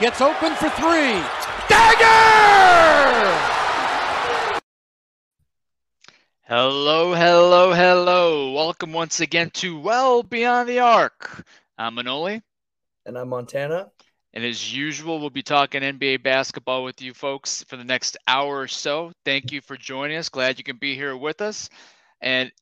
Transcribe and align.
Gets 0.00 0.20
open 0.20 0.54
for 0.54 0.70
three. 0.70 1.20
Dagger! 1.68 2.06
Hello, 6.42 7.14
hello, 7.14 7.72
hello. 7.72 8.52
Welcome 8.52 8.92
once 8.92 9.18
again 9.18 9.50
to 9.54 9.76
Well 9.76 10.22
Beyond 10.22 10.68
the 10.68 10.78
Arc. 10.78 11.44
I'm 11.76 11.96
Manoli. 11.96 12.40
And 13.06 13.18
I'm 13.18 13.28
Montana. 13.28 13.90
And 14.34 14.44
as 14.44 14.72
usual, 14.72 15.18
we'll 15.18 15.30
be 15.30 15.42
talking 15.42 15.82
NBA 15.82 16.22
basketball 16.22 16.84
with 16.84 17.02
you 17.02 17.12
folks 17.12 17.64
for 17.64 17.76
the 17.76 17.82
next 17.82 18.16
hour 18.28 18.60
or 18.60 18.68
so. 18.68 19.10
Thank 19.24 19.50
you 19.50 19.60
for 19.60 19.76
joining 19.76 20.18
us. 20.18 20.28
Glad 20.28 20.58
you 20.58 20.64
can 20.64 20.76
be 20.76 20.94
here 20.94 21.16
with 21.16 21.40
us. 21.40 21.68
And 22.20 22.52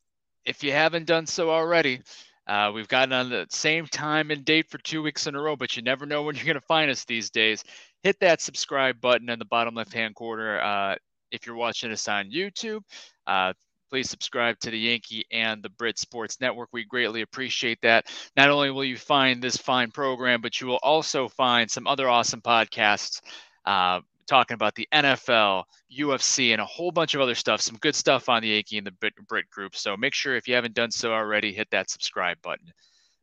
if 0.46 0.64
you 0.64 0.72
haven't 0.72 1.04
done 1.04 1.26
so 1.26 1.50
already, 1.50 2.00
uh, 2.46 2.70
we've 2.74 2.88
gotten 2.88 3.12
on 3.12 3.30
the 3.30 3.46
same 3.50 3.86
time 3.86 4.30
and 4.30 4.44
date 4.44 4.70
for 4.70 4.78
two 4.78 5.02
weeks 5.02 5.26
in 5.26 5.34
a 5.34 5.40
row, 5.40 5.56
but 5.56 5.76
you 5.76 5.82
never 5.82 6.06
know 6.06 6.22
when 6.22 6.36
you're 6.36 6.44
going 6.44 6.54
to 6.54 6.60
find 6.60 6.90
us 6.90 7.04
these 7.04 7.30
days. 7.30 7.64
Hit 8.02 8.20
that 8.20 8.40
subscribe 8.40 9.00
button 9.00 9.28
in 9.28 9.38
the 9.38 9.44
bottom 9.44 9.74
left 9.74 9.92
hand 9.92 10.14
corner 10.14 10.60
uh, 10.60 10.94
if 11.32 11.46
you're 11.46 11.56
watching 11.56 11.90
us 11.90 12.06
on 12.06 12.30
YouTube. 12.30 12.82
Uh, 13.26 13.52
please 13.90 14.08
subscribe 14.08 14.58
to 14.60 14.70
the 14.70 14.78
Yankee 14.78 15.24
and 15.32 15.62
the 15.62 15.68
Brit 15.70 15.98
Sports 15.98 16.40
Network. 16.40 16.68
We 16.72 16.84
greatly 16.84 17.22
appreciate 17.22 17.80
that. 17.82 18.06
Not 18.36 18.50
only 18.50 18.70
will 18.70 18.84
you 18.84 18.96
find 18.96 19.42
this 19.42 19.56
fine 19.56 19.90
program, 19.90 20.40
but 20.40 20.60
you 20.60 20.66
will 20.66 20.80
also 20.82 21.28
find 21.28 21.70
some 21.70 21.86
other 21.86 22.08
awesome 22.08 22.40
podcasts 22.40 23.20
uh, 23.64 24.00
talking 24.26 24.54
about 24.54 24.74
the 24.74 24.88
NFL, 24.92 25.64
UFC, 25.96 26.52
and 26.52 26.60
a 26.60 26.64
whole 26.64 26.90
bunch 26.90 27.14
of 27.14 27.20
other 27.20 27.34
stuff. 27.34 27.60
Some 27.60 27.76
good 27.76 27.94
stuff 27.94 28.28
on 28.28 28.42
the 28.42 28.48
Yankee 28.48 28.78
and 28.78 28.86
the 28.86 28.92
Brit, 28.92 29.14
Brit 29.28 29.48
group. 29.50 29.76
So 29.76 29.96
make 29.96 30.14
sure 30.14 30.36
if 30.36 30.48
you 30.48 30.54
haven't 30.54 30.74
done 30.74 30.90
so 30.90 31.12
already, 31.12 31.52
hit 31.52 31.68
that 31.70 31.90
subscribe 31.90 32.40
button. 32.42 32.72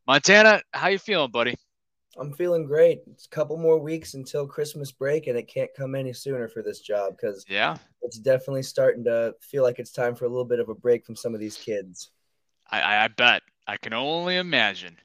Montana, 0.07 0.61
how 0.73 0.89
you 0.89 0.99
feeling, 0.99 1.31
buddy? 1.31 1.55
I'm 2.17 2.31
feeling 2.33 2.65
great. 2.65 3.01
It's 3.11 3.25
a 3.25 3.29
couple 3.29 3.57
more 3.57 3.79
weeks 3.79 4.13
until 4.13 4.45
Christmas 4.45 4.91
break, 4.91 5.27
and 5.27 5.37
it 5.37 5.47
can't 5.47 5.71
come 5.75 5.95
any 5.95 6.13
sooner 6.13 6.47
for 6.47 6.61
this 6.61 6.79
job 6.79 7.15
because 7.15 7.43
yeah, 7.47 7.77
it's 8.01 8.19
definitely 8.19 8.63
starting 8.63 9.03
to 9.05 9.33
feel 9.41 9.63
like 9.63 9.79
it's 9.79 9.91
time 9.91 10.13
for 10.13 10.25
a 10.25 10.29
little 10.29 10.45
bit 10.45 10.59
of 10.59 10.69
a 10.69 10.75
break 10.75 11.05
from 11.05 11.15
some 11.15 11.33
of 11.33 11.39
these 11.39 11.57
kids. 11.57 12.11
I, 12.69 13.05
I 13.05 13.07
bet. 13.07 13.41
I 13.67 13.77
can 13.77 13.93
only 13.93 14.37
imagine. 14.37 14.97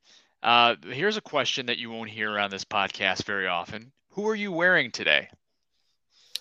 Uh, 0.42 0.76
here's 0.90 1.16
a 1.16 1.22
question 1.22 1.66
that 1.66 1.78
you 1.78 1.90
won't 1.90 2.10
hear 2.10 2.38
on 2.38 2.50
this 2.50 2.64
podcast 2.64 3.24
very 3.24 3.46
often. 3.46 3.92
Who 4.10 4.28
are 4.28 4.34
you 4.34 4.52
wearing 4.52 4.90
today? 4.90 5.28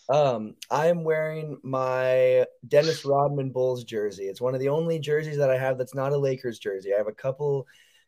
Um, 0.09 0.56
I 0.72 0.88
am 0.88 1.03
wearing 1.03 1.59
my 1.63 2.45
Dennis 2.68 3.03
Rodman 3.03 3.51
Bulls 3.51 3.84
jersey. 3.84 4.25
It's 4.25 4.41
one 4.41 4.53
of 4.53 4.62
the 4.62 4.69
only 4.69 5.00
jerseys 5.00 5.38
that 5.38 5.50
I 5.50 5.57
have 5.57 5.78
that's 5.78 5.95
not 5.95 6.13
a 6.13 6.18
Lakers 6.18 6.59
jersey. 6.59 6.94
I 6.94 6.97
have 6.97 7.07
a 7.07 7.13
couple. 7.13 7.68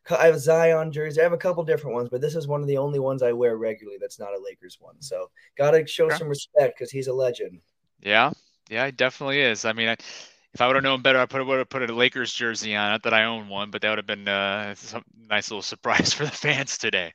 I 0.10 0.26
have 0.26 0.36
a 0.36 0.40
Zion 0.40 0.92
jersey. 0.92 1.20
I 1.20 1.24
have 1.24 1.34
a 1.34 1.38
couple 1.38 1.64
different 1.64 1.94
ones, 1.96 2.10
but 2.10 2.22
this 2.22 2.36
is 2.36 2.48
one 2.48 2.62
of 2.62 2.68
the 2.68 2.78
only 2.78 3.00
ones 3.00 3.22
I 3.22 3.34
wear 3.34 3.58
regularly 3.58 3.98
that's 4.00 4.18
not 4.18 4.34
a 4.34 4.42
Lakers 4.42 4.78
one. 4.80 4.96
So 5.02 5.30
gotta 5.58 5.86
show 5.86 6.10
some 6.10 6.30
respect 6.30 6.78
because 6.78 6.90
he's 6.90 7.08
a 7.08 7.14
legend. 7.14 7.60
Yeah, 8.02 8.32
yeah, 8.70 8.86
he 8.86 8.92
definitely 8.94 9.42
is. 9.42 9.66
I 9.66 9.74
mean, 9.74 9.90
I, 9.90 9.98
if 10.54 10.62
I 10.62 10.68
would 10.68 10.76
have 10.76 10.84
known 10.84 11.02
better, 11.02 11.20
I 11.20 11.26
put, 11.26 11.46
would 11.46 11.60
have 11.60 11.70
put 11.70 11.88
a 11.88 11.94
Lakers 11.94 12.34
jersey 12.34 12.76
on. 12.76 12.92
Not 12.92 13.04
that 13.04 13.14
I 13.14 13.26
own 13.26 13.50
one, 13.50 13.70
but 13.70 13.82
that 13.82 13.90
would 13.90 14.00
have 14.00 14.08
been 14.08 14.28
uh, 14.28 14.74
some 14.76 15.04
nice 15.30 15.52
little 15.52 15.62
surprise 15.62 16.12
for 16.14 16.26
the 16.26 16.32
fans 16.32 16.78
today. 16.78 17.14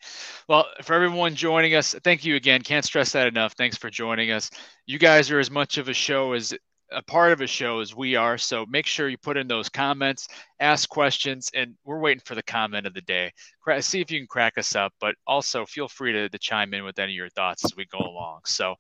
Well, 0.49 0.67
for 0.83 0.95
everyone 0.95 1.35
joining 1.35 1.75
us, 1.75 1.95
thank 2.05 2.25
you 2.25 2.37
again. 2.37 2.63
Can't 2.63 2.85
stress 2.85 3.13
that 3.13 3.27
enough. 3.27 3.55
Thanks 3.55 3.77
for 3.77 3.91
joining 3.91 4.31
us. 4.31 4.51
You 4.87 4.99
guys 4.99 5.31
are 5.31 5.41
as 5.41 5.51
much 5.51 5.79
of 5.79 5.89
a 5.89 5.95
show 5.95 6.33
as 6.33 6.55
a 6.93 7.03
part 7.03 7.33
of 7.33 7.41
a 7.41 7.47
show 7.47 7.81
as 7.81 7.95
we 7.95 8.15
are. 8.15 8.39
So 8.39 8.67
make 8.67 8.87
sure 8.87 9.09
you 9.09 9.19
put 9.19 9.37
in 9.37 9.49
those 9.49 9.69
comments, 9.69 10.29
ask 10.61 10.89
questions, 10.89 11.51
and 11.55 11.75
we're 11.85 11.99
waiting 11.99 12.23
for 12.25 12.35
the 12.37 12.43
comment 12.43 12.87
of 12.87 12.95
the 12.95 13.01
day. 13.01 13.33
See 13.81 14.01
if 14.01 14.11
you 14.11 14.21
can 14.21 14.29
crack 14.29 14.59
us 14.59 14.77
up, 14.77 14.93
but 15.01 15.17
also 15.27 15.67
feel 15.67 15.89
free 15.89 16.13
to, 16.13 16.29
to 16.29 16.39
chime 16.39 16.73
in 16.75 16.85
with 16.85 16.99
any 16.99 17.13
of 17.13 17.17
your 17.17 17.31
thoughts 17.31 17.65
as 17.65 17.75
we 17.77 17.87
go 17.87 17.99
along. 17.99 18.41
So 18.47 18.77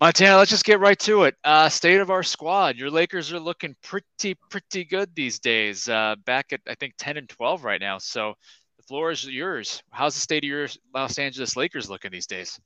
Montana, 0.00 0.38
let's 0.38 0.50
just 0.50 0.64
get 0.64 0.80
right 0.80 0.98
to 1.00 1.24
it. 1.24 1.34
Uh, 1.44 1.68
state 1.68 2.00
of 2.00 2.10
our 2.10 2.22
squad. 2.22 2.76
Your 2.76 2.90
Lakers 2.90 3.32
are 3.32 3.40
looking 3.40 3.76
pretty, 3.82 4.34
pretty 4.50 4.84
good 4.84 5.14
these 5.14 5.38
days. 5.38 5.88
Uh, 5.88 6.16
back 6.24 6.52
at 6.52 6.60
I 6.66 6.74
think 6.74 6.94
ten 6.98 7.16
and 7.16 7.28
twelve 7.28 7.64
right 7.64 7.80
now. 7.80 7.98
So 7.98 8.34
the 8.76 8.82
floor 8.84 9.10
is 9.10 9.26
yours. 9.26 9.82
How's 9.90 10.14
the 10.14 10.20
state 10.20 10.44
of 10.44 10.48
your 10.48 10.68
Los 10.94 11.18
Angeles 11.18 11.56
Lakers 11.56 11.90
looking 11.90 12.10
these 12.10 12.26
days? 12.26 12.58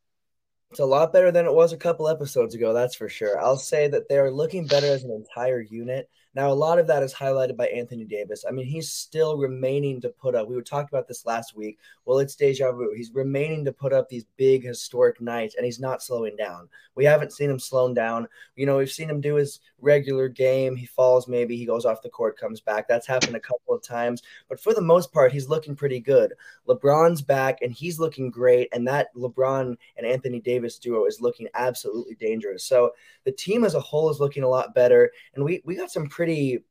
It's 0.70 0.80
a 0.80 0.84
lot 0.84 1.12
better 1.12 1.32
than 1.32 1.46
it 1.46 1.52
was 1.52 1.72
a 1.72 1.76
couple 1.76 2.08
episodes 2.08 2.54
ago, 2.54 2.72
that's 2.72 2.94
for 2.94 3.08
sure. 3.08 3.40
I'll 3.40 3.56
say 3.56 3.88
that 3.88 4.08
they're 4.08 4.30
looking 4.30 4.66
better 4.66 4.86
as 4.86 5.02
an 5.02 5.10
entire 5.10 5.60
unit. 5.60 6.08
Now, 6.34 6.52
a 6.52 6.54
lot 6.54 6.78
of 6.78 6.86
that 6.86 7.02
is 7.02 7.12
highlighted 7.12 7.56
by 7.56 7.66
Anthony 7.66 8.04
Davis. 8.04 8.44
I 8.48 8.52
mean, 8.52 8.66
he's 8.66 8.92
still 8.92 9.36
remaining 9.36 10.00
to 10.00 10.10
put 10.10 10.36
up. 10.36 10.48
We 10.48 10.54
were 10.54 10.62
talking 10.62 10.88
about 10.92 11.08
this 11.08 11.26
last 11.26 11.56
week. 11.56 11.78
Well, 12.04 12.20
it's 12.20 12.36
deja 12.36 12.70
vu. 12.70 12.92
He's 12.96 13.10
remaining 13.12 13.64
to 13.64 13.72
put 13.72 13.92
up 13.92 14.08
these 14.08 14.26
big 14.36 14.64
historic 14.64 15.20
nights, 15.20 15.56
and 15.56 15.64
he's 15.64 15.80
not 15.80 16.02
slowing 16.02 16.36
down. 16.36 16.68
We 16.94 17.04
haven't 17.04 17.32
seen 17.32 17.50
him 17.50 17.58
slowing 17.58 17.94
down. 17.94 18.28
You 18.54 18.66
know, 18.66 18.76
we've 18.76 18.90
seen 18.90 19.10
him 19.10 19.20
do 19.20 19.34
his 19.34 19.60
regular 19.80 20.28
game. 20.28 20.76
He 20.76 20.86
falls, 20.86 21.26
maybe 21.26 21.56
he 21.56 21.64
goes 21.64 21.84
off 21.84 22.02
the 22.02 22.08
court, 22.08 22.38
comes 22.38 22.60
back. 22.60 22.86
That's 22.86 23.06
happened 23.06 23.36
a 23.36 23.40
couple 23.40 23.74
of 23.74 23.82
times, 23.82 24.22
but 24.48 24.60
for 24.60 24.72
the 24.72 24.80
most 24.80 25.12
part, 25.12 25.32
he's 25.32 25.48
looking 25.48 25.74
pretty 25.74 25.98
good. 25.98 26.34
LeBron's 26.68 27.22
back, 27.22 27.62
and 27.62 27.72
he's 27.72 27.98
looking 27.98 28.30
great. 28.30 28.68
And 28.72 28.86
that 28.86 29.14
LeBron 29.16 29.76
and 29.96 30.06
Anthony 30.06 30.40
Davis 30.40 30.78
duo 30.78 31.06
is 31.06 31.20
looking 31.20 31.48
absolutely 31.54 32.14
dangerous. 32.14 32.64
So 32.64 32.92
the 33.24 33.32
team 33.32 33.64
as 33.64 33.74
a 33.74 33.80
whole 33.80 34.10
is 34.10 34.20
looking 34.20 34.42
a 34.42 34.48
lot 34.48 34.74
better, 34.74 35.10
and 35.34 35.44
we 35.44 35.62
we 35.64 35.74
got 35.74 35.90
some 35.90 36.08
pretty, 36.20 36.62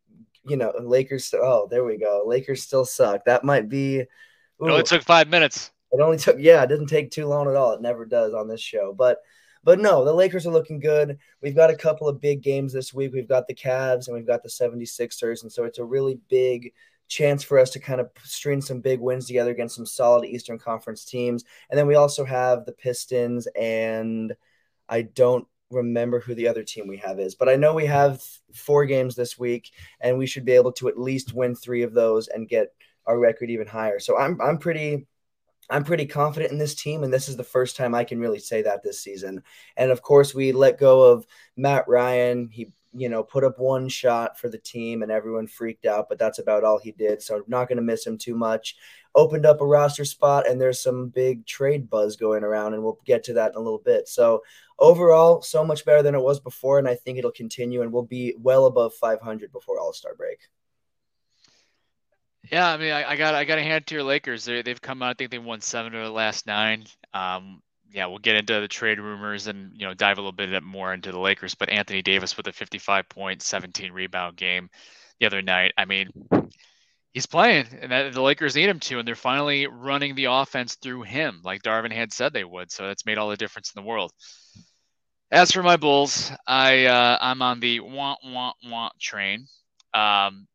you 0.48 0.57
know, 0.57 0.72
Lakers. 0.80 1.34
Oh, 1.34 1.68
there 1.72 1.84
we 1.84 1.98
go. 1.98 2.22
Lakers 2.24 2.62
still 2.62 2.86
suck. 2.86 3.25
That 3.25 3.44
might 3.44 3.68
be. 3.68 4.01
Ooh, 4.62 4.68
it 4.68 4.69
only 4.69 4.84
took 4.84 5.01
five 5.01 5.28
minutes. 5.28 5.72
It 5.92 6.01
only 6.01 6.19
took, 6.19 6.36
yeah, 6.38 6.62
it 6.62 6.68
didn't 6.68 6.86
take 6.86 7.10
too 7.10 7.25
long 7.25 7.50
at 7.50 7.56
all. 7.56 7.72
It 7.72 7.81
never 7.81 8.06
does 8.06 8.36
on 8.36 8.48
this 8.48 8.62
show. 8.62 8.94
But, 8.96 9.18
but 9.63 9.80
no, 9.80 10.06
the 10.06 10.13
Lakers 10.13 10.46
are 10.46 10.51
looking 10.51 10.80
good. 10.80 11.18
We've 11.42 11.56
got 11.56 11.72
a 11.72 11.75
couple 11.75 12.07
of 12.07 12.22
big 12.22 12.44
games 12.44 12.72
this 12.74 12.94
week. 12.94 13.12
We've 13.12 13.28
got 13.28 13.48
the 13.48 13.56
Cavs 13.56 14.06
and 14.06 14.16
we've 14.16 14.28
got 14.28 14.44
the 14.44 14.50
76ers. 14.50 15.42
And 15.42 15.51
so 15.51 15.63
it's 15.63 15.80
a 15.80 15.84
really 15.84 16.19
big 16.30 16.72
chance 17.07 17.44
for 17.44 17.57
us 17.57 17.72
to 17.72 17.80
kind 17.80 18.00
of 18.00 18.12
string 18.24 18.62
some 18.62 18.81
big 18.81 19.00
wins 19.00 19.25
together 19.25 19.50
against 19.50 19.78
some 19.78 19.88
solid 19.88 20.28
Eastern 20.28 20.60
Conference 20.60 21.06
teams. 21.06 21.44
And 21.72 21.80
then 21.80 21.88
we 21.88 21.96
also 21.96 22.24
have 22.24 22.68
the 22.68 22.74
Pistons 22.74 23.48
and 23.60 24.36
I 24.88 25.01
don't 25.01 25.48
remember 25.71 26.19
who 26.19 26.36
the 26.36 26.48
other 26.48 26.63
team 26.63 26.88
we 26.88 26.98
have 26.98 27.19
is, 27.19 27.36
but 27.36 27.50
I 27.50 27.56
know 27.56 27.74
we 27.74 27.86
have 27.86 28.24
four 28.54 28.86
games 28.86 29.16
this 29.16 29.38
week, 29.38 29.71
and 30.01 30.18
we 30.18 30.25
should 30.25 30.45
be 30.45 30.54
able 30.54 30.71
to 30.74 30.88
at 30.88 31.00
least 31.00 31.33
win 31.33 31.56
three 31.56 31.83
of 31.83 31.94
those 31.94 32.27
and 32.27 32.50
get 32.50 32.74
our 33.06 33.19
record 33.19 33.50
even 33.50 33.68
higher. 33.68 34.00
So 34.00 34.18
I'm 34.18 34.39
I'm 34.42 34.57
pretty 34.57 35.07
I'm 35.69 35.83
pretty 35.83 36.06
confident 36.06 36.51
in 36.51 36.57
this 36.57 36.75
team, 36.75 37.04
and 37.04 37.13
this 37.13 37.30
is 37.30 37.38
the 37.38 37.44
first 37.44 37.75
time 37.75 37.94
I 37.94 38.04
can 38.04 38.19
really 38.19 38.39
say 38.39 38.63
that 38.63 38.81
this 38.83 39.01
season. 39.04 39.44
And 39.77 39.92
of 39.92 40.01
course, 40.01 40.33
we 40.33 40.51
let 40.51 40.80
go 40.80 41.12
of 41.12 41.25
Matt 41.56 41.88
Ryan. 41.88 42.50
He 42.51 42.72
you 42.94 43.09
know, 43.09 43.24
put 43.24 43.44
up 43.44 43.59
one 43.59 43.88
shot 43.88 44.39
for 44.39 44.50
the 44.50 44.57
team 44.57 45.03
and 45.03 45.12
everyone 45.12 45.47
freaked 45.47 45.86
out, 45.86 46.07
but 46.09 46.18
that's 46.18 46.39
about 46.39 46.63
all 46.63 46.80
he 46.80 46.91
did. 46.91 47.21
So 47.21 47.36
I'm 47.36 47.44
not 47.47 47.68
going 47.68 47.77
to 47.77 47.83
miss 47.83 48.06
him 48.06 48.18
too 48.18 48.36
much. 48.36 48.75
Opened 49.15 49.45
up 49.45 49.62
a 49.62 49.65
roster 49.65 50.06
spot 50.06 50.47
and 50.47 50.59
there's 50.59 50.81
some 50.81 51.09
big 51.09 51.45
trade 51.45 51.89
buzz 51.89 52.15
going 52.15 52.44
around, 52.44 52.74
and 52.74 52.83
we'll 52.83 53.00
get 53.06 53.24
to 53.25 53.33
that 53.33 53.51
in 53.51 53.57
a 53.57 53.59
little 53.59 53.80
bit. 53.80 54.07
So 54.07 54.44
overall, 54.77 55.41
so 55.41 55.63
much 55.63 55.86
better 55.86 56.01
than 56.01 56.15
it 56.15 56.21
was 56.21 56.39
before, 56.39 56.80
and 56.80 56.88
I 56.88 56.95
think 56.95 57.18
it'll 57.18 57.31
continue 57.31 57.81
and 57.81 57.91
we'll 57.91 58.03
be 58.03 58.36
well 58.39 58.65
above 58.65 58.94
500 58.95 59.51
before 59.51 59.80
All 59.80 59.94
Star 59.94 60.15
break. 60.15 60.39
Yeah, 62.51 62.71
I 62.71 62.77
mean, 62.77 62.91
I, 62.91 63.12
I 63.12 63.15
got 63.15 63.36
I 63.36 63.44
got 63.44 63.59
a 63.59 63.63
hand 63.63 63.86
to 63.88 63.95
your 63.95 64.03
Lakers. 64.03 64.45
They 64.45 64.62
they've 64.62 64.81
come 64.81 65.03
out. 65.03 65.12
I 65.12 65.13
think 65.13 65.31
they 65.31 65.38
won 65.38 65.62
seven 65.62 65.94
of 65.94 66.03
the 66.03 66.12
last 66.12 66.47
nine. 66.47 66.86
Um, 67.13 67.62
yeah, 67.91 68.06
we'll 68.06 68.19
get 68.19 68.36
into 68.36 68.59
the 68.59 68.68
trade 68.68 69.00
rumors 69.00 69.47
and 69.47 69.71
you 69.75 69.86
know 69.88 69.94
dive 69.94 70.18
a 70.18 70.21
little 70.21 70.31
bit 70.31 70.63
more 70.63 70.94
into 70.94 71.12
the 71.12 71.19
Lakers. 71.19 71.56
But 71.56 71.69
Anthony 71.69 72.01
Davis 72.01 72.38
with 72.38 72.47
a 72.47 72.51
55 72.51 73.09
point, 73.09 73.41
17 73.41 73.91
rebound 73.91 74.38
game 74.38 74.69
the 75.19 75.25
other 75.25 75.41
night. 75.41 75.74
I 75.77 75.86
mean, 75.86 76.09
he's 77.13 77.25
playing, 77.25 77.68
and 77.81 78.13
the 78.13 78.21
Lakers 78.21 78.56
need 78.56 78.69
him 78.69 78.80
to, 78.81 79.00
and 79.00 79.07
they're 79.07 79.15
finally 79.15 79.68
running 79.68 80.15
the 80.15 80.25
offense 80.25 80.75
through 80.75 81.03
him, 81.03 81.41
like 81.44 81.63
Darvin 81.63 81.91
had 81.91 82.13
said 82.13 82.33
they 82.33 82.44
would. 82.44 82.71
So 82.71 82.88
that's 82.88 83.06
made 83.06 83.18
all 83.18 83.30
the 83.30 83.38
difference 83.38 83.74
in 83.75 83.81
the 83.81 83.88
world. 83.88 84.12
As 85.31 85.51
for 85.51 85.62
my 85.62 85.77
Bulls, 85.77 86.31
I 86.47 86.86
uh, 86.86 87.18
I'm 87.21 87.41
on 87.41 87.59
the 87.59 87.81
want 87.81 88.19
want 88.24 88.56
want 88.65 89.00
train. 89.00 89.47
Um, 89.94 90.47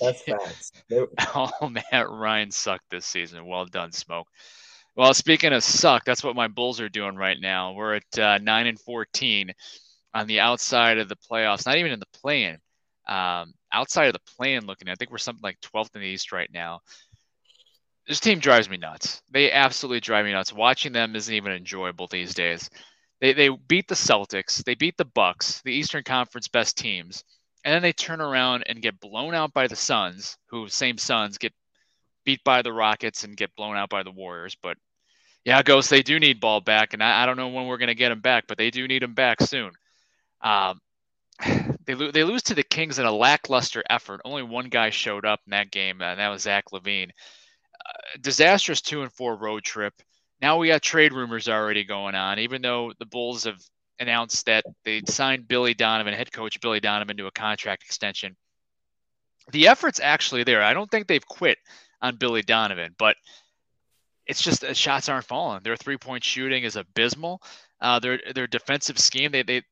That's 0.00 0.22
facts. 0.22 0.72
oh, 1.34 1.50
Matt 1.68 2.10
Ryan 2.10 2.50
sucked 2.50 2.90
this 2.90 3.06
season. 3.06 3.46
Well 3.46 3.66
done, 3.66 3.92
Smoke. 3.92 4.26
Well, 4.96 5.14
speaking 5.14 5.52
of 5.52 5.62
suck, 5.62 6.04
that's 6.04 6.24
what 6.24 6.36
my 6.36 6.48
Bulls 6.48 6.80
are 6.80 6.88
doing 6.88 7.16
right 7.16 7.38
now. 7.40 7.72
We're 7.72 7.94
at 7.96 8.18
uh, 8.18 8.38
nine 8.38 8.66
and 8.66 8.78
fourteen 8.80 9.52
on 10.14 10.26
the 10.26 10.40
outside 10.40 10.98
of 10.98 11.08
the 11.08 11.16
playoffs. 11.16 11.66
Not 11.66 11.78
even 11.78 11.92
in 11.92 12.00
the 12.00 12.18
play-in. 12.20 12.58
Um, 13.08 13.54
outside 13.72 14.06
of 14.06 14.12
the 14.12 14.32
play-in, 14.36 14.66
looking, 14.66 14.88
at, 14.88 14.92
I 14.92 14.94
think 14.96 15.10
we're 15.10 15.18
something 15.18 15.42
like 15.42 15.60
12th 15.60 15.94
in 15.94 16.00
the 16.00 16.06
East 16.06 16.32
right 16.32 16.50
now. 16.52 16.80
This 18.06 18.20
team 18.20 18.40
drives 18.40 18.68
me 18.68 18.76
nuts. 18.76 19.22
They 19.30 19.52
absolutely 19.52 20.00
drive 20.00 20.24
me 20.24 20.32
nuts. 20.32 20.52
Watching 20.52 20.92
them 20.92 21.14
isn't 21.14 21.34
even 21.34 21.52
enjoyable 21.52 22.08
these 22.08 22.34
days. 22.34 22.68
They 23.20 23.32
they 23.34 23.50
beat 23.50 23.86
the 23.86 23.94
Celtics, 23.94 24.64
they 24.64 24.74
beat 24.74 24.96
the 24.96 25.04
Bucks, 25.04 25.60
the 25.64 25.72
Eastern 25.72 26.02
Conference 26.02 26.48
best 26.48 26.76
teams, 26.76 27.22
and 27.64 27.74
then 27.74 27.82
they 27.82 27.92
turn 27.92 28.20
around 28.20 28.64
and 28.66 28.82
get 28.82 28.98
blown 28.98 29.34
out 29.34 29.52
by 29.52 29.66
the 29.66 29.76
Suns, 29.76 30.38
who 30.46 30.68
same 30.68 30.96
Suns 30.98 31.38
get 31.38 31.52
beat 32.24 32.42
by 32.44 32.62
the 32.62 32.72
Rockets 32.72 33.24
and 33.24 33.36
get 33.36 33.54
blown 33.56 33.76
out 33.76 33.90
by 33.90 34.02
the 34.02 34.10
Warriors, 34.10 34.56
but 34.62 34.76
Yeah, 35.44 35.62
Ghost, 35.62 35.90
they 35.90 36.02
do 36.02 36.18
need 36.20 36.40
Ball 36.40 36.60
back, 36.60 36.92
and 36.92 37.02
I, 37.02 37.22
I 37.22 37.26
don't 37.26 37.36
know 37.36 37.48
when 37.48 37.66
we're 37.66 37.78
going 37.78 37.88
to 37.88 37.94
get 37.94 38.12
him 38.12 38.20
back, 38.20 38.44
but 38.46 38.58
they 38.58 38.70
do 38.70 38.86
need 38.86 39.02
him 39.02 39.14
back 39.14 39.40
soon. 39.40 39.72
Um, 40.42 40.80
they, 41.86 41.94
lo- 41.94 42.10
they 42.10 42.24
lose 42.24 42.42
to 42.44 42.54
the 42.54 42.62
Kings 42.62 42.98
in 42.98 43.06
a 43.06 43.12
lackluster 43.12 43.82
effort. 43.88 44.20
Only 44.24 44.42
one 44.42 44.68
guy 44.68 44.90
showed 44.90 45.24
up 45.24 45.40
in 45.46 45.52
that 45.52 45.70
game, 45.70 46.00
and 46.02 46.20
that 46.20 46.28
was 46.28 46.42
Zach 46.42 46.66
LaVine. 46.72 47.10
Uh, 47.10 48.18
disastrous 48.20 48.82
two 48.82 49.02
and 49.02 49.12
four 49.12 49.36
road 49.36 49.64
trip. 49.64 49.94
Now 50.42 50.58
we 50.58 50.68
got 50.68 50.82
trade 50.82 51.12
rumors 51.12 51.48
already 51.48 51.84
going 51.84 52.14
on, 52.14 52.38
even 52.38 52.62
though 52.62 52.92
the 52.98 53.06
Bulls 53.06 53.44
have 53.44 53.60
announced 53.98 54.46
that 54.46 54.64
they 54.84 55.02
signed 55.06 55.48
Billy 55.48 55.74
Donovan, 55.74 56.14
head 56.14 56.32
coach 56.32 56.60
Billy 56.60 56.80
Donovan, 56.80 57.16
to 57.18 57.26
a 57.26 57.30
contract 57.30 57.82
extension. 57.84 58.36
The 59.52 59.68
effort's 59.68 60.00
actually 60.00 60.44
there. 60.44 60.62
I 60.62 60.74
don't 60.74 60.90
think 60.90 61.06
they've 61.06 61.26
quit 61.26 61.58
on 62.02 62.16
Billy 62.16 62.42
Donovan, 62.42 62.94
but 62.98 63.16
it's 64.26 64.42
just 64.42 64.64
uh, 64.64 64.72
shots 64.74 65.08
aren't 65.08 65.24
falling. 65.24 65.60
Their 65.62 65.76
three 65.76 65.96
point 65.96 66.24
shooting 66.24 66.64
is 66.64 66.76
abysmal. 66.76 67.42
Uh, 67.80 67.98
their 67.98 68.20
their 68.34 68.46
defensive 68.46 68.98
scheme, 68.98 69.32
they 69.32 69.42
they 69.42 69.62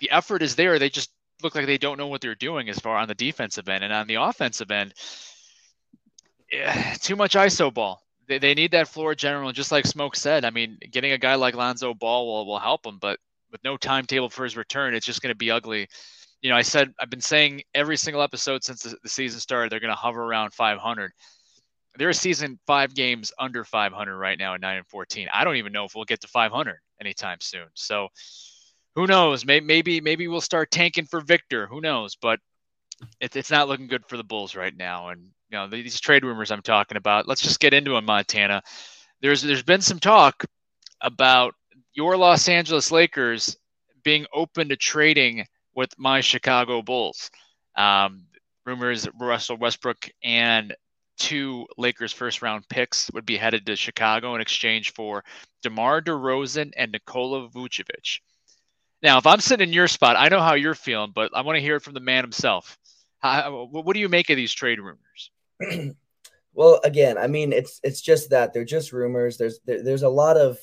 the 0.00 0.10
effort 0.10 0.42
is 0.42 0.56
there. 0.56 0.78
They 0.78 0.90
just 0.90 1.10
look 1.42 1.54
like 1.54 1.66
they 1.66 1.78
don't 1.78 1.98
know 1.98 2.06
what 2.06 2.20
they're 2.20 2.34
doing 2.34 2.68
as 2.68 2.78
far 2.78 2.96
on 2.96 3.08
the 3.08 3.14
defensive 3.14 3.68
end 3.68 3.84
and 3.84 3.92
on 3.92 4.06
the 4.06 4.14
offensive 4.14 4.70
end. 4.70 4.94
Yeah, 6.50 6.94
too 7.00 7.16
much 7.16 7.34
ISO 7.34 7.72
ball. 7.72 8.02
They, 8.28 8.38
they 8.38 8.54
need 8.54 8.72
that 8.72 8.88
floor 8.88 9.14
general. 9.14 9.52
Just 9.52 9.72
like 9.72 9.86
Smoke 9.86 10.16
said, 10.16 10.44
I 10.44 10.50
mean, 10.50 10.78
getting 10.90 11.12
a 11.12 11.18
guy 11.18 11.34
like 11.34 11.54
Lonzo 11.54 11.94
Ball 11.94 12.26
will, 12.26 12.46
will 12.46 12.58
help 12.58 12.86
him, 12.86 12.98
but 13.00 13.18
with 13.50 13.62
no 13.64 13.76
timetable 13.76 14.30
for 14.30 14.44
his 14.44 14.56
return, 14.56 14.94
it's 14.94 15.06
just 15.06 15.22
going 15.22 15.32
to 15.32 15.36
be 15.36 15.50
ugly. 15.50 15.88
You 16.42 16.50
know, 16.50 16.56
I 16.56 16.62
said, 16.62 16.92
I've 17.00 17.10
been 17.10 17.20
saying 17.20 17.62
every 17.74 17.96
single 17.96 18.22
episode 18.22 18.62
since 18.64 18.82
the, 18.82 18.96
the 19.02 19.08
season 19.08 19.40
started, 19.40 19.70
they're 19.70 19.80
going 19.80 19.92
to 19.92 19.96
hover 19.96 20.22
around 20.22 20.52
500. 20.52 21.12
They're 21.98 22.10
a 22.10 22.14
season 22.14 22.58
five 22.66 22.94
games 22.94 23.32
under 23.38 23.64
500 23.64 24.16
right 24.16 24.38
now 24.38 24.54
at 24.54 24.60
9 24.60 24.76
and 24.76 24.86
14. 24.86 25.28
I 25.32 25.44
don't 25.44 25.56
even 25.56 25.72
know 25.72 25.84
if 25.84 25.94
we'll 25.94 26.04
get 26.04 26.20
to 26.22 26.28
500 26.28 26.78
anytime 27.00 27.38
soon. 27.40 27.66
So, 27.74 28.08
who 28.94 29.06
knows? 29.06 29.44
Maybe 29.44 29.66
maybe 29.66 30.00
maybe 30.00 30.28
we'll 30.28 30.40
start 30.40 30.70
tanking 30.70 31.04
for 31.04 31.20
Victor. 31.20 31.66
Who 31.66 31.80
knows? 31.80 32.16
But 32.16 32.40
it's 33.20 33.50
not 33.50 33.68
looking 33.68 33.88
good 33.88 34.06
for 34.08 34.16
the 34.16 34.24
Bulls 34.24 34.54
right 34.54 34.74
now. 34.74 35.08
And 35.08 35.30
you 35.50 35.58
know 35.58 35.68
these 35.68 36.00
trade 36.00 36.24
rumors 36.24 36.50
I'm 36.50 36.62
talking 36.62 36.96
about. 36.96 37.28
Let's 37.28 37.42
just 37.42 37.60
get 37.60 37.74
into 37.74 37.92
them, 37.92 38.06
Montana. 38.06 38.62
There's 39.20 39.42
there's 39.42 39.62
been 39.62 39.82
some 39.82 39.98
talk 39.98 40.44
about 41.00 41.54
your 41.92 42.16
Los 42.16 42.48
Angeles 42.48 42.90
Lakers 42.90 43.56
being 44.02 44.26
open 44.32 44.68
to 44.70 44.76
trading 44.76 45.44
with 45.74 45.90
my 45.98 46.20
Chicago 46.20 46.82
Bulls. 46.82 47.30
Um, 47.76 48.26
rumors 48.64 49.06
Russell 49.20 49.58
Westbrook 49.58 50.08
and 50.24 50.74
two 51.16 51.66
Lakers 51.76 52.12
first 52.12 52.42
round 52.42 52.68
picks 52.68 53.10
would 53.12 53.26
be 53.26 53.36
headed 53.36 53.66
to 53.66 53.76
Chicago 53.76 54.34
in 54.34 54.40
exchange 54.40 54.92
for 54.92 55.24
DeMar 55.62 56.02
DeRozan 56.02 56.72
and 56.76 56.92
Nikola 56.92 57.48
Vucevic. 57.48 58.20
Now, 59.02 59.18
if 59.18 59.26
I'm 59.26 59.40
sitting 59.40 59.68
in 59.68 59.74
your 59.74 59.88
spot, 59.88 60.16
I 60.16 60.28
know 60.28 60.40
how 60.40 60.54
you're 60.54 60.74
feeling, 60.74 61.12
but 61.14 61.30
I 61.34 61.42
want 61.42 61.56
to 61.56 61.62
hear 61.62 61.76
it 61.76 61.82
from 61.82 61.94
the 61.94 62.00
man 62.00 62.24
himself. 62.24 62.78
How, 63.18 63.68
what 63.70 63.94
do 63.94 64.00
you 64.00 64.08
make 64.08 64.30
of 64.30 64.36
these 64.36 64.52
trade 64.52 64.78
rumors? 64.80 65.30
well, 66.54 66.80
again, 66.84 67.18
I 67.18 67.26
mean, 67.26 67.52
it's 67.52 67.80
it's 67.82 68.00
just 68.00 68.30
that 68.30 68.52
they're 68.52 68.64
just 68.64 68.92
rumors. 68.92 69.36
There's 69.36 69.60
there, 69.64 69.82
there's 69.82 70.02
a 70.02 70.08
lot 70.08 70.36
of 70.36 70.58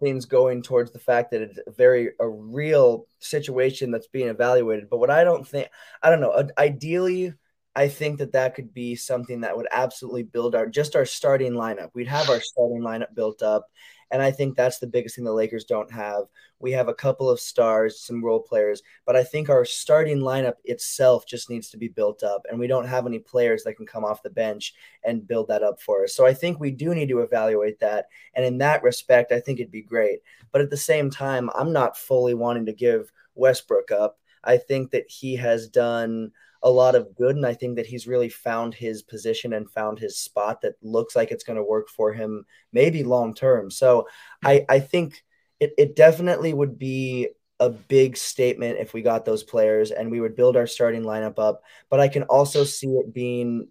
things 0.00 0.26
going 0.26 0.62
towards 0.62 0.90
the 0.90 0.98
fact 0.98 1.30
that 1.30 1.42
it's 1.42 1.58
a 1.66 1.70
very 1.70 2.10
a 2.20 2.28
real 2.28 3.06
situation 3.18 3.90
that's 3.90 4.08
being 4.08 4.28
evaluated. 4.28 4.90
But 4.90 4.98
what 4.98 5.10
I 5.10 5.24
don't 5.24 5.46
think, 5.46 5.68
I 6.02 6.10
don't 6.10 6.20
know. 6.20 6.30
Uh, 6.30 6.48
ideally, 6.58 7.32
I 7.76 7.88
think 7.88 8.18
that 8.18 8.32
that 8.32 8.54
could 8.54 8.72
be 8.72 8.96
something 8.96 9.42
that 9.42 9.56
would 9.56 9.68
absolutely 9.70 10.22
build 10.22 10.54
our 10.54 10.66
just 10.66 10.96
our 10.96 11.04
starting 11.04 11.52
lineup. 11.52 11.90
We'd 11.94 12.08
have 12.08 12.30
our 12.30 12.40
starting 12.40 12.80
lineup 12.80 13.14
built 13.14 13.42
up, 13.42 13.68
and 14.10 14.22
I 14.22 14.30
think 14.30 14.56
that's 14.56 14.78
the 14.78 14.86
biggest 14.86 15.16
thing 15.16 15.24
the 15.24 15.32
Lakers 15.32 15.64
don't 15.64 15.90
have. 15.92 16.24
We 16.58 16.72
have 16.72 16.88
a 16.88 16.94
couple 16.94 17.28
of 17.28 17.38
stars, 17.38 18.00
some 18.00 18.24
role 18.24 18.40
players, 18.40 18.82
but 19.04 19.14
I 19.14 19.22
think 19.22 19.50
our 19.50 19.66
starting 19.66 20.20
lineup 20.20 20.54
itself 20.64 21.26
just 21.26 21.50
needs 21.50 21.68
to 21.70 21.76
be 21.76 21.88
built 21.88 22.22
up. 22.22 22.46
And 22.48 22.58
we 22.58 22.66
don't 22.66 22.86
have 22.86 23.06
any 23.06 23.18
players 23.18 23.62
that 23.64 23.74
can 23.74 23.84
come 23.84 24.06
off 24.06 24.22
the 24.22 24.30
bench 24.30 24.74
and 25.04 25.28
build 25.28 25.48
that 25.48 25.62
up 25.62 25.78
for 25.78 26.04
us. 26.04 26.14
So 26.14 26.24
I 26.24 26.32
think 26.32 26.58
we 26.58 26.70
do 26.70 26.94
need 26.94 27.10
to 27.10 27.20
evaluate 27.20 27.78
that. 27.80 28.06
And 28.34 28.44
in 28.44 28.56
that 28.58 28.82
respect, 28.82 29.32
I 29.32 29.40
think 29.40 29.60
it'd 29.60 29.70
be 29.70 29.82
great. 29.82 30.20
But 30.50 30.62
at 30.62 30.70
the 30.70 30.78
same 30.78 31.10
time, 31.10 31.50
I'm 31.54 31.74
not 31.74 31.98
fully 31.98 32.32
wanting 32.32 32.64
to 32.66 32.72
give 32.72 33.12
Westbrook 33.34 33.90
up. 33.90 34.18
I 34.42 34.56
think 34.56 34.92
that 34.92 35.10
he 35.10 35.36
has 35.36 35.68
done 35.68 36.32
a 36.66 36.70
lot 36.70 36.96
of 36.96 37.14
good. 37.14 37.36
And 37.36 37.46
I 37.46 37.54
think 37.54 37.76
that 37.76 37.86
he's 37.86 38.08
really 38.08 38.28
found 38.28 38.74
his 38.74 39.00
position 39.00 39.52
and 39.52 39.70
found 39.70 40.00
his 40.00 40.18
spot 40.18 40.62
that 40.62 40.74
looks 40.82 41.14
like 41.14 41.30
it's 41.30 41.44
going 41.44 41.58
to 41.58 41.62
work 41.62 41.88
for 41.88 42.12
him, 42.12 42.44
maybe 42.72 43.04
long 43.04 43.34
term. 43.34 43.70
So 43.70 44.08
I, 44.44 44.66
I 44.68 44.80
think 44.80 45.22
it, 45.60 45.74
it 45.78 45.94
definitely 45.94 46.52
would 46.52 46.76
be 46.76 47.28
a 47.60 47.70
big 47.70 48.16
statement 48.16 48.80
if 48.80 48.92
we 48.92 49.00
got 49.00 49.24
those 49.24 49.44
players 49.44 49.92
and 49.92 50.10
we 50.10 50.20
would 50.20 50.34
build 50.34 50.56
our 50.56 50.66
starting 50.66 51.02
lineup 51.02 51.38
up. 51.38 51.62
But 51.88 52.00
I 52.00 52.08
can 52.08 52.24
also 52.24 52.64
see 52.64 52.88
it 52.88 53.14
being 53.14 53.68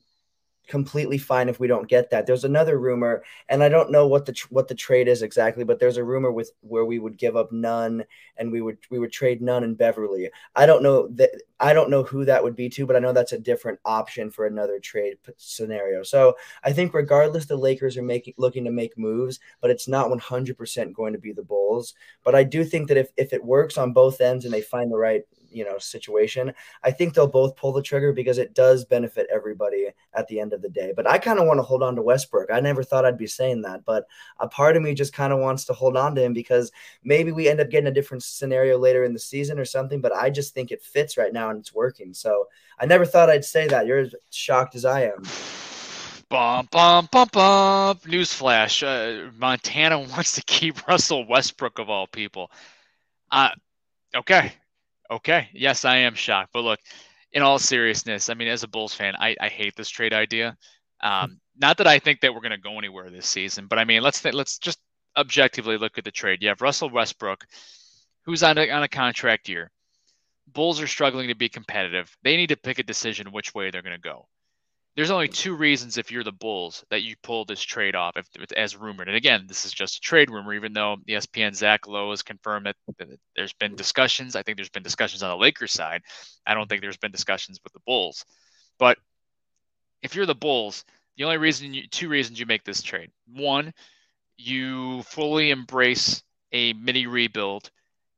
completely 0.67 1.17
fine 1.17 1.49
if 1.49 1.59
we 1.59 1.67
don't 1.67 1.87
get 1.87 2.09
that. 2.09 2.25
There's 2.25 2.43
another 2.43 2.79
rumor, 2.79 3.23
and 3.49 3.63
I 3.63 3.69
don't 3.69 3.91
know 3.91 4.07
what 4.07 4.25
the 4.25 4.33
tr- 4.33 4.47
what 4.49 4.67
the 4.67 4.75
trade 4.75 5.07
is 5.07 5.21
exactly, 5.21 5.63
but 5.63 5.79
there's 5.79 5.97
a 5.97 6.03
rumor 6.03 6.31
with 6.31 6.51
where 6.61 6.85
we 6.85 6.99
would 6.99 7.17
give 7.17 7.35
up 7.35 7.51
Nunn 7.51 8.03
and 8.37 8.51
we 8.51 8.61
would 8.61 8.77
we 8.89 8.99
would 8.99 9.11
trade 9.11 9.41
Nunn 9.41 9.63
and 9.63 9.77
Beverley. 9.77 10.29
I 10.55 10.65
don't 10.65 10.83
know 10.83 11.07
that 11.09 11.31
I 11.59 11.73
don't 11.73 11.89
know 11.89 12.03
who 12.03 12.25
that 12.25 12.43
would 12.43 12.55
be 12.55 12.69
to, 12.69 12.85
but 12.85 12.95
I 12.95 12.99
know 12.99 13.13
that's 13.13 13.31
a 13.31 13.39
different 13.39 13.79
option 13.85 14.29
for 14.29 14.45
another 14.45 14.79
trade 14.79 15.17
scenario. 15.37 16.03
So 16.03 16.35
I 16.63 16.73
think 16.73 16.93
regardless, 16.93 17.45
the 17.45 17.55
Lakers 17.55 17.97
are 17.97 18.03
making 18.03 18.33
looking 18.37 18.65
to 18.65 18.71
make 18.71 18.97
moves, 18.97 19.39
but 19.61 19.71
it's 19.71 19.87
not 19.87 20.09
100% 20.09 20.93
going 20.93 21.13
to 21.13 21.19
be 21.19 21.31
the 21.31 21.43
Bulls. 21.43 21.93
But 22.23 22.35
I 22.35 22.43
do 22.43 22.63
think 22.63 22.87
that 22.89 22.97
if 22.97 23.09
if 23.17 23.33
it 23.33 23.43
works 23.43 23.77
on 23.77 23.93
both 23.93 24.21
ends 24.21 24.45
and 24.45 24.53
they 24.53 24.61
find 24.61 24.91
the 24.91 24.97
right 24.97 25.23
you 25.55 25.63
know 25.63 25.77
situation 25.77 26.53
i 26.83 26.91
think 26.91 27.13
they'll 27.13 27.27
both 27.27 27.55
pull 27.55 27.71
the 27.71 27.81
trigger 27.81 28.11
because 28.11 28.37
it 28.37 28.53
does 28.53 28.83
benefit 28.85 29.27
everybody 29.31 29.87
at 30.13 30.27
the 30.27 30.39
end 30.39 30.53
of 30.53 30.61
the 30.61 30.69
day. 30.69 30.93
But 30.95 31.09
i 31.09 31.17
kind 31.17 31.39
of 31.39 31.47
want 31.47 31.59
to 31.59 31.63
hold 31.63 31.83
on 31.83 31.95
to 31.95 32.01
westbrook. 32.01 32.49
I 32.51 32.59
never 32.59 32.83
thought 32.83 33.05
i'd 33.05 33.17
be 33.17 33.27
saying 33.27 33.61
that 33.61 33.85
but 33.85 34.05
a 34.39 34.47
part 34.47 34.75
of 34.75 34.83
me 34.83 34.93
just 34.93 35.13
kind 35.13 35.31
of 35.31 35.39
wants 35.39 35.65
to 35.65 35.73
hold 35.73 35.95
on 35.97 36.15
to 36.15 36.23
him 36.23 36.33
because 36.33 36.71
maybe 37.03 37.31
we 37.31 37.47
end 37.47 37.59
up 37.59 37.69
getting 37.69 37.87
a 37.87 37.93
different 37.93 38.23
scenario 38.23 38.77
later 38.77 39.03
in 39.03 39.13
the 39.13 39.19
season 39.19 39.57
or 39.57 39.65
something 39.65 40.01
but 40.01 40.15
i 40.15 40.29
just 40.29 40.53
think 40.53 40.71
it 40.71 40.83
fits 40.83 41.17
right 41.17 41.33
now 41.33 41.49
and 41.49 41.59
it's 41.59 41.73
working. 41.73 42.13
So 42.13 42.47
i 42.79 42.85
never 42.85 43.05
thought 43.05 43.29
i'd 43.29 43.45
say 43.45 43.67
that. 43.67 43.85
You're 43.85 43.99
as 43.99 44.15
shocked 44.31 44.75
as 44.75 44.85
i 44.85 45.03
am. 45.03 45.23
Bum, 46.29 46.67
bum, 46.71 47.07
bum, 47.11 47.29
bum. 47.31 47.97
Newsflash: 47.99 48.81
uh, 48.83 49.31
Montana 49.37 49.99
wants 50.11 50.33
to 50.33 50.43
keep 50.43 50.87
Russell 50.87 51.25
Westbrook 51.27 51.77
of 51.77 51.89
all 51.89 52.07
people. 52.07 52.51
Uh, 53.31 53.51
okay, 54.15 54.53
Okay. 55.11 55.49
Yes, 55.53 55.85
I 55.85 55.97
am 55.97 56.15
shocked. 56.15 56.51
But 56.53 56.63
look, 56.63 56.79
in 57.31 57.41
all 57.43 57.59
seriousness, 57.59 58.29
I 58.29 58.33
mean, 58.33 58.47
as 58.47 58.63
a 58.63 58.67
Bulls 58.67 58.93
fan, 58.93 59.15
I, 59.17 59.35
I 59.39 59.49
hate 59.49 59.75
this 59.75 59.89
trade 59.89 60.13
idea. 60.13 60.57
Um, 61.01 61.39
not 61.57 61.77
that 61.77 61.87
I 61.87 61.99
think 61.99 62.21
that 62.21 62.33
we're 62.33 62.41
going 62.41 62.51
to 62.51 62.57
go 62.57 62.77
anywhere 62.77 63.09
this 63.09 63.27
season, 63.27 63.67
but 63.67 63.77
I 63.79 63.85
mean, 63.85 64.01
let's 64.01 64.21
th- 64.21 64.33
let's 64.33 64.57
just 64.57 64.79
objectively 65.17 65.77
look 65.77 65.97
at 65.97 66.03
the 66.03 66.11
trade. 66.11 66.41
You 66.41 66.49
have 66.49 66.61
Russell 66.61 66.89
Westbrook, 66.89 67.45
who's 68.23 68.43
on 68.43 68.57
a, 68.57 68.69
on 68.69 68.83
a 68.83 68.87
contract 68.87 69.47
year. 69.49 69.71
Bulls 70.47 70.81
are 70.81 70.87
struggling 70.87 71.27
to 71.27 71.35
be 71.35 71.49
competitive. 71.49 72.15
They 72.23 72.37
need 72.37 72.47
to 72.47 72.57
pick 72.57 72.79
a 72.79 72.83
decision 72.83 73.31
which 73.31 73.53
way 73.53 73.69
they're 73.69 73.81
going 73.81 73.95
to 73.95 74.01
go 74.01 74.27
there's 74.95 75.11
only 75.11 75.27
two 75.27 75.55
reasons 75.55 75.97
if 75.97 76.09
you're 76.09 76.23
the 76.23 76.31
Bulls 76.31 76.85
that 76.89 77.03
you 77.03 77.15
pull 77.21 77.43
this 77.43 77.61
trade 77.61 77.95
off, 77.95 78.15
if, 78.15 78.51
as 78.53 78.77
rumored. 78.77 79.09
And 79.09 79.17
again, 79.17 79.45
this 79.45 79.65
is 79.65 79.73
just 79.73 79.97
a 79.97 80.01
trade 80.01 80.29
rumor, 80.29 80.53
even 80.53 80.71
though 80.71 80.97
the 81.05 81.13
ESPN 81.13 81.53
Zach 81.53 81.85
Lowe 81.85 82.11
has 82.11 82.23
confirmed 82.23 82.67
that, 82.67 82.75
that 82.97 83.19
there's 83.35 83.53
been 83.53 83.75
discussions. 83.75 84.35
I 84.37 84.43
think 84.43 84.57
there's 84.57 84.69
been 84.69 84.83
discussions 84.83 85.21
on 85.21 85.29
the 85.29 85.35
Lakers 85.35 85.73
side. 85.73 86.01
I 86.47 86.53
don't 86.53 86.69
think 86.69 86.81
there's 86.81 86.97
been 86.97 87.11
discussions 87.11 87.59
with 87.61 87.73
the 87.73 87.81
Bulls. 87.85 88.23
But 88.79 88.97
if 90.01 90.15
you're 90.15 90.25
the 90.25 90.33
Bulls, 90.33 90.85
the 91.17 91.25
only 91.25 91.37
reason, 91.37 91.73
you, 91.73 91.87
two 91.87 92.07
reasons 92.07 92.39
you 92.39 92.45
make 92.45 92.63
this 92.63 92.81
trade. 92.81 93.11
One, 93.27 93.73
you 94.37 95.03
fully 95.03 95.51
embrace 95.51 96.23
a 96.53 96.71
mini 96.73 97.05
rebuild 97.05 97.69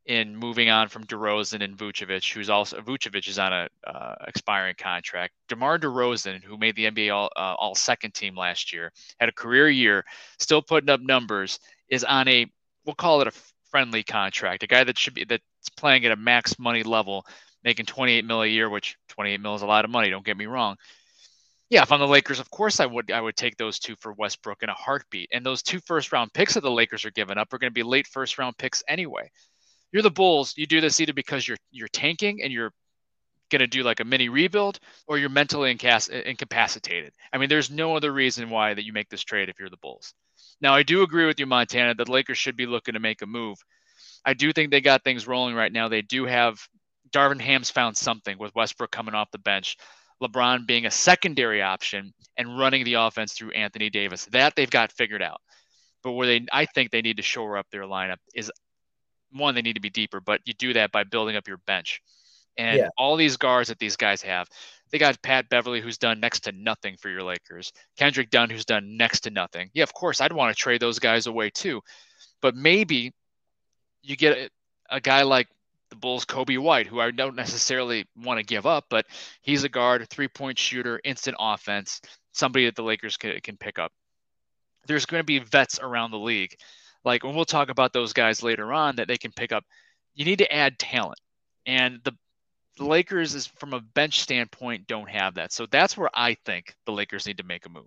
in 0.07 0.37
moving 0.37 0.69
on 0.69 0.87
from 0.87 1.03
DeRozan 1.05 1.61
and 1.61 1.77
Vucevic, 1.77 2.33
who's 2.33 2.49
also 2.49 2.79
Vucevic 2.79 3.27
is 3.27 3.37
on 3.37 3.51
a 3.51 3.67
uh, 3.85 4.15
expiring 4.25 4.75
contract. 4.77 5.33
DeMar 5.49 5.77
DeRozan, 5.77 6.41
who 6.41 6.57
made 6.57 6.77
the 6.77 6.85
NBA 6.85 7.13
All 7.13 7.29
uh, 7.35 7.55
All 7.55 7.75
Second 7.75 8.13
Team 8.13 8.35
last 8.35 8.71
year, 8.71 8.93
had 9.19 9.27
a 9.27 9.33
career 9.33 9.69
year, 9.69 10.05
still 10.39 10.61
putting 10.61 10.89
up 10.89 11.01
numbers, 11.01 11.59
is 11.89 12.05
on 12.05 12.27
a 12.29 12.49
we'll 12.85 12.95
call 12.95 13.19
it 13.21 13.27
a 13.27 13.33
friendly 13.69 14.01
contract, 14.01 14.63
a 14.63 14.67
guy 14.67 14.85
that 14.85 14.97
should 14.97 15.13
be 15.13 15.25
that's 15.25 15.43
playing 15.75 16.05
at 16.05 16.13
a 16.13 16.15
max 16.15 16.57
money 16.57 16.83
level, 16.83 17.25
making 17.65 17.85
28 17.85 18.23
mil 18.23 18.43
a 18.43 18.47
year, 18.47 18.69
which 18.69 18.95
28 19.09 19.41
mil 19.41 19.55
is 19.55 19.61
a 19.61 19.67
lot 19.67 19.83
of 19.83 19.91
money. 19.91 20.09
Don't 20.09 20.25
get 20.25 20.37
me 20.37 20.45
wrong. 20.45 20.77
Yeah, 21.69 21.81
if 21.81 21.91
I'm 21.91 21.99
the 21.99 22.07
Lakers, 22.07 22.39
of 22.39 22.49
course 22.49 22.79
I 22.79 22.85
would 22.85 23.11
I 23.11 23.19
would 23.19 23.35
take 23.35 23.57
those 23.57 23.77
two 23.77 23.97
for 23.97 24.13
Westbrook 24.13 24.63
in 24.63 24.69
a 24.69 24.73
heartbeat. 24.73 25.31
And 25.33 25.45
those 25.45 25.61
two 25.61 25.81
first 25.81 26.13
round 26.13 26.31
picks 26.31 26.53
that 26.53 26.61
the 26.61 26.71
Lakers 26.71 27.03
are 27.03 27.11
giving 27.11 27.37
up 27.37 27.51
are 27.51 27.57
going 27.57 27.71
to 27.71 27.73
be 27.73 27.83
late 27.83 28.07
first 28.07 28.37
round 28.37 28.57
picks 28.57 28.81
anyway 28.87 29.29
you're 29.97 30.03
the 30.03 30.11
Bulls. 30.11 30.53
You 30.55 30.67
do 30.67 30.79
this 30.79 30.99
either 30.99 31.13
because 31.13 31.47
you're 31.47 31.57
you're 31.71 31.87
tanking 31.87 32.43
and 32.43 32.53
you're 32.53 32.71
going 33.49 33.61
to 33.61 33.67
do 33.67 33.81
like 33.81 33.99
a 33.99 34.05
mini 34.05 34.29
rebuild, 34.29 34.77
or 35.07 35.17
you're 35.17 35.27
mentally 35.27 35.73
incas- 35.73 36.09
incapacitated. 36.09 37.13
I 37.33 37.39
mean, 37.39 37.49
there's 37.49 37.71
no 37.71 37.95
other 37.95 38.13
reason 38.13 38.51
why 38.51 38.75
that 38.75 38.85
you 38.85 38.93
make 38.93 39.09
this 39.09 39.23
trade 39.23 39.49
if 39.49 39.59
you're 39.59 39.71
the 39.71 39.77
Bulls. 39.77 40.13
Now, 40.61 40.75
I 40.75 40.83
do 40.83 41.01
agree 41.01 41.25
with 41.25 41.39
you, 41.39 41.47
Montana, 41.47 41.95
that 41.95 42.09
Lakers 42.09 42.37
should 42.37 42.55
be 42.55 42.67
looking 42.67 42.93
to 42.93 42.99
make 42.99 43.23
a 43.23 43.25
move. 43.25 43.57
I 44.23 44.35
do 44.35 44.53
think 44.53 44.69
they 44.69 44.81
got 44.81 45.03
things 45.03 45.25
rolling 45.25 45.55
right 45.55 45.73
now. 45.73 45.87
They 45.87 46.03
do 46.03 46.25
have 46.25 46.59
Darvin 47.09 47.41
Ham's 47.41 47.71
found 47.71 47.97
something 47.97 48.37
with 48.37 48.53
Westbrook 48.53 48.91
coming 48.91 49.15
off 49.15 49.31
the 49.31 49.39
bench, 49.39 49.77
LeBron 50.21 50.67
being 50.67 50.85
a 50.85 50.91
secondary 50.91 51.63
option, 51.63 52.13
and 52.37 52.59
running 52.59 52.83
the 52.83 52.95
offense 52.95 53.33
through 53.33 53.51
Anthony 53.51 53.89
Davis. 53.89 54.25
That 54.25 54.55
they've 54.55 54.69
got 54.69 54.91
figured 54.91 55.23
out. 55.23 55.41
But 56.03 56.11
where 56.11 56.27
they, 56.27 56.45
I 56.51 56.65
think 56.65 56.91
they 56.91 57.01
need 57.01 57.17
to 57.17 57.23
shore 57.23 57.57
up 57.57 57.65
their 57.71 57.83
lineup 57.83 58.17
is 58.35 58.51
one, 59.31 59.55
they 59.55 59.61
need 59.61 59.75
to 59.75 59.81
be 59.81 59.89
deeper, 59.89 60.19
but 60.19 60.41
you 60.45 60.53
do 60.53 60.73
that 60.73 60.91
by 60.91 61.03
building 61.03 61.35
up 61.35 61.47
your 61.47 61.57
bench. 61.65 62.01
And 62.57 62.79
yeah. 62.79 62.89
all 62.97 63.15
these 63.15 63.37
guards 63.37 63.69
that 63.69 63.79
these 63.79 63.95
guys 63.95 64.21
have, 64.23 64.47
they 64.91 64.97
got 64.97 65.21
Pat 65.21 65.49
Beverley, 65.49 65.81
who's 65.81 65.97
done 65.97 66.19
next 66.19 66.41
to 66.41 66.51
nothing 66.51 66.95
for 66.97 67.09
your 67.09 67.23
Lakers. 67.23 67.71
Kendrick 67.97 68.31
Nunn, 68.33 68.49
who's 68.49 68.65
done 68.65 68.97
next 68.97 69.21
to 69.21 69.29
nothing. 69.29 69.69
Yeah, 69.73 69.83
of 69.83 69.93
course, 69.93 70.21
I'd 70.21 70.33
want 70.33 70.55
to 70.55 70.59
trade 70.59 70.81
those 70.81 70.99
guys 70.99 71.27
away 71.27 71.49
too. 71.49 71.81
But 72.41 72.55
maybe 72.55 73.13
you 74.01 74.15
get 74.15 74.37
a, 74.37 74.49
a 74.95 75.01
guy 75.01 75.23
like 75.23 75.47
the 75.89 75.95
Bulls' 75.95 76.25
Coby 76.25 76.57
White, 76.57 76.87
who 76.87 76.99
I 76.99 77.11
don't 77.11 77.35
necessarily 77.35 78.05
want 78.15 78.39
to 78.39 78.45
give 78.45 78.65
up, 78.65 78.85
but 78.89 79.05
he's 79.41 79.63
a 79.63 79.69
guard, 79.69 80.07
three 80.09 80.27
point 80.27 80.57
shooter, 80.57 80.99
instant 81.03 81.37
offense, 81.39 82.01
somebody 82.31 82.65
that 82.65 82.75
the 82.75 82.83
Lakers 82.83 83.17
can, 83.17 83.39
can 83.41 83.57
pick 83.57 83.79
up. 83.79 83.91
There's 84.87 85.05
going 85.05 85.19
to 85.19 85.25
be 85.25 85.39
vets 85.39 85.79
around 85.79 86.11
the 86.11 86.19
league. 86.19 86.55
Like 87.03 87.23
when 87.23 87.35
we'll 87.35 87.45
talk 87.45 87.69
about 87.69 87.93
those 87.93 88.13
guys 88.13 88.43
later 88.43 88.73
on 88.73 88.97
that 88.97 89.07
they 89.07 89.17
can 89.17 89.31
pick 89.31 89.51
up, 89.51 89.63
you 90.15 90.25
need 90.25 90.39
to 90.39 90.53
add 90.53 90.79
talent. 90.79 91.19
And 91.65 91.99
the 92.03 92.15
the 92.77 92.85
Lakers 92.85 93.33
is 93.33 93.47
from 93.47 93.73
a 93.73 93.81
bench 93.81 94.21
standpoint 94.21 94.87
don't 94.87 95.09
have 95.09 95.35
that. 95.35 95.51
So 95.51 95.65
that's 95.65 95.97
where 95.97 96.09
I 96.13 96.37
think 96.45 96.75
the 96.85 96.91
Lakers 96.91 97.25
need 97.25 97.37
to 97.37 97.43
make 97.43 97.65
a 97.65 97.69
move. 97.69 97.85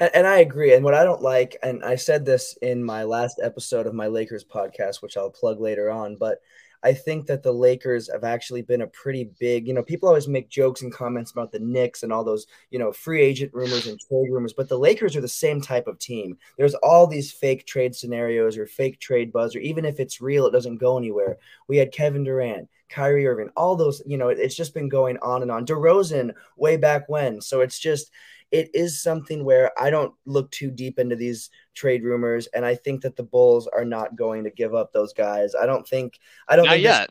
And, 0.00 0.10
and, 0.14 0.26
I 0.26 0.38
agree. 0.38 0.74
And 0.74 0.84
what 0.84 0.94
I 0.94 1.04
don't 1.04 1.22
like, 1.22 1.56
and 1.62 1.84
I 1.84 1.96
said 1.96 2.24
this 2.24 2.56
in 2.62 2.82
my 2.82 3.04
last 3.04 3.40
episode 3.42 3.86
of 3.86 3.94
my 3.94 4.06
Lakers 4.06 4.44
podcast, 4.44 5.02
which 5.02 5.16
I'll 5.16 5.30
plug 5.30 5.60
later 5.60 5.90
on, 5.90 6.16
but 6.16 6.38
I 6.84 6.92
think 6.92 7.26
that 7.26 7.42
the 7.42 7.52
Lakers 7.52 8.10
have 8.10 8.24
actually 8.24 8.62
been 8.62 8.82
a 8.82 8.86
pretty 8.88 9.30
big, 9.38 9.68
you 9.68 9.74
know, 9.74 9.82
people 9.82 10.08
always 10.08 10.28
make 10.28 10.48
jokes 10.48 10.82
and 10.82 10.92
comments 10.92 11.30
about 11.30 11.52
the 11.52 11.60
Knicks 11.60 12.02
and 12.02 12.12
all 12.12 12.24
those, 12.24 12.46
you 12.70 12.78
know, 12.78 12.92
free 12.92 13.22
agent 13.22 13.54
rumors 13.54 13.86
and 13.86 14.00
trade 14.00 14.30
rumors, 14.30 14.52
but 14.52 14.68
the 14.68 14.78
Lakers 14.78 15.14
are 15.14 15.20
the 15.20 15.28
same 15.28 15.60
type 15.60 15.86
of 15.86 15.98
team. 15.98 16.36
There's 16.58 16.74
all 16.74 17.06
these 17.06 17.30
fake 17.30 17.66
trade 17.66 17.94
scenarios 17.94 18.58
or 18.58 18.66
fake 18.66 18.98
trade 18.98 19.32
buzz, 19.32 19.54
or 19.54 19.60
even 19.60 19.84
if 19.84 20.00
it's 20.00 20.20
real, 20.20 20.46
it 20.46 20.52
doesn't 20.52 20.78
go 20.78 20.98
anywhere. 20.98 21.38
We 21.68 21.76
had 21.76 21.92
Kevin 21.92 22.24
Durant, 22.24 22.68
Kyrie 22.88 23.26
Irving, 23.26 23.50
all 23.56 23.76
those, 23.76 24.02
you 24.04 24.18
know, 24.18 24.28
it's 24.28 24.56
just 24.56 24.74
been 24.74 24.88
going 24.88 25.18
on 25.18 25.42
and 25.42 25.50
on. 25.50 25.64
DeRozan 25.64 26.32
way 26.56 26.76
back 26.76 27.08
when. 27.08 27.40
So 27.40 27.60
it's 27.60 27.78
just, 27.78 28.10
it 28.52 28.70
is 28.74 29.02
something 29.02 29.44
where 29.44 29.72
I 29.80 29.88
don't 29.90 30.14
look 30.26 30.50
too 30.50 30.70
deep 30.70 30.98
into 30.98 31.16
these 31.16 31.50
trade 31.74 32.04
rumors, 32.04 32.46
and 32.48 32.64
I 32.64 32.74
think 32.74 33.00
that 33.02 33.16
the 33.16 33.22
Bulls 33.22 33.66
are 33.66 33.84
not 33.84 34.14
going 34.14 34.44
to 34.44 34.50
give 34.50 34.74
up 34.74 34.92
those 34.92 35.14
guys. 35.14 35.54
I 35.54 35.64
don't 35.64 35.88
think. 35.88 36.20
I 36.46 36.56
don't. 36.56 36.66
Not 36.66 36.72
think 36.72 36.84
yet. 36.84 37.10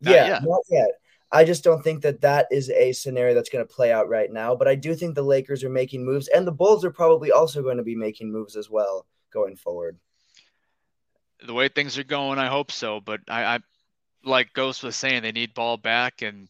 This, 0.00 0.10
not 0.10 0.14
yeah, 0.14 0.26
yet. 0.26 0.42
not 0.44 0.60
yet. 0.70 0.88
I 1.32 1.44
just 1.44 1.64
don't 1.64 1.82
think 1.82 2.02
that 2.02 2.20
that 2.20 2.46
is 2.50 2.68
a 2.68 2.92
scenario 2.92 3.34
that's 3.34 3.48
going 3.48 3.66
to 3.66 3.74
play 3.74 3.90
out 3.90 4.10
right 4.10 4.30
now. 4.30 4.54
But 4.54 4.68
I 4.68 4.74
do 4.74 4.94
think 4.94 5.14
the 5.14 5.22
Lakers 5.22 5.64
are 5.64 5.70
making 5.70 6.04
moves, 6.04 6.28
and 6.28 6.46
the 6.46 6.52
Bulls 6.52 6.84
are 6.84 6.92
probably 6.92 7.32
also 7.32 7.62
going 7.62 7.78
to 7.78 7.82
be 7.82 7.96
making 7.96 8.30
moves 8.30 8.54
as 8.54 8.68
well 8.68 9.06
going 9.32 9.56
forward. 9.56 9.98
The 11.44 11.54
way 11.54 11.68
things 11.68 11.98
are 11.98 12.04
going, 12.04 12.38
I 12.38 12.48
hope 12.48 12.70
so. 12.70 13.00
But 13.00 13.20
I, 13.28 13.44
I 13.44 13.58
like 14.24 14.52
Ghost 14.52 14.82
was 14.82 14.94
saying, 14.94 15.22
they 15.22 15.32
need 15.32 15.54
ball 15.54 15.78
back, 15.78 16.20
and 16.20 16.48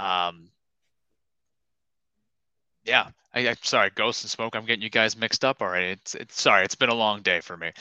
um, 0.00 0.48
yeah, 2.84 3.10
I, 3.34 3.54
sorry, 3.62 3.90
Ghost 3.94 4.22
and 4.22 4.30
Smoke. 4.30 4.54
I'm 4.54 4.64
getting 4.64 4.82
you 4.82 4.90
guys 4.90 5.16
mixed 5.16 5.44
up 5.44 5.60
already. 5.60 5.88
It's, 5.88 6.14
it's 6.14 6.40
sorry. 6.40 6.64
It's 6.64 6.76
been 6.76 6.88
a 6.88 6.94
long 6.94 7.22
day 7.22 7.40
for 7.40 7.56
me. 7.56 7.72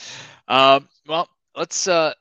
Um, 0.48 0.90
well, 1.08 1.30
let's 1.56 1.88
uh, 1.88 2.14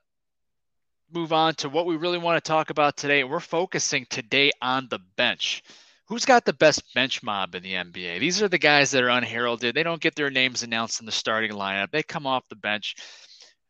move 1.12 1.32
on 1.32 1.54
to 1.56 1.68
what 1.68 1.86
we 1.86 1.96
really 1.96 2.18
want 2.18 2.42
to 2.42 2.46
talk 2.46 2.70
about 2.70 2.96
today. 2.96 3.24
We're 3.24 3.40
focusing 3.40 4.06
today 4.10 4.50
on 4.60 4.88
the 4.90 4.98
bench. 5.16 5.62
Who's 6.06 6.26
got 6.26 6.44
the 6.44 6.52
best 6.52 6.82
bench 6.94 7.22
mob 7.22 7.54
in 7.54 7.62
the 7.62 7.72
NBA? 7.72 8.20
These 8.20 8.42
are 8.42 8.48
the 8.48 8.58
guys 8.58 8.90
that 8.90 9.02
are 9.02 9.08
unheralded. 9.08 9.74
They 9.74 9.82
don't 9.82 10.00
get 10.00 10.14
their 10.14 10.30
names 10.30 10.62
announced 10.62 11.00
in 11.00 11.06
the 11.06 11.12
starting 11.12 11.52
lineup. 11.52 11.90
They 11.90 12.02
come 12.02 12.26
off 12.26 12.48
the 12.50 12.56
bench, 12.56 12.96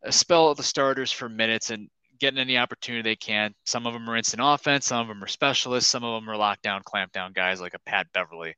uh, 0.05 0.11
spell 0.11 0.49
of 0.49 0.57
the 0.57 0.63
starters 0.63 1.11
for 1.11 1.29
minutes, 1.29 1.69
and 1.69 1.89
getting 2.19 2.39
any 2.39 2.57
opportunity 2.57 3.01
they 3.01 3.15
can. 3.15 3.53
Some 3.65 3.87
of 3.87 3.93
them 3.93 4.09
are 4.09 4.17
instant 4.17 4.41
offense. 4.43 4.87
Some 4.87 4.99
of 4.99 5.07
them 5.07 5.23
are 5.23 5.27
specialists. 5.27 5.89
Some 5.89 6.03
of 6.03 6.21
them 6.21 6.29
are 6.29 6.35
lockdown, 6.35 6.83
clampdown 6.83 7.33
guys 7.33 7.61
like 7.61 7.75
a 7.75 7.79
Pat 7.79 8.07
Beverley 8.13 8.55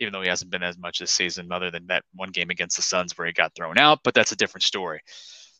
even 0.00 0.12
though 0.12 0.22
he 0.22 0.28
hasn't 0.28 0.50
been 0.50 0.62
as 0.62 0.78
much 0.78 0.98
this 0.98 1.12
season, 1.12 1.50
other 1.52 1.70
than 1.70 1.86
that 1.88 2.04
one 2.14 2.30
game 2.30 2.50
against 2.50 2.76
the 2.76 2.82
Suns 2.82 3.16
where 3.16 3.26
he 3.26 3.32
got 3.32 3.54
thrown 3.54 3.78
out. 3.78 4.00
But 4.04 4.14
that's 4.14 4.32
a 4.32 4.36
different 4.36 4.64
story. 4.64 5.00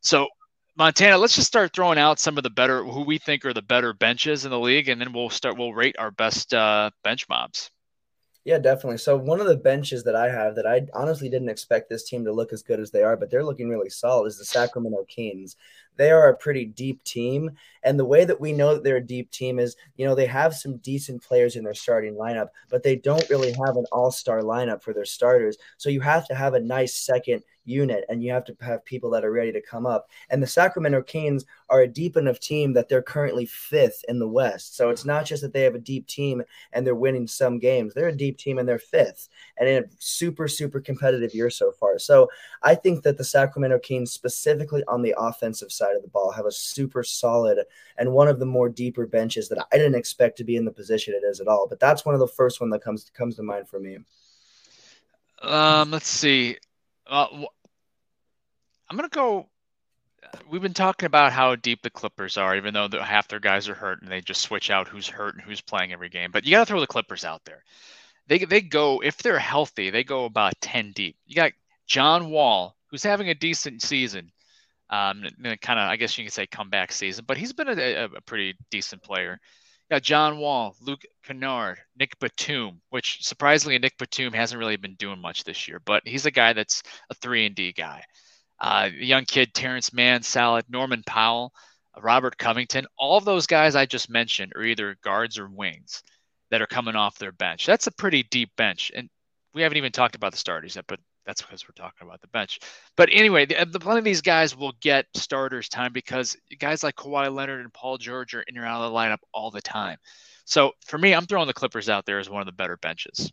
So 0.01 0.29
Montana, 0.77 1.17
let's 1.17 1.35
just 1.35 1.47
start 1.47 1.73
throwing 1.73 1.99
out 1.99 2.19
some 2.19 2.37
of 2.37 2.43
the 2.43 2.51
better 2.51 2.85
who 2.85 3.03
we 3.03 3.19
think 3.19 3.45
are 3.45 3.55
the 3.55 3.63
better 3.63 3.95
benches 3.95 4.45
in 4.45 4.51
the 4.51 4.61
league, 4.61 4.89
and 4.89 5.01
then 5.01 5.13
we'll 5.13 5.31
start. 5.31 5.57
We'll 5.57 5.73
rate 5.73 5.97
our 5.99 6.11
best 6.11 6.53
uh, 6.53 6.91
bench 7.03 7.27
mobs. 7.29 7.71
Yeah, 8.45 8.59
definitely. 8.59 8.99
So 8.99 9.17
one 9.17 9.41
of 9.41 9.49
the 9.49 9.57
benches 9.57 10.05
that 10.05 10.15
I 10.15 10.31
have 10.31 10.55
that 10.55 10.69
I 10.69 10.87
honestly 10.95 11.29
didn't 11.29 11.49
expect 11.49 11.89
this 11.89 12.09
team 12.09 12.25
to 12.25 12.33
look 12.33 12.53
as 12.53 12.63
good 12.63 12.79
as 12.79 12.93
they 12.93 13.03
are, 13.03 13.17
but 13.17 13.29
they're 13.29 13.45
looking 13.45 13.69
really 13.69 13.91
solid 13.91 14.29
is 14.29 14.39
the 14.39 14.45
Sacramento 14.45 15.05
Kings. 15.09 15.57
They 15.97 16.11
are 16.11 16.29
a 16.29 16.37
pretty 16.37 16.65
deep 16.65 17.03
team. 17.05 17.51
And 17.83 17.99
the 17.99 18.05
way 18.05 18.25
that 18.25 18.41
we 18.41 18.53
know 18.53 18.75
that 18.75 18.85
they're 18.85 18.97
a 18.97 19.07
deep 19.07 19.31
team 19.31 19.59
is, 19.59 19.77
you 19.97 20.07
know, 20.07 20.15
they 20.15 20.27
have 20.27 20.55
some 20.55 20.79
decent 20.79 21.23
players 21.23 21.57
in 21.57 21.65
their 21.65 21.75
starting 21.75 22.15
lineup, 22.15 22.49
but 22.69 22.83
they 22.83 22.97
don't 22.97 23.29
really 23.31 23.53
have 23.53 23.77
an 23.77 23.87
all-star 23.93 24.43
lineup 24.43 24.83
for 24.83 24.93
their 24.93 25.05
starters. 25.05 25.57
So 25.77 25.91
you 25.91 26.01
have 26.01 26.27
to 26.29 26.35
have 26.35 26.55
a 26.55 26.61
nice 26.61 26.95
second 26.95 27.43
unit 27.65 28.05
and 28.09 28.23
you 28.23 28.33
have 28.33 28.45
to 28.45 28.57
have 28.61 28.85
people 28.85 29.11
that 29.11 29.25
are 29.25 29.33
ready 29.33 29.53
to 29.53 29.61
come 29.61 29.87
up. 29.87 30.09
And 30.31 30.43
the 30.43 30.47
Sacramento 30.47 31.03
Kings 31.03 31.45
are 31.69 31.83
a 31.83 31.89
deep 31.89 32.17
enough 32.17 32.39
team 32.39 32.73
that 32.73 32.89
they're 32.89 33.03
currently 33.03 33.47
fifth 33.47 34.05
in 34.09 34.19
the 34.19 34.29
West. 34.29 34.77
So 34.77 34.91
it's 34.91 35.05
not 35.05 35.25
just 35.25 35.43
that 35.43 35.53
they 35.53 35.63
have 35.63 35.75
a 35.75 35.81
deep 35.81 36.07
team 36.07 36.43
and 36.73 36.87
they're 36.87 36.95
winning 36.95 37.27
some 37.27 37.59
games, 37.59 37.95
they're 37.95 38.09
a 38.09 38.17
deep 38.17 38.39
team 38.39 38.59
and 38.59 38.69
they're 38.69 38.79
fifth 38.79 39.29
and 39.59 39.69
in 39.69 39.85
a 39.85 39.87
super, 39.99 40.49
super 40.49 40.81
competitive 40.81 41.35
year 41.35 41.51
so 41.51 41.73
far. 41.73 41.99
So 41.99 42.29
I 42.63 42.75
think 42.75 43.03
that 43.03 43.19
the 43.19 43.25
Sacramento 43.25 43.79
Kings, 43.81 44.13
specifically 44.13 44.85
on 44.89 45.03
the 45.03 45.15
offensive 45.19 45.73
side 45.73 45.97
of 45.97 46.03
the 46.03 46.09
ball, 46.09 46.31
have 46.31 46.47
a 46.47 46.53
super 46.53 47.03
solid 47.03 47.59
and 47.99 48.13
one 48.13 48.29
of 48.29 48.39
the 48.39 48.47
more 48.47 48.69
deeper 48.69 49.07
benches 49.07 49.49
that 49.49 49.67
I 49.73 49.77
didn't 49.77 49.97
expect 49.97 50.37
to 50.39 50.45
be 50.45 50.57
in 50.57 50.65
the 50.65 50.73
position 50.73 51.15
it 51.15 51.27
is 51.27 51.41
at 51.41 51.49
all. 51.49 51.67
But 51.69 51.81
that's 51.81 52.05
one 52.05 52.15
of 52.15 52.21
the 52.21 52.29
first 52.29 52.61
one 52.61 52.71
that 52.71 52.83
comes 52.83 53.11
comes 53.15 53.37
to 53.37 53.43
mind 53.43 53.69
for 53.69 53.81
me. 53.81 53.99
Um, 55.43 55.91
let's 55.91 56.09
see. 56.09 56.57
Uh, 57.07 57.29
I'm 58.89 58.97
gonna 58.97 59.09
go. 59.09 59.49
We've 60.49 60.63
been 60.63 60.75
talking 60.75 61.07
about 61.07 61.33
how 61.33 61.57
deep 61.57 61.83
the 61.83 61.91
Clippers 61.91 62.37
are, 62.37 62.57
even 62.57 62.75
though 62.75 62.89
the, 62.89 63.03
half 63.03 63.29
their 63.29 63.41
guys 63.41 63.69
are 63.69 63.75
hurt 63.75 64.03
and 64.03 64.11
they 64.11 64.21
just 64.21 64.43
switch 64.43 64.71
out 64.71 64.89
who's 64.89 65.09
hurt 65.09 65.35
and 65.35 65.43
who's 65.43 65.61
playing 65.61 65.93
every 65.93 66.09
game. 66.09 66.31
But 66.31 66.45
you 66.45 66.53
got 66.53 66.61
to 66.61 66.67
throw 66.67 66.81
the 66.81 66.87
Clippers 66.87 67.25
out 67.25 67.45
there. 67.45 67.63
They 68.29 68.39
they 68.39 68.61
go 68.61 69.03
if 69.03 69.19
they're 69.19 69.39
healthy, 69.39 69.91
they 69.91 70.05
go 70.05 70.25
about 70.25 70.61
ten 70.61 70.93
deep. 70.93 71.17
You 71.27 71.37
got 71.37 71.53
John 71.87 72.31
Wall, 72.31 72.77
who's 72.91 73.03
having 73.03 73.29
a 73.29 73.35
decent 73.35 73.83
season, 73.83 74.33
um, 74.91 75.25
kind 75.61 75.79
of 75.79 75.89
I 75.89 75.97
guess 75.97 76.19
you 76.19 76.25
can 76.25 76.33
say 76.33 76.47
comeback 76.47 76.93
season, 76.93 77.25
but 77.27 77.37
he's 77.37 77.53
been 77.53 77.69
a, 77.69 78.05
a 78.05 78.21
pretty 78.23 78.57
decent 78.71 79.03
player. 79.03 79.39
Got 79.89 80.03
John 80.03 80.39
Wall, 80.39 80.75
Luke 80.81 81.05
Kennard, 81.23 81.79
Nick 81.97 82.19
Batum, 82.19 82.81
which 82.91 83.25
surprisingly 83.25 83.79
Nick 83.79 83.97
Batum 83.99 84.33
hasn't 84.33 84.59
really 84.59 84.77
been 84.77 84.97
doing 84.97 85.21
much 85.21 85.45
this 85.45 85.69
year, 85.69 85.81
but 85.85 86.03
he's 86.05 86.27
a 86.27 86.33
guy 86.33 86.53
that's 86.53 86.83
a 87.11 87.15
three 87.15 87.47
and 87.47 87.55
D 87.55 87.71
guy 87.71 88.03
uh, 88.61 88.89
young 88.95 89.25
kid 89.25 89.55
Terance 89.55 89.93
Mann, 89.93 90.23
Salad, 90.23 90.65
Norman 90.69 91.03
Powell, 91.07 91.53
Robert 92.01 92.37
Covington. 92.39 92.87
All 92.99 93.21
those 93.21 93.47
guys 93.47 93.75
I 93.75 93.87
just 93.87 94.11
mentioned 94.11 94.53
are 94.55 94.63
either 94.63 94.97
guards 95.03 95.39
or 95.39 95.49
wings 95.49 96.03
that 96.51 96.63
are 96.63 96.67
coming 96.67 96.97
off 96.97 97.19
their 97.19 97.33
bench. 97.33 97.67
That's 97.67 97.87
a 97.87 97.93
pretty 97.93 98.23
deep 98.25 98.51
bench, 98.57 98.93
and 98.95 99.09
we 99.55 99.63
haven't 99.63 99.79
even 99.79 99.93
talked 99.93 100.15
about 100.15 100.33
the 100.33 100.39
starters 100.39 100.77
yet, 100.77 100.85
but 100.87 101.01
that's 101.25 101.43
because 101.43 101.65
we're 101.67 101.83
talking 101.83 102.07
about 102.07 102.21
the 102.21 102.29
bench. 102.29 102.61
But 102.97 103.09
anyway, 103.11 103.47
the, 103.47 103.67
the, 103.69 103.81
plenty 103.81 103.99
of 103.99 104.05
these 104.05 104.23
guys 104.23 104.57
will 104.57 104.75
get 104.81 105.07
starters 105.15 105.69
time 105.69 105.93
because 105.93 106.37
guys 106.59 106.85
like 106.85 106.95
Kawhi 106.95 107.35
Leonard 107.35 107.63
and 107.63 107.73
Paul 107.73 107.99
George 107.99 108.35
are 108.35 108.43
in 108.43 108.57
and 108.57 108.65
out 108.65 108.83
of 108.83 108.93
the 108.93 108.97
lineup 108.97 109.19
all 109.35 109.51
the 109.51 109.61
time. 109.61 109.99
So 110.45 110.73
for 110.87 110.99
me, 110.99 111.13
I'm 111.13 111.27
throwing 111.27 111.49
the 111.49 111.53
Clippers 111.53 111.89
out 111.89 112.07
there 112.07 112.21
as 112.21 112.31
one 112.31 112.41
of 112.41 112.47
the 112.47 112.53
better 112.53 112.77
benches 112.77 113.33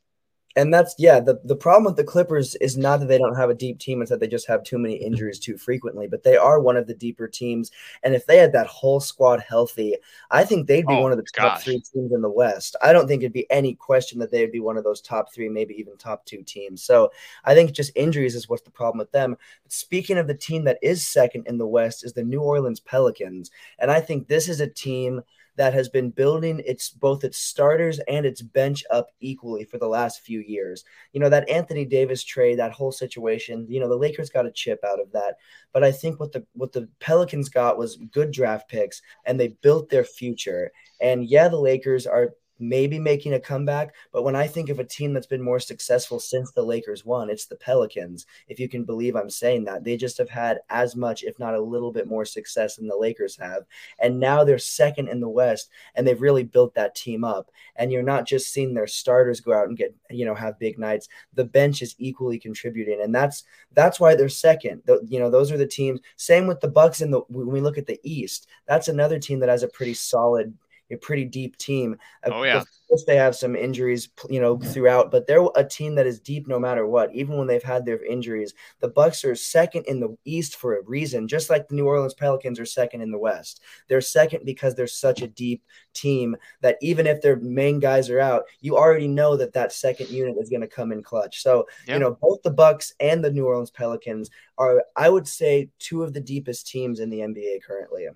and 0.56 0.74
that's 0.74 0.96
yeah 0.98 1.20
the, 1.20 1.40
the 1.46 1.56
problem 1.56 1.86
with 1.86 1.96
the 1.96 2.04
clippers 2.04 2.56
is 2.56 2.78
not 2.78 3.00
that 3.00 3.08
they 3.08 3.18
don't 3.18 3.36
have 3.36 3.50
a 3.50 3.56
deep 3.56 3.80
team 3.80 4.02
it's 4.02 4.12
that 4.12 4.20
they 4.20 4.28
just 4.28 4.48
have 4.48 4.64
too 4.64 4.78
many 4.78 4.96
mm-hmm. 4.96 5.08
injuries 5.08 5.40
too 5.40 5.58
frequently 5.58 6.08
but 6.08 6.24
they 6.24 6.38
are 6.38 6.60
one 6.60 6.78
of 6.78 6.88
the 6.88 6.94
deeper 6.94 7.28
teams. 7.28 7.72
And 8.04 8.14
if 8.14 8.26
they 8.26 8.38
had 8.38 8.54
that 8.54 8.68
whole 8.68 9.00
squad 9.00 9.42
healthy 9.42 9.96
i 10.32 10.44
think 10.44 10.68
they'd 10.68 10.88
be 10.88 10.94
oh, 10.94 11.02
one 11.02 11.12
of 11.12 11.18
the 11.18 11.24
top 11.24 11.56
gosh. 11.56 11.64
three 11.64 11.82
teams 11.82 12.12
in 12.12 12.22
the 12.22 12.30
west. 12.30 12.76
I 12.82 12.94
don't 12.94 13.08
think 13.08 13.22
it'd 13.22 13.34
be 13.34 13.50
any 13.52 13.76
question 13.76 14.20
that 14.20 14.32
they 14.32 14.42
would 14.42 14.52
be 14.52 14.60
one 14.60 14.78
of 14.78 14.84
those 14.84 15.02
top 15.02 15.34
three 15.34 15.50
maybe 15.50 15.74
even 15.76 15.98
top 15.98 16.26
two 16.26 16.44
teams. 16.44 16.84
So 16.84 17.12
i 17.46 17.54
think 17.54 17.72
just 17.72 17.92
injuries 17.96 18.36
is 18.36 18.50
what's 18.50 18.64
the 18.64 18.72
problem 18.72 19.00
with 19.00 19.12
them. 19.12 19.38
Speaking 19.68 20.18
of 20.18 20.28
the 20.28 20.36
team 20.36 20.64
that 20.66 20.80
is 20.82 21.06
second 21.06 21.48
in 21.48 21.58
the 21.58 21.68
west 21.68 22.06
is 22.06 22.14
the 22.14 22.24
new 22.24 22.42
orleans 22.42 22.80
pelicans. 22.80 23.52
And 23.80 23.90
i 23.90 24.00
think 24.00 24.28
this 24.28 24.48
is 24.48 24.60
a 24.60 24.68
team 24.68 25.22
that 25.56 25.74
has 25.74 25.90
been 25.90 26.10
building 26.10 26.62
its 26.66 26.90
both 26.90 27.24
its 27.24 27.38
starters 27.38 28.00
and 28.08 28.26
its 28.26 28.42
bench 28.42 28.84
up 28.90 29.08
equally 29.20 29.66
for 29.66 29.78
the 29.78 29.88
last 29.88 30.22
few 30.22 30.40
years. 30.40 30.84
You 31.12 31.20
know, 31.20 31.30
that 31.30 31.50
Anthony 31.50 31.86
Davis 31.86 32.24
trade, 32.24 32.60
that 32.60 32.72
whole 32.72 32.92
situation, 32.92 33.66
you 33.70 33.80
know, 33.80 33.90
the 33.90 33.96
Lakers 33.96 34.30
got 34.30 34.46
a 34.46 34.52
chip 34.52 34.80
out 34.86 35.00
of 35.00 35.12
that. 35.12 35.36
But 35.72 35.84
I 35.84 35.92
think 35.92 36.20
what 36.20 36.32
the 36.32 36.46
what 36.54 36.72
the 36.72 36.90
Pelicans 37.00 37.50
got 37.50 37.78
was 37.78 37.98
good 38.12 38.32
draft 38.32 38.70
picks 38.70 39.02
and 39.26 39.40
they 39.40 39.50
built 39.62 39.90
their 39.90 40.04
future. 40.04 40.72
And 41.02 41.26
yeah, 41.26 41.48
the 41.48 41.60
Lakers 41.60 42.08
are 42.08 42.34
maybe 42.68 43.00
making 43.00 43.34
a 43.34 43.40
comeback. 43.40 43.94
But 44.12 44.24
when 44.24 44.36
I 44.36 44.48
think 44.48 44.70
of 44.70 44.80
a 44.80 44.84
team 44.84 45.14
that's 45.14 45.28
been 45.28 45.42
more 45.42 45.60
successful 45.60 46.20
since 46.20 46.52
the 46.52 46.64
Lakers 46.64 47.06
won, 47.06 47.30
it's 47.30 47.46
the 47.46 47.56
Pelicans. 47.56 48.26
If 48.48 48.60
you 48.60 48.70
can 48.70 48.84
believe 48.84 49.16
I'm 49.16 49.30
saying 49.30 49.66
that, 49.66 49.84
they 49.84 49.98
just 49.98 50.18
have 50.18 50.30
had 50.30 50.60
as 50.70 50.96
much, 50.96 51.24
if 51.24 51.40
not 51.40 51.56
a 51.56 51.62
little 51.62 51.92
bit 51.92 52.08
more 52.08 52.26
success 52.26 52.76
than 52.76 52.88
the 52.88 52.96
Lakers 52.96 53.38
have. 53.38 53.64
And 54.00 54.20
now 54.20 54.44
they're 54.44 54.58
second 54.58 55.10
in 55.10 55.20
the 55.20 55.30
West, 55.30 55.70
and 55.96 56.08
they've 56.08 56.22
really 56.22 56.44
built 56.44 56.74
that 56.76 56.96
team 56.96 57.24
up. 57.24 57.52
And 57.76 57.92
you're 57.92 58.04
not 58.04 58.28
just 58.28 58.52
seeing 58.52 58.74
their 58.74 58.88
starters 58.88 59.42
go 59.42 59.54
out 59.54 59.68
and 59.68 59.78
get, 59.78 59.96
you 60.10 60.26
know, 60.26 60.36
have 60.36 60.60
big 60.60 60.80
nights. 60.80 61.10
The 61.34 61.46
bench 61.46 61.82
is 61.82 61.96
equally 61.98 62.40
contributing, 62.40 63.02
and 63.02 63.14
that's 63.14 63.44
that's 63.74 64.00
why 64.00 64.16
they're 64.16 64.30
second. 64.30 64.84
The, 64.86 65.06
you 65.08 65.20
know, 65.20 65.30
those 65.30 65.52
are 65.52 65.58
the 65.58 65.66
teams. 65.66 66.00
Same 66.16 66.48
with 66.48 66.62
the 66.62 66.68
Bucks 66.68 67.02
in 67.02 67.12
the 67.12 67.22
when 67.30 67.48
we 67.48 67.62
look 67.62 67.78
at 67.78 67.88
the 67.88 68.00
East. 68.04 68.48
That's 68.68 68.88
another 68.88 69.20
team 69.20 69.40
that 69.40 69.50
has 69.50 69.64
a 69.64 69.68
pretty 69.68 69.94
solid 69.94 70.54
a 70.92 70.98
pretty 70.98 71.26
deep 71.26 71.58
team. 71.58 71.98
Oh 72.26 72.44
yeah. 72.44 72.58
Of 72.58 72.68
course 72.88 73.04
They 73.06 73.16
have 73.16 73.36
some 73.36 73.56
injuries, 73.56 74.10
you 74.30 74.40
know, 74.40 74.58
throughout, 74.58 75.12
but 75.12 75.26
they're 75.26 75.46
a 75.56 75.64
team 75.64 75.96
that 75.96 76.06
is 76.06 76.20
deep 76.20 76.48
no 76.48 76.60
matter 76.60 76.86
what. 76.86 77.14
Even 77.14 77.38
when 77.38 77.48
they've 77.48 77.64
had 77.64 77.86
their 77.86 78.04
injuries, 78.04 78.54
the 78.80 78.88
Bucks 78.88 79.26
are 79.26 79.36
second 79.36 79.86
in 79.88 80.00
the 80.00 80.16
East 80.26 80.56
for 80.56 80.78
a 80.78 80.84
reason. 80.84 81.28
Just 81.28 81.50
like 81.50 81.68
the 81.68 81.76
New 81.76 81.88
Orleans 81.88 82.14
Pelicans 82.14 82.60
are 82.60 82.66
second 82.66 83.02
in 83.02 83.12
the 83.12 83.18
West, 83.18 83.62
they're 83.88 84.02
second 84.02 84.46
because 84.46 84.76
they're 84.76 84.88
such 84.88 85.22
a 85.22 85.28
deep 85.28 85.64
team 85.94 86.36
that 86.62 86.78
even 86.82 87.08
if 87.08 87.22
their 87.22 87.38
main 87.38 87.80
guys 87.80 88.10
are 88.10 88.20
out, 88.20 88.44
you 88.62 88.78
already 88.78 89.08
know 89.08 89.36
that 89.38 89.54
that 89.54 89.72
second 89.72 90.10
unit 90.10 90.36
is 90.40 90.50
going 90.50 90.62
to 90.62 90.68
come 90.68 90.92
in 90.92 91.02
clutch. 91.02 91.42
So 91.42 91.68
you 91.88 92.00
know, 92.00 92.18
both 92.22 92.42
the 92.44 92.52
Bucks 92.52 92.94
and 93.00 93.24
the 93.24 93.32
New 93.32 93.46
Orleans 93.46 93.72
Pelicans 93.72 94.30
are, 94.58 94.84
I 94.96 95.10
would 95.10 95.28
say, 95.28 95.70
two 95.80 96.04
of 96.04 96.14
the 96.14 96.22
deepest 96.22 96.68
teams 96.68 97.00
in 97.00 97.10
the 97.10 97.20
NBA 97.20 97.64
currently. 97.64 98.08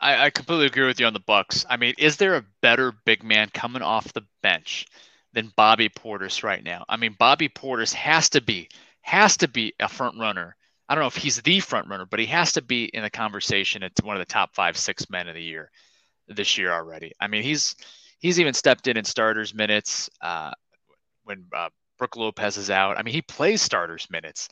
I, 0.00 0.26
I 0.26 0.30
completely 0.30 0.66
agree 0.66 0.86
with 0.86 1.00
you 1.00 1.06
on 1.06 1.12
the 1.14 1.20
Bucks. 1.20 1.64
I 1.68 1.76
mean, 1.76 1.94
is 1.98 2.16
there 2.16 2.36
a 2.36 2.44
better 2.60 2.92
big 3.04 3.22
man 3.22 3.48
coming 3.52 3.82
off 3.82 4.12
the 4.12 4.26
bench 4.42 4.86
than 5.32 5.52
Bobby 5.56 5.88
Portis 5.88 6.42
right 6.42 6.62
now? 6.62 6.84
I 6.88 6.96
mean, 6.96 7.16
Bobby 7.18 7.48
Portis 7.48 7.92
has 7.94 8.30
to 8.30 8.40
be 8.40 8.68
has 9.02 9.36
to 9.38 9.48
be 9.48 9.72
a 9.80 9.88
front 9.88 10.18
runner. 10.18 10.56
I 10.88 10.94
don't 10.94 11.02
know 11.02 11.08
if 11.08 11.16
he's 11.16 11.40
the 11.40 11.60
front 11.60 11.88
runner, 11.88 12.06
but 12.06 12.20
he 12.20 12.26
has 12.26 12.52
to 12.52 12.62
be 12.62 12.84
in 12.84 13.02
the 13.02 13.10
conversation. 13.10 13.82
It's 13.82 14.02
one 14.02 14.16
of 14.16 14.20
the 14.20 14.32
top 14.32 14.54
five, 14.54 14.76
six 14.76 15.08
men 15.10 15.28
of 15.28 15.34
the 15.34 15.42
year 15.42 15.70
this 16.28 16.58
year 16.58 16.72
already. 16.72 17.12
I 17.20 17.28
mean, 17.28 17.42
he's 17.42 17.74
he's 18.18 18.40
even 18.40 18.54
stepped 18.54 18.88
in 18.88 18.96
in 18.96 19.04
starters 19.04 19.54
minutes 19.54 20.10
uh, 20.20 20.52
when 21.24 21.46
uh, 21.54 21.70
Brook 21.98 22.16
Lopez 22.16 22.56
is 22.56 22.70
out. 22.70 22.98
I 22.98 23.02
mean, 23.02 23.14
he 23.14 23.22
plays 23.22 23.62
starters 23.62 24.08
minutes, 24.10 24.48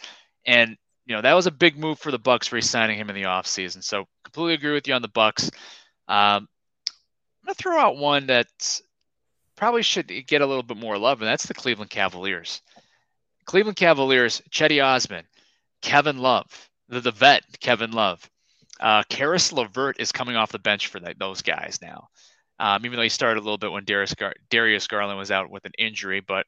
and 0.47 0.77
you 1.07 1.15
know 1.15 1.23
that 1.23 1.35
was 1.35 1.47
a 1.47 1.51
big 1.51 1.79
move 1.79 1.99
for 1.99 2.11
the 2.11 2.19
Bucks 2.19 2.53
re-signing 2.53 2.99
him 2.99 3.11
in 3.11 3.17
the 3.17 3.23
offseason. 3.23 3.83
So 3.83 4.07
completely 4.25 4.55
agree 4.55 4.73
with 4.73 4.89
you 4.89 4.95
on 4.95 5.03
the 5.03 5.09
Bucks. 5.09 5.51
Um, 6.09 6.49
I'm 6.89 7.47
gonna 7.47 7.55
throw 7.55 7.79
out 7.79 7.97
one 7.97 8.27
that 8.29 8.49
probably 9.57 9.83
should 9.83 10.09
get 10.27 10.43
a 10.43 10.47
little 10.47 10.63
bit 10.63 10.77
more 10.77 10.99
love, 10.99 11.21
and 11.21 11.29
that's 11.29 11.47
the 11.47 11.55
Cleveland 11.55 11.91
Cavaliers. 11.91 12.63
Cleveland 13.45 13.77
Cavaliers, 13.77 14.43
Cedi 14.51 14.83
Osman, 14.83 15.25
Kevin 15.83 16.19
Love, 16.19 16.71
the, 16.89 17.01
the 17.01 17.11
vet 17.11 17.45
Kevin 17.61 17.93
Love. 17.93 18.29
Uh, 18.81 19.03
Caris 19.09 19.53
LeVert 19.53 20.01
is 20.01 20.13
coming 20.13 20.37
off 20.37 20.51
the 20.51 20.59
bench 20.59 20.89
for 20.89 20.99
that, 21.01 21.19
those 21.19 21.43
guys 21.43 21.79
now. 21.81 22.09
Um, 22.59 22.85
even 22.85 22.97
though 22.97 23.03
he 23.03 23.09
started 23.09 23.41
a 23.41 23.45
little 23.45 23.59
bit 23.59 23.73
when 23.73 23.85
Darius, 23.85 24.15
Gar- 24.15 24.35
Darius 24.51 24.87
Garland 24.87 25.19
was 25.19 25.31
out 25.31 25.51
with 25.51 25.65
an 25.65 25.73
injury, 25.79 26.21
but 26.21 26.47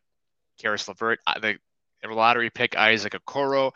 Caris 0.59 0.89
LeVert, 0.89 1.19
uh, 1.27 1.39
the 1.39 1.59
lottery 2.09 2.51
pick 2.51 2.77
Isaac 2.77 3.13
Okoro, 3.13 3.73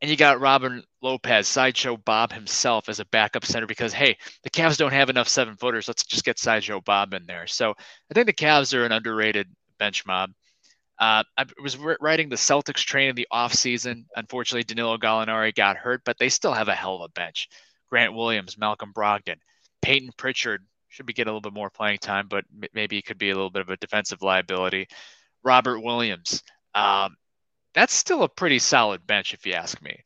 and 0.00 0.10
you 0.10 0.16
got 0.16 0.40
Robin 0.40 0.82
Lopez, 1.00 1.48
Sideshow 1.48 1.96
Bob 1.96 2.32
himself 2.32 2.88
as 2.88 3.00
a 3.00 3.06
backup 3.06 3.44
center 3.44 3.66
because, 3.66 3.92
hey, 3.92 4.16
the 4.42 4.50
Cavs 4.50 4.76
don't 4.76 4.92
have 4.92 5.08
enough 5.08 5.28
seven 5.28 5.56
footers. 5.56 5.88
Let's 5.88 6.04
just 6.04 6.24
get 6.24 6.38
Sideshow 6.38 6.80
Bob 6.80 7.14
in 7.14 7.24
there. 7.26 7.46
So 7.46 7.70
I 7.70 8.14
think 8.14 8.26
the 8.26 8.32
Cavs 8.32 8.74
are 8.74 8.84
an 8.84 8.92
underrated 8.92 9.48
bench 9.78 10.04
mob. 10.06 10.30
Uh, 10.98 11.24
I 11.36 11.44
was 11.62 11.76
writing 11.76 12.28
the 12.28 12.36
Celtics 12.36 12.84
train 12.84 13.10
in 13.10 13.16
the 13.16 13.28
offseason. 13.32 14.04
Unfortunately, 14.16 14.64
Danilo 14.64 14.96
Gallinari 14.96 15.54
got 15.54 15.76
hurt, 15.76 16.02
but 16.04 16.18
they 16.18 16.28
still 16.28 16.52
have 16.52 16.68
a 16.68 16.74
hell 16.74 16.96
of 16.96 17.02
a 17.02 17.08
bench. 17.08 17.48
Grant 17.88 18.14
Williams, 18.14 18.58
Malcolm 18.58 18.92
Brogdon, 18.94 19.36
Payton 19.82 20.10
Pritchard 20.16 20.66
should 20.88 21.06
be 21.06 21.12
getting 21.12 21.30
a 21.30 21.32
little 21.32 21.50
bit 21.50 21.54
more 21.54 21.70
playing 21.70 21.98
time, 21.98 22.26
but 22.28 22.44
maybe 22.74 22.96
he 22.96 23.02
could 23.02 23.18
be 23.18 23.30
a 23.30 23.34
little 23.34 23.50
bit 23.50 23.62
of 23.62 23.68
a 23.68 23.76
defensive 23.76 24.22
liability. 24.22 24.88
Robert 25.44 25.80
Williams. 25.80 26.42
Um, 26.74 27.16
that's 27.76 27.94
still 27.94 28.24
a 28.24 28.28
pretty 28.28 28.58
solid 28.58 29.06
bench, 29.06 29.34
if 29.34 29.46
you 29.46 29.52
ask 29.52 29.80
me. 29.82 30.00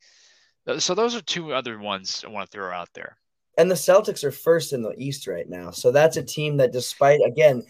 So 0.77 0.93
those 0.93 1.15
are 1.15 1.21
two 1.21 1.53
other 1.53 1.79
ones 1.79 2.23
I 2.23 2.29
want 2.29 2.47
to 2.47 2.55
throw 2.55 2.71
out 2.71 2.89
there. 2.93 3.17
And 3.57 3.71
the 3.71 3.75
Celtics 3.75 4.23
are 4.23 4.31
first 4.31 4.73
in 4.73 4.81
the 4.81 4.93
East 4.97 5.25
right 5.25 5.49
now. 5.49 5.71
So 5.71 5.91
that's 5.91 6.17
a 6.17 6.23
team 6.23 6.57
that, 6.57 6.71
despite 6.71 7.21
again, 7.25 7.63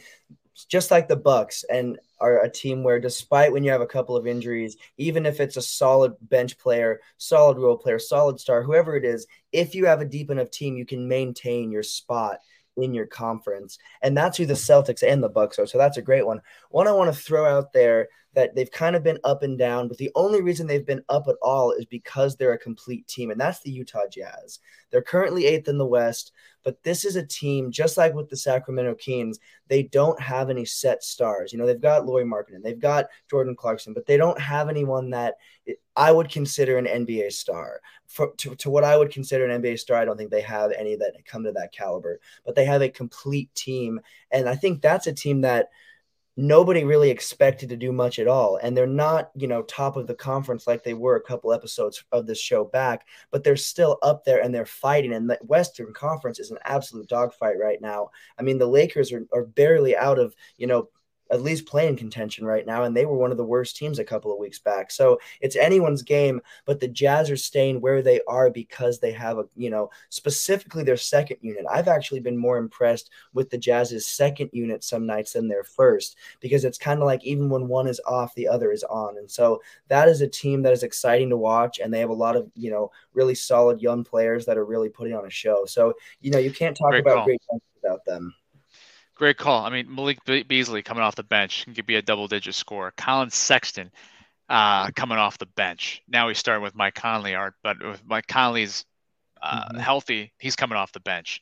just 0.68 0.92
like 0.92 1.08
the 1.08 1.16
Bucks, 1.16 1.64
and 1.72 1.98
are 2.20 2.44
a 2.44 2.50
team 2.50 2.84
where, 2.84 3.00
despite 3.00 3.52
when 3.52 3.64
you 3.64 3.72
have 3.72 3.82
a 3.82 3.88
couple 3.88 4.18
of 4.18 4.28
injuries, 4.28 4.76
even 4.98 5.26
if 5.26 5.40
it's 5.40 5.58
a 5.58 5.62
solid 5.62 6.14
bench 6.22 6.58
player, 6.58 7.00
solid 7.18 7.58
role 7.58 7.78
player, 7.78 8.00
solid 8.00 8.40
star, 8.40 8.62
whoever 8.62 8.96
it 8.96 9.06
is, 9.06 9.26
if 9.52 9.74
you 9.74 9.86
have 9.86 10.02
a 10.02 10.06
deep 10.06 10.30
enough 10.30 10.52
team, 10.52 10.76
you 10.76 10.86
can 10.86 11.08
maintain 11.08 11.72
your 11.72 11.84
spot 11.84 12.40
in 12.78 12.94
your 12.94 13.08
conference. 13.08 13.78
And 14.02 14.16
that's 14.16 14.38
who 14.38 14.46
the 14.46 14.54
Celtics 14.54 15.04
and 15.04 15.24
the 15.24 15.30
Bucks 15.30 15.58
are. 15.60 15.68
So 15.68 15.78
that's 15.78 15.98
a 15.98 16.02
great 16.02 16.26
one. 16.26 16.42
One 16.70 16.88
I 16.88 16.92
want 16.92 17.14
to 17.14 17.20
throw 17.20 17.46
out 17.46 17.74
there 17.74 18.10
that 18.34 18.56
they've 18.56 18.72
kind 18.72 18.96
of 18.96 19.04
been 19.04 19.20
up 19.24 19.44
and 19.44 19.58
down, 19.58 19.88
but 19.88 19.98
the 19.98 20.12
only 20.16 20.42
reason 20.42 20.66
they've 20.66 20.86
been 20.86 21.04
up 21.10 21.28
at 21.28 21.36
all 21.42 21.72
is 21.72 21.86
because 21.86 22.36
they're 22.36 22.54
a 22.54 22.58
complete 22.58 23.06
team, 23.08 23.30
and 23.30 23.40
that's 23.40 23.60
the 23.62 23.72
Utah 23.72 24.08
Jazz. 24.10 24.60
They're 24.90 25.02
currently 25.02 25.46
eighth 25.46 25.68
in 25.68 25.78
the 25.78 25.86
West, 25.86 26.32
but 26.64 26.82
this 26.84 27.04
is 27.04 27.18
a 27.18 27.26
team 27.26 27.72
just 27.72 27.98
like 27.98 28.14
with 28.14 28.30
the 28.30 28.38
Sacramento 28.38 28.96
Kings. 28.96 29.40
They 29.68 29.84
don't 29.84 30.20
have 30.20 30.50
any 30.50 30.64
set 30.64 31.04
stars. 31.04 31.52
You 31.52 31.60
know, 31.60 31.66
they've 31.66 31.82
got 31.82 32.06
Lauri 32.06 32.24
Markkanen, 32.24 32.64
they've 32.64 32.80
got 32.80 33.08
Jordan 33.30 33.56
Clarkson, 33.56 33.94
but 33.94 34.06
they 34.06 34.18
don't 34.18 34.40
have 34.40 34.70
anyone 34.70 35.10
that 35.10 35.36
I 35.98 36.12
would 36.12 36.30
consider 36.30 36.78
an 36.78 36.86
NBA 36.86 37.34
star. 37.34 37.82
For, 38.08 38.32
to, 38.38 38.56
to 38.56 38.70
what 38.70 38.84
I 38.86 38.96
would 38.96 39.12
consider 39.12 39.46
an 39.46 39.62
NBA 39.62 39.80
star, 39.80 39.98
I 39.98 40.06
don't 40.06 40.18
think 40.18 40.32
they 40.32 40.42
have 40.42 40.72
any 40.72 40.96
that 40.96 41.16
come 41.26 41.44
to 41.44 41.52
that 41.54 41.74
caliber, 41.74 42.20
but 42.46 42.56
they 42.56 42.66
have 42.66 42.82
a 42.82 42.90
complete 42.90 43.54
team. 43.56 44.00
And 44.32 44.48
I 44.48 44.56
think 44.56 44.82
that's 44.82 45.08
a 45.08 45.14
team 45.14 45.42
that– 45.42 45.68
nobody 46.38 46.84
really 46.84 47.10
expected 47.10 47.70
to 47.70 47.78
do 47.78 47.92
much 47.92 48.20
at 48.20 48.28
all. 48.28 48.58
And 48.58 48.76
they're 48.76 48.88
not, 48.88 49.32
you 49.36 49.48
know, 49.48 49.64
top 49.64 49.98
of 49.98 50.08
the 50.08 50.16
conference 50.16 50.66
like 50.66 50.84
they 50.84 50.94
were 50.94 51.16
a 51.16 51.22
couple 51.22 51.52
episodes 51.52 52.04
of 52.12 52.26
this 52.26 52.40
show 52.40 52.64
back, 52.64 53.06
but 53.32 53.44
they're 53.44 53.58
still 53.58 54.00
up 54.02 54.24
there 54.24 54.42
and 54.42 54.54
they're 54.54 54.66
fighting. 54.66 55.14
And 55.14 55.30
the 55.30 55.38
Western 55.42 55.94
Conference 55.94 56.40
is 56.40 56.52
an 56.52 56.60
absolute 56.64 57.08
dogfight 57.08 57.58
right 57.60 57.82
now. 57.82 58.12
I 58.40 58.44
mean, 58.44 58.58
the 58.58 58.68
Lakers 58.68 59.12
are, 59.12 59.26
are 59.34 59.46
barely 59.46 59.96
out 59.96 60.20
of, 60.20 60.36
you 60.58 60.68
know, 60.68 60.90
at 61.32 61.42
least 61.42 61.66
playing 61.66 61.96
contention 61.96 62.46
right 62.46 62.66
now, 62.66 62.84
and 62.84 62.96
they 62.96 63.06
were 63.06 63.18
one 63.18 63.32
of 63.32 63.38
the 63.38 63.44
worst 63.44 63.78
teams 63.78 64.00
a 64.00 64.04
couple 64.04 64.32
of 64.32 64.38
weeks 64.38 64.60
back. 64.60 64.92
So 64.92 65.20
it's 65.40 65.56
anyone's 65.56 66.02
game, 66.02 66.42
but 66.66 66.80
the 66.80 66.88
Jazz 66.88 67.32
are 67.32 67.38
staying 67.38 67.80
where 67.80 68.02
they 68.02 68.20
are 68.28 68.50
because 68.50 69.00
they 69.00 69.14
have 69.14 69.38
a, 69.38 69.46
you 69.56 69.70
know, 69.70 69.90
specifically 70.10 70.84
their 70.84 70.98
second 70.98 71.38
unit. 71.42 71.66
I've 71.72 71.88
actually 71.88 72.20
been 72.20 72.38
more 72.38 72.58
impressed 72.58 73.10
with 73.34 73.50
the 73.50 73.58
Jazz's 73.58 74.06
second 74.06 74.50
unit 74.52 74.84
some 74.84 75.06
nights 75.06 75.34
than 75.34 75.48
their 75.48 75.64
first 75.64 76.18
because 76.42 76.66
it's 76.66 76.78
kind 76.78 77.00
of 77.00 77.06
like 77.06 77.24
even 77.24 77.50
when 77.50 77.68
one 77.68 77.88
is 77.88 78.02
off, 78.06 78.36
the 78.36 78.48
other 78.48 78.72
is 78.72 78.84
on. 78.84 79.18
And 79.18 79.32
so 79.32 79.62
that 79.88 80.10
is 80.10 80.22
a 80.22 80.28
team 80.28 80.62
that 80.64 80.74
is 80.74 80.84
exciting 80.84 81.30
to 81.30 81.38
watch, 81.38 81.80
and 81.80 81.94
they 81.94 82.00
have 82.00 82.10
a 82.10 82.14
lot 82.14 82.36
of, 82.36 82.52
you 82.56 82.72
know, 82.72 82.92
really 83.14 83.36
solid 83.36 83.82
young 83.82 84.04
players 84.04 84.46
that 84.46 84.58
are 84.58 84.66
really 84.66 84.90
putting 84.90 85.14
on 85.14 85.26
a 85.26 85.30
show. 85.30 85.66
So, 85.66 85.94
you 86.20 86.32
know, 86.32 86.40
you 86.40 86.52
can't 86.52 86.76
talk 86.76 86.90
great 86.90 87.02
about 87.02 87.16
call. 87.16 87.26
great 87.26 87.42
without 87.82 88.04
them. 88.06 88.36
Great 89.22 89.38
call. 89.38 89.64
I 89.64 89.70
mean, 89.70 89.94
Malik 89.94 90.18
Beasley 90.48 90.82
coming 90.82 91.04
off 91.04 91.14
the 91.14 91.22
bench 91.22 91.66
can 91.66 91.86
be 91.86 91.96
a 91.96 92.02
double-digit 92.02 92.56
score. 92.56 92.92
Collin 92.98 93.30
Sexton 93.30 93.92
uh, 94.50 94.90
coming 94.96 95.20
off 95.20 95.38
the 95.38 95.46
bench. 95.46 96.02
Now 96.08 96.26
we 96.26 96.34
start 96.34 96.64
with 96.64 96.74
Mike 96.74 96.96
Conley 96.96 97.36
art, 97.36 97.54
but 97.62 97.78
if 97.82 98.04
Mike 98.04 98.26
Conley's 98.26 98.84
uh, 99.40 99.66
mm-hmm. 99.66 99.78
healthy, 99.78 100.34
he's 100.40 100.56
coming 100.56 100.76
off 100.76 100.92
the 100.92 101.02
bench. 101.02 101.40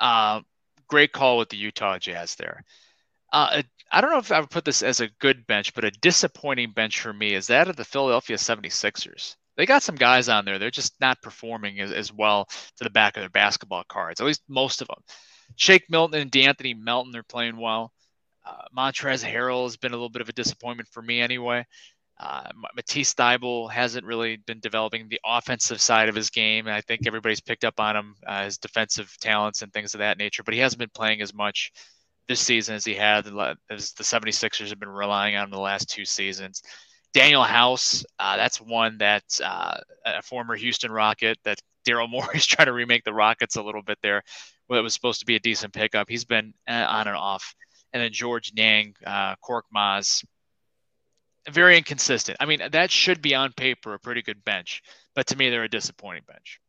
Uh, 0.00 0.40
great 0.88 1.12
call 1.12 1.38
with 1.38 1.48
the 1.48 1.56
Utah 1.56 1.96
Jazz 1.96 2.34
there. 2.34 2.64
Uh, 3.32 3.62
I 3.92 4.00
don't 4.00 4.10
know 4.10 4.18
if 4.18 4.32
I 4.32 4.40
would 4.40 4.50
put 4.50 4.64
this 4.64 4.82
as 4.82 4.98
a 4.98 5.08
good 5.20 5.46
bench, 5.46 5.74
but 5.74 5.84
a 5.84 5.92
disappointing 5.92 6.72
bench 6.72 6.98
for 6.98 7.12
me 7.12 7.34
is 7.34 7.46
that 7.46 7.68
of 7.68 7.76
the 7.76 7.84
Philadelphia 7.84 8.36
76ers. 8.36 9.36
They 9.56 9.64
got 9.64 9.84
some 9.84 9.94
guys 9.94 10.28
on 10.28 10.44
there. 10.44 10.58
They're 10.58 10.72
just 10.72 11.00
not 11.00 11.22
performing 11.22 11.78
as, 11.78 11.92
as 11.92 12.12
well 12.12 12.46
to 12.78 12.82
the 12.82 12.90
back 12.90 13.16
of 13.16 13.20
their 13.20 13.30
basketball 13.30 13.84
cards, 13.88 14.20
at 14.20 14.26
least 14.26 14.42
most 14.48 14.82
of 14.82 14.88
them. 14.88 15.04
Shake 15.56 15.84
Milton 15.88 16.20
and 16.20 16.30
De'Anthony 16.30 16.76
Melton 16.76 17.16
are 17.16 17.22
playing 17.22 17.56
well. 17.56 17.92
Uh, 18.44 18.62
Montrezl 18.76 19.30
Harrell 19.30 19.64
has 19.64 19.76
been 19.76 19.92
a 19.92 19.96
little 19.96 20.10
bit 20.10 20.22
of 20.22 20.28
a 20.28 20.32
disappointment 20.32 20.88
for 20.88 21.02
me 21.02 21.20
anyway. 21.20 21.64
Uh, 22.18 22.48
Matisse 22.76 23.14
Thybulle 23.14 23.70
hasn't 23.70 24.06
really 24.06 24.36
been 24.36 24.60
developing 24.60 25.08
the 25.08 25.20
offensive 25.24 25.80
side 25.80 26.08
of 26.08 26.14
his 26.14 26.30
game. 26.30 26.68
I 26.68 26.80
think 26.80 27.06
everybody's 27.06 27.40
picked 27.40 27.64
up 27.64 27.80
on 27.80 27.96
him, 27.96 28.14
uh, 28.26 28.44
his 28.44 28.58
defensive 28.58 29.12
talents 29.20 29.62
and 29.62 29.72
things 29.72 29.94
of 29.94 29.98
that 29.98 30.18
nature, 30.18 30.42
but 30.42 30.54
he 30.54 30.60
hasn't 30.60 30.78
been 30.78 30.90
playing 30.94 31.20
as 31.20 31.34
much 31.34 31.72
this 32.28 32.40
season 32.40 32.76
as 32.76 32.84
he 32.84 32.94
had 32.94 33.26
as 33.70 33.92
the 33.92 34.04
76ers 34.04 34.68
have 34.68 34.78
been 34.78 34.88
relying 34.88 35.36
on 35.36 35.50
the 35.50 35.58
last 35.58 35.90
two 35.90 36.04
seasons. 36.04 36.62
Danuel 37.14 37.46
House, 37.46 38.04
uh, 38.18 38.36
that's 38.36 38.60
one 38.60 38.98
that 38.98 39.24
uh, 39.44 39.78
a 40.06 40.22
former 40.22 40.54
Houston 40.54 40.92
Rocket 40.92 41.38
that 41.44 41.58
Daryl 41.86 42.08
Morey 42.08 42.36
is 42.36 42.46
trying 42.46 42.66
to 42.66 42.72
remake 42.72 43.04
the 43.04 43.12
Rockets 43.12 43.56
a 43.56 43.62
little 43.62 43.82
bit 43.82 43.98
there. 44.02 44.22
It 44.70 44.80
was 44.80 44.94
supposed 44.94 45.20
to 45.20 45.26
be 45.26 45.36
a 45.36 45.40
decent 45.40 45.72
pickup. 45.72 46.08
He's 46.08 46.24
been 46.24 46.54
uh, 46.68 46.86
on 46.88 47.08
and 47.08 47.16
off. 47.16 47.54
And 47.92 48.02
then 48.02 48.12
Georges 48.12 48.54
Niang, 48.54 48.94
uh, 49.06 49.34
Korkmaz, 49.44 50.24
very 51.50 51.76
inconsistent. 51.76 52.38
I 52.40 52.46
mean, 52.46 52.60
that 52.70 52.90
should 52.90 53.20
be 53.20 53.34
on 53.34 53.52
paper 53.52 53.94
a 53.94 53.98
pretty 53.98 54.22
good 54.22 54.44
bench, 54.44 54.82
but 55.14 55.26
to 55.28 55.36
me, 55.36 55.50
they're 55.50 55.64
a 55.64 55.68
disappointing 55.68 56.22
bench. 56.26 56.60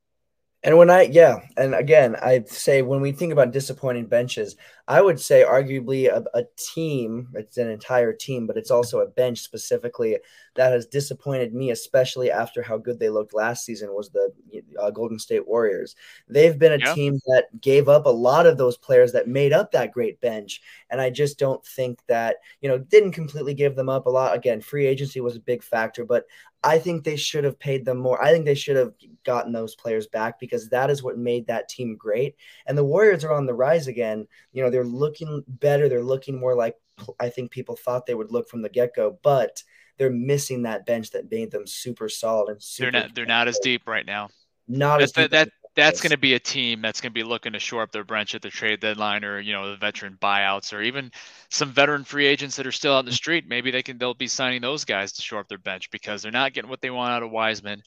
And 0.63 0.77
when 0.77 0.89
I, 0.89 1.03
yeah, 1.03 1.41
and 1.57 1.75
again, 1.75 2.15
I'd 2.21 2.47
say 2.47 2.81
when 2.81 3.01
we 3.01 3.11
think 3.11 3.33
about 3.33 3.51
disappointing 3.51 4.05
benches, 4.05 4.55
I 4.87 5.01
would 5.01 5.19
say 5.19 5.45
arguably 5.47 6.07
a, 6.07 6.25
a, 6.37 6.43
team, 6.57 7.29
it's 7.35 7.57
an 7.57 7.69
entire 7.69 8.11
team, 8.11 8.45
but 8.45 8.57
it's 8.57 8.71
also 8.71 8.99
a 8.99 9.07
bench 9.07 9.39
specifically 9.39 10.17
that 10.55 10.73
has 10.73 10.85
disappointed 10.85 11.53
me, 11.53 11.71
especially 11.71 12.29
after 12.29 12.61
how 12.61 12.77
good 12.77 12.99
they 12.99 13.09
looked 13.09 13.33
last 13.33 13.63
season, 13.63 13.93
was 13.93 14.09
the 14.09 14.33
uh, 14.77 14.91
Golden 14.91 15.19
State 15.19 15.47
Warriors. 15.47 15.95
They've 16.27 16.59
been 16.59 16.73
a 16.73 16.85
yeah. 16.85 16.93
team 16.93 17.19
that 17.27 17.45
gave 17.61 17.87
up 17.87 18.05
a 18.05 18.09
lot 18.09 18.45
of 18.45 18.57
those 18.57 18.77
players 18.77 19.13
that 19.13 19.27
made 19.27 19.53
up 19.53 19.71
that 19.71 19.93
great 19.93 20.19
bench. 20.19 20.61
And 20.89 20.99
I 20.99 21.09
just 21.09 21.39
don't 21.39 21.65
think 21.65 21.99
that, 22.07 22.37
you 22.59 22.67
know, 22.67 22.77
didn't 22.77 23.13
completely 23.13 23.53
give 23.53 23.77
them 23.77 23.87
up 23.87 24.05
a 24.05 24.09
lot. 24.09 24.35
Again, 24.35 24.59
free 24.59 24.85
agency 24.85 25.21
was 25.21 25.37
a 25.37 25.41
big 25.41 25.63
factor, 25.63 26.03
but 26.03 26.25
I 26.63 26.79
think 26.79 27.03
they 27.03 27.17
should 27.17 27.43
have 27.43 27.59
paid 27.59 27.83
them 27.83 27.97
more. 27.97 28.23
I 28.23 28.31
think 28.31 28.45
they 28.45 28.55
should 28.55 28.77
have 28.77 28.93
gotten 29.25 29.51
those 29.51 29.75
players 29.75 30.07
back 30.07 30.39
because 30.39 30.69
that 30.69 30.89
is 30.89 31.03
what 31.03 31.17
made 31.17 31.45
that 31.47 31.67
team 31.67 31.97
great. 31.97 32.35
And 32.65 32.77
the 32.77 32.85
Warriors 32.85 33.25
are 33.25 33.33
on 33.33 33.45
the 33.45 33.53
rise 33.53 33.87
again. 33.87 34.27
You 34.53 34.63
know, 34.63 34.69
they're 34.73 34.83
looking 34.83 35.43
better. 35.47 35.87
They're 35.87 36.03
looking 36.03 36.39
more 36.39 36.55
like 36.55 36.75
I 37.19 37.29
think 37.29 37.51
people 37.51 37.75
thought 37.75 38.07
they 38.07 38.15
would 38.15 38.31
look 38.31 38.49
from 38.49 38.63
the 38.63 38.69
get 38.69 38.95
go, 38.95 39.19
but 39.21 39.61
they're 39.99 40.09
missing 40.09 40.63
that 40.63 40.87
bench 40.87 41.11
that 41.11 41.29
made 41.29 41.51
them 41.51 41.67
super 41.67 42.09
solid 42.09 42.49
and 42.49 42.61
super. 42.61 42.91
They're 42.91 43.01
not. 43.01 43.15
They're 43.15 43.25
not 43.27 43.47
as 43.47 43.59
deep 43.59 43.87
right 43.87 44.05
now. 44.05 44.29
Not 44.67 44.99
that's, 44.99 45.15
as 45.15 45.29
that. 45.29 45.49
that's 45.75 46.01
going 46.01 46.09
to 46.09 46.17
be 46.17 46.33
a 46.33 46.39
team 46.39 46.81
that's 46.81 47.01
going 47.01 47.11
to 47.11 47.13
be 47.13 47.23
looking 47.23 47.53
to 47.53 47.59
shore 47.59 47.83
up 47.83 47.91
their 47.91 48.03
bench 48.03 48.33
at 48.33 48.41
the 48.41 48.49
trade 48.49 48.79
deadline, 48.79 49.23
or 49.23 49.39
you 49.39 49.53
know 49.53 49.69
the 49.69 49.77
veteran 49.77 50.17
buyouts, 50.19 50.73
or 50.73 50.81
even 50.81 51.11
some 51.51 51.71
veteran 51.71 52.03
free 52.03 52.25
agents 52.25 52.55
that 52.55 52.65
are 52.65 52.71
still 52.71 52.95
out 52.95 53.01
in 53.01 53.05
the 53.05 53.11
street. 53.11 53.45
Maybe 53.47 53.69
they 53.69 53.83
can 53.83 53.99
they'll 53.99 54.15
be 54.15 54.27
signing 54.27 54.61
those 54.61 54.85
guys 54.85 55.11
to 55.13 55.21
shore 55.21 55.39
up 55.39 55.49
their 55.49 55.59
bench 55.59 55.91
because 55.91 56.23
they're 56.23 56.31
not 56.31 56.53
getting 56.53 56.71
what 56.71 56.81
they 56.81 56.89
want 56.89 57.11
out 57.11 57.21
of 57.21 57.29
Wiseman. 57.29 57.83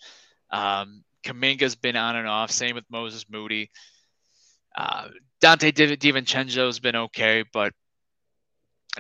Um, 0.52 1.02
Kuminga's 1.24 1.74
been 1.74 1.96
on 1.96 2.14
and 2.14 2.28
off. 2.28 2.52
Same 2.52 2.76
with 2.76 2.84
Moses 2.88 3.26
Moody. 3.28 3.70
Uh, 4.76 5.08
Donte 5.42 5.72
DiVincenzo's 5.72 6.78
been 6.80 6.96
okay, 6.96 7.44
but 7.52 7.72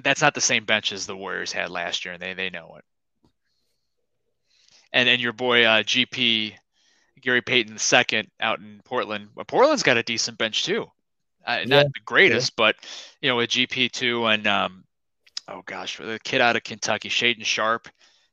that's 0.02 0.20
not 0.20 0.34
the 0.34 0.40
same 0.40 0.64
bench 0.64 0.92
as 0.92 1.06
the 1.06 1.16
Warriors 1.16 1.52
had 1.52 1.70
last 1.70 2.04
year, 2.04 2.14
and 2.14 2.22
they 2.22 2.34
they 2.34 2.50
know 2.50 2.76
it 2.76 2.84
and 4.96 5.08
and 5.08 5.20
your 5.20 5.32
boy 5.32 5.64
uh, 5.64 5.82
GP 5.82 6.54
Gary 7.20 7.42
Payton 7.42 7.76
II 7.76 8.28
out 8.40 8.60
in 8.60 8.80
Portland. 8.84 9.28
Well, 9.34 9.44
Portland's 9.44 9.82
got 9.82 9.96
a 9.96 10.02
decent 10.02 10.38
bench 10.38 10.64
too. 10.64 10.86
Uh, 11.46 11.58
not 11.58 11.68
yeah, 11.68 11.82
the 11.84 12.00
greatest, 12.04 12.52
yeah. 12.52 12.54
but 12.56 12.76
you 13.20 13.28
know, 13.28 13.36
with 13.36 13.50
GP 13.50 13.92
two 13.92 14.26
and 14.26 14.46
um, 14.46 14.84
oh 15.48 15.62
gosh, 15.66 15.98
the 15.98 16.18
kid 16.24 16.40
out 16.40 16.56
of 16.56 16.64
Kentucky, 16.64 17.08
Shaedon 17.08 17.44
Sharpe, 17.44 17.88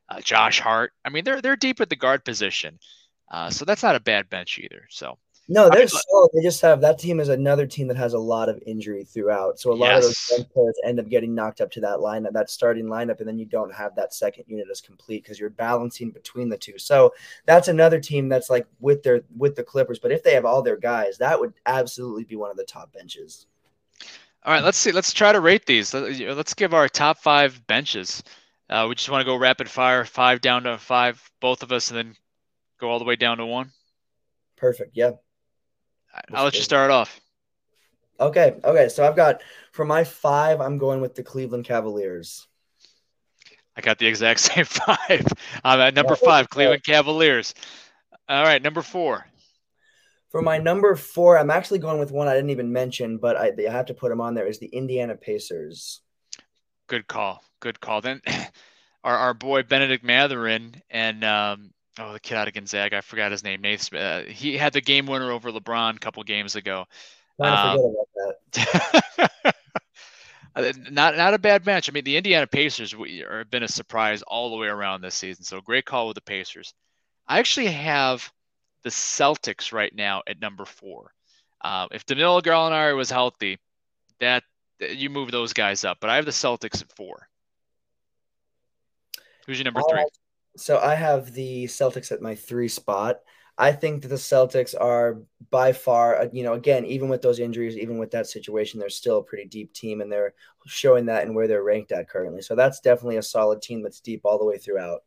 uh, 0.09 0.21
Josh 0.21 0.59
Hart. 0.59 0.93
I 1.05 1.09
mean, 1.09 1.23
they're 1.23 1.41
they're 1.41 1.55
deep 1.55 1.81
at 1.81 1.89
the 1.89 1.95
guard 1.95 2.25
position, 2.25 2.79
uh, 3.31 3.49
so 3.49 3.65
that's 3.65 3.83
not 3.83 3.95
a 3.95 4.01
bad 4.01 4.29
bench 4.29 4.57
either. 4.57 4.87
So 4.89 5.17
no, 5.49 5.69
they're 5.69 5.79
I 5.79 5.79
mean, 5.79 5.87
solid. 5.87 6.29
They 6.33 6.41
just 6.41 6.61
have 6.61 6.79
that 6.81 6.97
team 6.97 7.19
is 7.19 7.27
another 7.27 7.67
team 7.67 7.87
that 7.89 7.97
has 7.97 8.13
a 8.13 8.19
lot 8.19 8.47
of 8.47 8.63
injury 8.65 9.03
throughout. 9.03 9.59
So 9.59 9.73
a 9.73 9.75
lot 9.75 9.87
yes. 9.87 10.05
of 10.05 10.37
those 10.37 10.45
players 10.47 10.79
end 10.85 10.99
up 10.99 11.09
getting 11.09 11.35
knocked 11.35 11.59
up 11.59 11.69
to 11.71 11.81
that 11.81 11.99
lineup, 11.99 12.31
that 12.31 12.49
starting 12.49 12.85
lineup, 12.85 13.19
and 13.19 13.27
then 13.27 13.37
you 13.37 13.45
don't 13.45 13.73
have 13.73 13.93
that 13.95 14.13
second 14.13 14.45
unit 14.47 14.67
as 14.71 14.79
complete 14.79 15.23
because 15.23 15.39
you're 15.39 15.49
balancing 15.49 16.11
between 16.11 16.47
the 16.47 16.57
two. 16.57 16.77
So 16.77 17.13
that's 17.45 17.67
another 17.67 17.99
team 17.99 18.29
that's 18.29 18.49
like 18.49 18.65
with 18.79 19.03
their 19.03 19.21
with 19.37 19.55
the 19.55 19.63
Clippers. 19.63 19.99
But 19.99 20.13
if 20.13 20.23
they 20.23 20.33
have 20.33 20.45
all 20.45 20.61
their 20.61 20.77
guys, 20.77 21.17
that 21.17 21.39
would 21.39 21.53
absolutely 21.65 22.23
be 22.23 22.37
one 22.37 22.51
of 22.51 22.57
the 22.57 22.63
top 22.63 22.93
benches. 22.93 23.47
All 24.45 24.53
right, 24.53 24.63
let's 24.63 24.77
see. 24.77 24.91
Let's 24.91 25.13
try 25.13 25.31
to 25.31 25.39
rate 25.39 25.65
these. 25.65 25.93
Let's 25.93 26.53
give 26.53 26.73
our 26.73 26.87
top 26.87 27.17
five 27.17 27.65
benches. 27.67 28.23
Uh, 28.69 28.85
we 28.87 28.95
just 28.95 29.09
want 29.09 29.21
to 29.21 29.25
go 29.25 29.35
rapid 29.35 29.69
fire, 29.69 30.05
five 30.05 30.41
down 30.41 30.63
to 30.63 30.77
five, 30.77 31.21
both 31.41 31.63
of 31.63 31.71
us, 31.71 31.89
and 31.89 31.97
then 31.97 32.15
go 32.79 32.89
all 32.89 32.99
the 32.99 33.05
way 33.05 33.15
down 33.15 33.37
to 33.37 33.45
one. 33.45 33.71
Perfect. 34.55 34.91
Yeah. 34.95 35.11
I'll 36.33 36.43
let 36.43 36.55
you 36.55 36.61
start 36.61 36.91
off. 36.91 37.19
Okay. 38.19 38.55
Okay. 38.63 38.89
So 38.89 39.05
I've 39.05 39.15
got 39.15 39.41
for 39.71 39.85
my 39.85 40.03
five, 40.03 40.61
I'm 40.61 40.77
going 40.77 41.01
with 41.01 41.15
the 41.15 41.23
Cleveland 41.23 41.65
Cavaliers. 41.65 42.47
I 43.75 43.81
got 43.81 43.97
the 43.97 44.07
exact 44.07 44.39
same 44.51 44.65
five. 44.65 45.25
I'm 45.63 45.79
at 45.79 45.95
number 45.95 46.15
five, 46.15 46.49
Cleveland 46.49 46.83
Cavaliers. 46.83 47.53
All 48.29 48.43
right, 48.43 48.61
number 48.61 48.81
four. 48.81 49.25
For 50.29 50.41
my 50.41 50.57
number 50.57 50.95
four, 50.95 51.37
I'm 51.37 51.51
actually 51.51 51.79
going 51.79 51.99
with 51.99 52.11
one 52.11 52.27
I 52.27 52.33
didn't 52.33 52.49
even 52.49 52.71
mention, 52.71 53.17
but 53.17 53.37
I, 53.37 53.51
I 53.67 53.71
have 53.71 53.85
to 53.87 53.93
put 53.93 54.11
him 54.11 54.21
on 54.21 54.33
there. 54.33 54.47
Is 54.47 54.59
the 54.59 54.67
Indiana 54.67 55.15
Pacers. 55.15 56.01
Good 56.87 57.07
call. 57.07 57.43
Good 57.59 57.79
call. 57.79 58.01
Then 58.01 58.21
our, 59.03 59.15
our 59.15 59.33
boy 59.33 59.63
Benedict 59.63 60.03
Mathurin 60.03 60.81
and 60.89 61.23
um, 61.23 61.72
oh, 61.99 62.13
the 62.13 62.19
kid 62.19 62.35
out 62.35 62.47
of 62.47 62.53
Gonzaga, 62.53 62.97
I 62.97 63.01
forgot 63.01 63.31
his 63.31 63.43
name. 63.43 63.61
Nate 63.61 63.81
Smith. 63.81 64.01
Uh, 64.01 64.23
he 64.29 64.57
had 64.57 64.73
the 64.73 64.81
game 64.81 65.05
winner 65.05 65.31
over 65.31 65.51
LeBron 65.51 65.95
a 65.95 65.99
couple 65.99 66.23
games 66.23 66.55
ago. 66.55 66.85
Um, 67.39 67.95
uh, 70.55 70.73
not 70.91 71.17
not 71.17 71.33
a 71.33 71.39
bad 71.39 71.65
match. 71.65 71.89
I 71.89 71.91
mean, 71.91 72.03
the 72.03 72.17
Indiana 72.17 72.47
Pacers 72.47 72.93
have 72.93 73.49
been 73.49 73.63
a 73.63 73.67
surprise 73.67 74.21
all 74.21 74.51
the 74.51 74.57
way 74.57 74.67
around 74.67 75.01
this 75.01 75.15
season. 75.15 75.43
So 75.43 75.61
great 75.61 75.85
call 75.85 76.07
with 76.07 76.15
the 76.15 76.21
Pacers. 76.21 76.73
I 77.27 77.39
actually 77.39 77.67
have 77.67 78.31
the 78.83 78.89
Celtics 78.89 79.71
right 79.71 79.93
now 79.95 80.21
at 80.27 80.39
number 80.39 80.65
four. 80.65 81.13
Uh, 81.61 81.87
if 81.91 82.05
Danilo 82.05 82.41
Gallinari 82.41 82.95
was 82.95 83.09
healthy, 83.09 83.57
that 84.19 84.43
you 84.79 85.09
move 85.09 85.31
those 85.31 85.53
guys 85.53 85.85
up. 85.85 85.97
But 86.01 86.09
I 86.09 86.17
have 86.17 86.25
the 86.25 86.31
Celtics 86.31 86.81
at 86.81 86.91
four. 86.95 87.27
Who's 89.45 89.57
your 89.57 89.65
number 89.65 89.81
three? 89.89 90.05
So 90.55 90.79
I 90.79 90.95
have 90.95 91.33
the 91.33 91.65
Celtics 91.65 92.11
at 92.11 92.21
my 92.21 92.35
three 92.35 92.67
spot. 92.67 93.19
I 93.57 93.71
think 93.71 94.01
that 94.01 94.07
the 94.07 94.15
Celtics 94.15 94.73
are 94.79 95.21
by 95.51 95.73
far, 95.73 96.21
uh, 96.21 96.27
you 96.31 96.43
know, 96.43 96.53
again, 96.53 96.85
even 96.85 97.07
with 97.07 97.21
those 97.21 97.39
injuries, 97.39 97.77
even 97.77 97.99
with 97.99 98.11
that 98.11 98.27
situation, 98.27 98.79
they're 98.79 98.89
still 98.89 99.19
a 99.19 99.23
pretty 99.23 99.45
deep 99.45 99.73
team, 99.73 100.01
and 100.01 100.11
they're 100.11 100.33
showing 100.65 101.05
that 101.05 101.23
and 101.23 101.35
where 101.35 101.47
they're 101.47 101.63
ranked 101.63 101.91
at 101.91 102.09
currently. 102.09 102.41
So 102.41 102.55
that's 102.55 102.79
definitely 102.79 103.17
a 103.17 103.23
solid 103.23 103.61
team 103.61 103.83
that's 103.83 103.99
deep 103.99 104.21
all 104.23 104.39
the 104.39 104.45
way 104.45 104.57
throughout. 104.57 105.03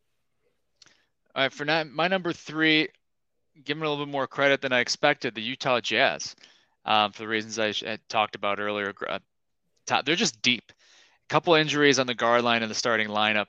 All 1.35 1.43
right, 1.43 1.51
for 1.51 1.65
now, 1.65 1.83
my 1.83 2.07
number 2.07 2.31
three, 2.31 2.87
give 3.55 3.65
giving 3.65 3.83
a 3.83 3.89
little 3.89 4.05
bit 4.05 4.11
more 4.11 4.27
credit 4.27 4.61
than 4.61 4.71
I 4.71 4.79
expected, 4.79 5.35
the 5.35 5.41
Utah 5.41 5.81
Jazz, 5.81 6.35
um, 6.85 7.11
for 7.11 7.23
the 7.23 7.27
reasons 7.27 7.59
I, 7.59 7.97
talked 8.07 8.35
about 8.35 8.59
earlier. 8.59 8.93
Uh, 9.07 9.19
they're 10.05 10.15
just 10.15 10.41
deep. 10.41 10.71
A 10.71 11.27
couple 11.27 11.53
injuries 11.55 11.99
on 11.99 12.07
the 12.07 12.15
guard 12.15 12.43
line 12.43 12.61
and 12.61 12.71
the 12.71 12.75
starting 12.75 13.09
lineup. 13.09 13.47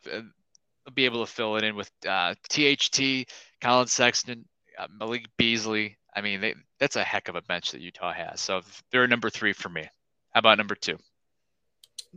Be 0.95 1.05
able 1.05 1.25
to 1.25 1.31
fill 1.31 1.57
it 1.57 1.65
in 1.65 1.77
with 1.77 1.91
uh, 2.09 2.35
THT, 2.51 3.29
Collin 3.61 3.87
Sexton, 3.87 4.45
uh, 4.79 4.87
Malik 4.99 5.27
Beasley. 5.37 5.99
I 6.15 6.21
mean, 6.21 6.41
they, 6.41 6.55
that's 6.81 6.97
a 6.97 7.05
heck 7.05 7.29
of 7.29 7.37
a 7.37 7.43
bench 7.43 7.73
that 7.73 7.81
Utah 7.81 8.13
has. 8.13 8.41
So 8.41 8.63
they're 8.91 9.07
number 9.07 9.31
three 9.31 9.53
for 9.53 9.69
me. 9.69 9.83
How 10.31 10.41
about 10.41 10.59
number 10.59 10.75
two? 10.75 10.99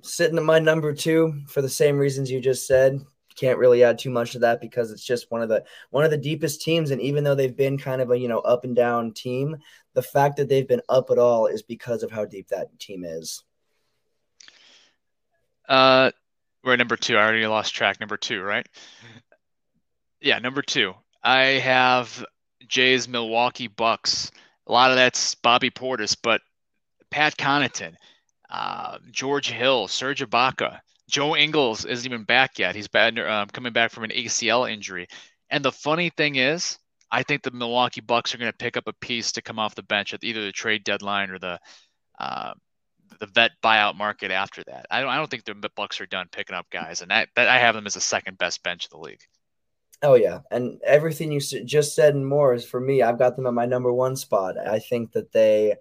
Sitting 0.01 0.37
at 0.37 0.43
my 0.43 0.59
number 0.59 0.93
two 0.93 1.41
for 1.47 1.61
the 1.61 1.69
same 1.69 1.97
reasons 1.97 2.31
you 2.31 2.39
just 2.39 2.65
said. 2.65 3.01
Can't 3.35 3.59
really 3.59 3.83
add 3.83 3.97
too 3.97 4.09
much 4.09 4.31
to 4.33 4.39
that 4.39 4.61
because 4.61 4.91
it's 4.91 5.05
just 5.05 5.31
one 5.31 5.41
of 5.41 5.49
the 5.49 5.63
one 5.89 6.03
of 6.03 6.11
the 6.11 6.17
deepest 6.17 6.61
teams. 6.61 6.91
And 6.91 7.01
even 7.01 7.23
though 7.23 7.35
they've 7.35 7.55
been 7.55 7.77
kind 7.77 8.01
of 8.01 8.11
a 8.11 8.17
you 8.17 8.27
know 8.27 8.39
up 8.39 8.63
and 8.63 8.75
down 8.75 9.13
team, 9.13 9.57
the 9.93 10.01
fact 10.01 10.37
that 10.37 10.49
they've 10.49 10.67
been 10.67 10.81
up 10.89 11.09
at 11.11 11.17
all 11.17 11.47
is 11.47 11.61
because 11.61 12.03
of 12.03 12.11
how 12.11 12.25
deep 12.25 12.47
that 12.49 12.77
team 12.79 13.03
is. 13.03 13.43
Uh, 15.67 16.11
we're 16.63 16.75
number 16.75 16.97
two. 16.97 17.17
I 17.17 17.23
already 17.23 17.47
lost 17.47 17.75
track. 17.75 17.99
Number 17.99 18.17
two, 18.17 18.41
right? 18.41 18.67
Yeah, 20.23 20.37
number 20.37 20.61
two. 20.61 20.93
I 21.23 21.45
have 21.45 22.23
Jay's 22.67 23.07
Milwaukee 23.07 23.65
Bucks. 23.65 24.29
A 24.67 24.71
lot 24.71 24.91
of 24.91 24.95
that's 24.95 25.33
Bobby 25.33 25.71
Portis, 25.71 26.15
but 26.21 26.41
Pat 27.09 27.35
Connaughton, 27.37 27.95
uh, 28.51 28.99
George 29.09 29.49
Hill, 29.49 29.87
Serge 29.87 30.21
Ibaka, 30.21 30.79
Joe 31.09 31.35
Ingles 31.35 31.85
isn't 31.85 32.05
even 32.05 32.23
back 32.23 32.59
yet. 32.59 32.75
He's 32.75 32.87
bad, 32.87 33.19
uh, 33.19 33.45
coming 33.51 33.73
back 33.73 33.91
from 33.91 34.05
an 34.05 34.11
ACL 34.11 34.71
injury. 34.71 35.07
And 35.49 35.65
the 35.65 35.71
funny 35.71 36.09
thing 36.09 36.35
is, 36.35 36.77
I 37.11 37.23
think 37.23 37.43
the 37.43 37.51
Milwaukee 37.51 38.01
Bucks 38.01 38.33
are 38.33 38.37
going 38.37 38.51
to 38.51 38.57
pick 38.57 38.77
up 38.77 38.87
a 38.87 38.93
piece 38.93 39.33
to 39.33 39.41
come 39.41 39.59
off 39.59 39.75
the 39.75 39.83
bench 39.83 40.13
at 40.13 40.23
either 40.23 40.45
the 40.45 40.53
trade 40.53 40.85
deadline 40.85 41.29
or 41.29 41.39
the 41.39 41.59
uh, 42.19 42.53
the 43.19 43.27
vet 43.27 43.51
buyout 43.63 43.95
market 43.95 44.31
after 44.31 44.63
that. 44.65 44.85
I 44.89 45.01
don't 45.01 45.09
I 45.09 45.17
don't 45.17 45.29
think 45.29 45.45
the 45.45 45.69
Bucks 45.75 46.01
are 46.01 46.05
done 46.05 46.27
picking 46.31 46.55
up 46.55 46.69
guys, 46.71 47.01
and 47.01 47.11
that 47.11 47.29
I 47.37 47.57
have 47.57 47.75
them 47.75 47.87
as 47.87 47.95
the 47.95 48.01
second 48.01 48.37
best 48.37 48.63
bench 48.63 48.85
of 48.85 48.91
the 48.91 48.97
league. 48.97 49.21
Oh 50.03 50.15
yeah, 50.15 50.39
and 50.49 50.79
everything 50.85 51.31
you 51.31 51.39
just 51.39 51.93
said 51.93 52.15
and 52.15 52.27
more 52.27 52.53
is 52.53 52.65
for 52.65 52.79
me. 52.79 53.01
I've 53.03 53.19
got 53.19 53.35
them 53.35 53.45
at 53.45 53.53
my 53.53 53.65
number 53.65 53.93
one 53.93 54.15
spot. 54.15 54.57
I 54.57 54.79
think 54.79 55.11
that 55.11 55.31
they 55.31 55.75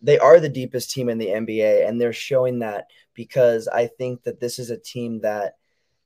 they 0.00 0.18
are 0.18 0.40
the 0.40 0.48
deepest 0.48 0.90
team 0.90 1.08
in 1.08 1.18
the 1.18 1.28
NBA, 1.28 1.86
and 1.86 2.00
they're 2.00 2.12
showing 2.12 2.60
that 2.60 2.86
because 3.14 3.68
I 3.68 3.86
think 3.86 4.22
that 4.22 4.40
this 4.40 4.58
is 4.58 4.70
a 4.70 4.78
team 4.78 5.20
that 5.20 5.56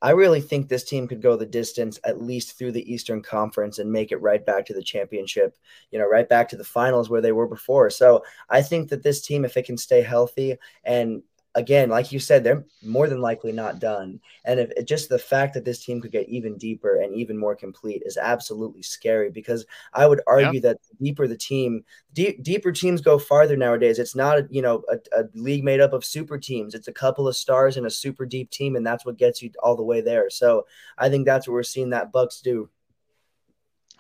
I 0.02 0.10
really 0.10 0.40
think 0.40 0.68
this 0.68 0.84
team 0.84 1.06
could 1.06 1.20
go 1.20 1.36
the 1.36 1.44
distance 1.44 2.00
at 2.04 2.22
least 2.22 2.56
through 2.56 2.72
the 2.72 2.92
Eastern 2.92 3.22
Conference 3.22 3.78
and 3.78 3.92
make 3.92 4.12
it 4.12 4.22
right 4.22 4.44
back 4.44 4.64
to 4.66 4.74
the 4.74 4.82
championship, 4.82 5.58
you 5.90 5.98
know, 5.98 6.06
right 6.06 6.28
back 6.28 6.48
to 6.50 6.56
the 6.56 6.64
finals 6.64 7.10
where 7.10 7.20
they 7.20 7.32
were 7.32 7.46
before. 7.46 7.90
So 7.90 8.24
I 8.48 8.62
think 8.62 8.88
that 8.88 9.02
this 9.02 9.20
team, 9.20 9.44
if 9.44 9.56
it 9.56 9.66
can 9.66 9.76
stay 9.76 10.00
healthy 10.00 10.56
and 10.84 11.22
again, 11.54 11.88
like 11.88 12.12
you 12.12 12.18
said, 12.18 12.44
they're 12.44 12.64
more 12.82 13.08
than 13.08 13.20
likely 13.20 13.52
not 13.52 13.80
done. 13.80 14.20
And 14.44 14.60
if 14.60 14.86
just 14.86 15.08
the 15.08 15.18
fact 15.18 15.54
that 15.54 15.64
this 15.64 15.84
team 15.84 16.00
could 16.00 16.12
get 16.12 16.28
even 16.28 16.56
deeper 16.56 17.00
and 17.00 17.14
even 17.14 17.36
more 17.36 17.56
complete 17.56 18.02
is 18.06 18.16
absolutely 18.16 18.82
scary 18.82 19.30
because 19.30 19.66
I 19.92 20.06
would 20.06 20.20
argue 20.26 20.60
yeah. 20.60 20.70
that 20.70 20.78
deeper 21.00 21.26
the 21.26 21.36
team, 21.36 21.84
deep, 22.12 22.42
deeper 22.42 22.72
teams 22.72 23.00
go 23.00 23.18
farther 23.18 23.56
nowadays. 23.56 23.98
It's 23.98 24.14
not, 24.14 24.52
you 24.52 24.62
know, 24.62 24.82
a, 24.88 25.20
a, 25.20 25.24
league 25.34 25.64
made 25.64 25.80
up 25.80 25.92
of 25.92 26.04
super 26.04 26.38
teams. 26.38 26.74
It's 26.74 26.88
a 26.88 26.92
couple 26.92 27.26
of 27.26 27.36
stars 27.36 27.76
and 27.76 27.86
a 27.86 27.90
super 27.90 28.26
deep 28.26 28.50
team, 28.50 28.76
and 28.76 28.86
that's 28.86 29.04
what 29.04 29.18
gets 29.18 29.42
you 29.42 29.50
all 29.62 29.76
the 29.76 29.82
way 29.82 30.00
there. 30.00 30.30
So 30.30 30.66
I 30.96 31.08
think 31.08 31.26
that's 31.26 31.48
what 31.48 31.54
we're 31.54 31.62
seeing 31.64 31.90
that 31.90 32.12
Bucks 32.12 32.40
do. 32.40 32.68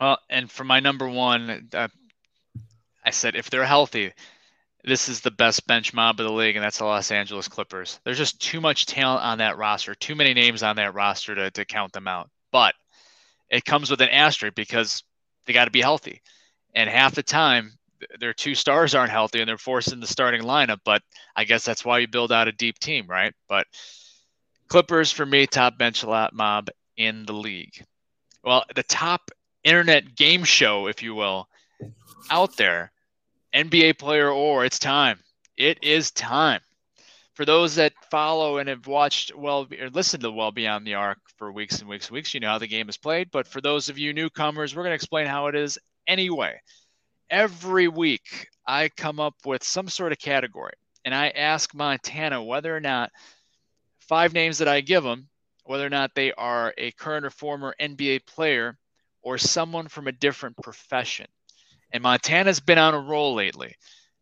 Well, 0.00 0.18
and 0.30 0.50
for 0.50 0.64
my 0.64 0.80
number 0.80 1.08
one, 1.08 1.68
uh, 1.74 1.88
I 3.04 3.10
said 3.10 3.34
if 3.34 3.50
they're 3.50 3.66
healthy, 3.66 4.12
this 4.84 5.08
is 5.08 5.20
the 5.20 5.30
best 5.30 5.66
bench 5.66 5.92
mob 5.92 6.20
of 6.20 6.26
the 6.26 6.32
league, 6.32 6.56
and 6.56 6.64
that's 6.64 6.78
the 6.78 6.84
Los 6.84 7.10
Angeles 7.10 7.48
Clippers. 7.48 8.00
There's 8.04 8.18
just 8.18 8.40
too 8.40 8.60
much 8.60 8.86
talent 8.86 9.24
on 9.24 9.38
that 9.38 9.58
roster, 9.58 9.94
too 9.94 10.14
many 10.14 10.34
names 10.34 10.62
on 10.62 10.76
that 10.76 10.94
roster 10.94 11.34
to, 11.34 11.50
to 11.50 11.64
count 11.64 11.92
them 11.92 12.08
out. 12.08 12.30
But 12.50 12.74
it 13.50 13.64
comes 13.64 13.90
with 13.90 14.00
an 14.00 14.08
asterisk 14.08 14.54
because 14.54 15.02
they 15.46 15.52
got 15.52 15.66
to 15.66 15.70
be 15.70 15.80
healthy. 15.80 16.22
And 16.74 16.88
half 16.88 17.14
the 17.14 17.22
time, 17.22 17.72
their 18.18 18.32
two 18.32 18.54
stars 18.54 18.94
aren't 18.94 19.10
healthy 19.10 19.40
and 19.40 19.48
they're 19.48 19.58
forced 19.58 19.92
in 19.92 20.00
the 20.00 20.06
starting 20.06 20.42
lineup. 20.42 20.78
But 20.84 21.02
I 21.36 21.44
guess 21.44 21.64
that's 21.64 21.84
why 21.84 21.98
you 21.98 22.08
build 22.08 22.32
out 22.32 22.48
a 22.48 22.52
deep 22.52 22.78
team, 22.78 23.06
right? 23.06 23.34
But 23.48 23.66
Clippers, 24.68 25.10
for 25.10 25.26
me, 25.26 25.46
top 25.46 25.76
bench 25.76 26.04
mob 26.06 26.70
in 26.96 27.26
the 27.26 27.32
league. 27.32 27.84
Well, 28.44 28.64
the 28.74 28.84
top 28.84 29.30
internet 29.64 30.14
game 30.14 30.44
show, 30.44 30.86
if 30.86 31.02
you 31.02 31.14
will, 31.14 31.48
out 32.30 32.56
there 32.56 32.92
NBA 33.54 33.98
player 33.98 34.30
or 34.30 34.64
it's 34.64 34.78
time. 34.78 35.18
It 35.56 35.82
is 35.82 36.10
time. 36.10 36.60
For 37.34 37.44
those 37.44 37.76
that 37.76 37.92
follow 38.10 38.58
and 38.58 38.68
have 38.68 38.86
watched 38.86 39.34
well 39.34 39.66
or 39.80 39.90
listened 39.90 40.22
to 40.22 40.30
Well 40.30 40.52
Beyond 40.52 40.86
the 40.86 40.94
Arc 40.94 41.18
for 41.36 41.50
weeks 41.50 41.80
and 41.80 41.88
weeks 41.88 42.08
and 42.08 42.14
weeks, 42.14 42.34
you 42.34 42.40
know 42.40 42.48
how 42.48 42.58
the 42.58 42.66
game 42.66 42.88
is 42.88 42.96
played. 42.96 43.30
But 43.30 43.46
for 43.46 43.60
those 43.60 43.88
of 43.88 43.98
you 43.98 44.12
newcomers, 44.12 44.74
we're 44.74 44.82
going 44.82 44.90
to 44.90 44.96
explain 44.96 45.26
how 45.26 45.46
it 45.46 45.54
is 45.54 45.78
anyway. 46.06 46.60
Every 47.30 47.88
week, 47.88 48.48
I 48.66 48.88
come 48.88 49.20
up 49.20 49.34
with 49.44 49.64
some 49.64 49.88
sort 49.88 50.12
of 50.12 50.18
category 50.18 50.74
and 51.04 51.14
I 51.14 51.30
ask 51.30 51.74
Montana 51.74 52.42
whether 52.42 52.76
or 52.76 52.80
not 52.80 53.10
five 54.00 54.34
names 54.34 54.58
that 54.58 54.68
I 54.68 54.80
give 54.80 55.02
them, 55.02 55.28
whether 55.64 55.86
or 55.86 55.90
not 55.90 56.14
they 56.14 56.32
are 56.32 56.74
a 56.76 56.90
current 56.92 57.24
or 57.24 57.30
former 57.30 57.74
NBA 57.80 58.26
player 58.26 58.76
or 59.22 59.38
someone 59.38 59.88
from 59.88 60.08
a 60.08 60.12
different 60.12 60.56
profession. 60.56 61.26
And 61.92 62.02
Montana's 62.02 62.60
been 62.60 62.78
on 62.78 62.94
a 62.94 63.00
roll 63.00 63.34
lately. 63.34 63.76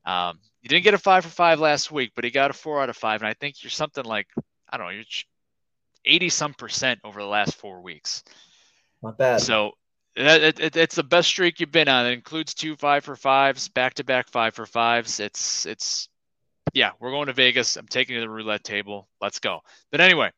Um, 0.04 0.38
he 0.62 0.68
didn't 0.68 0.84
get 0.84 0.94
a 0.94 0.98
five 0.98 1.24
for 1.24 1.30
five 1.30 1.60
last 1.60 1.92
week, 1.92 2.12
but 2.14 2.24
he 2.24 2.30
got 2.30 2.50
a 2.50 2.54
four 2.54 2.82
out 2.82 2.88
of 2.88 2.96
five. 2.96 3.20
And 3.20 3.28
I 3.28 3.34
think 3.34 3.62
you're 3.62 3.70
something 3.70 4.04
like, 4.04 4.26
I 4.68 4.76
don't 4.76 4.86
know, 4.86 4.92
you're 4.92 5.04
80 6.04 6.28
some 6.30 6.54
percent 6.54 7.00
over 7.04 7.20
the 7.20 7.28
last 7.28 7.56
four 7.56 7.80
weeks. 7.82 8.24
Not 9.02 9.18
bad. 9.18 9.40
So 9.40 9.72
it, 10.16 10.58
it, 10.60 10.76
it's 10.76 10.96
the 10.96 11.02
best 11.02 11.28
streak 11.28 11.60
you've 11.60 11.70
been 11.70 11.88
on. 11.88 12.06
It 12.06 12.12
includes 12.12 12.54
two 12.54 12.74
five 12.76 13.04
for 13.04 13.16
fives, 13.16 13.68
back 13.68 13.94
to 13.94 14.04
back 14.04 14.28
five 14.28 14.54
for 14.54 14.66
fives. 14.66 15.20
It's, 15.20 15.66
it's, 15.66 16.08
yeah, 16.72 16.92
we're 17.00 17.10
going 17.10 17.26
to 17.26 17.32
Vegas. 17.32 17.76
I'm 17.76 17.86
taking 17.86 18.16
to 18.16 18.20
the 18.20 18.28
roulette 18.28 18.64
table. 18.64 19.08
Let's 19.20 19.38
go. 19.38 19.60
But 19.90 20.00
anyway, 20.00 20.32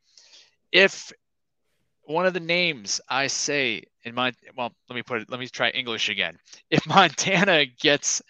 if 0.73 1.13
one 2.03 2.27
of 2.27 2.35
the 2.35 2.41
names 2.41 3.01
I 3.09 3.29
say 3.29 3.85
in 4.05 4.15
my 4.15 4.33
well, 4.57 4.73
let 4.89 4.97
me 4.97 5.03
put 5.03 5.23
it. 5.23 5.31
Let 5.31 5.41
me 5.41 5.47
try 5.49 5.71
English 5.71 6.09
again. 6.09 6.39
If 6.71 6.87
Montana 6.89 7.67
gets 7.67 8.23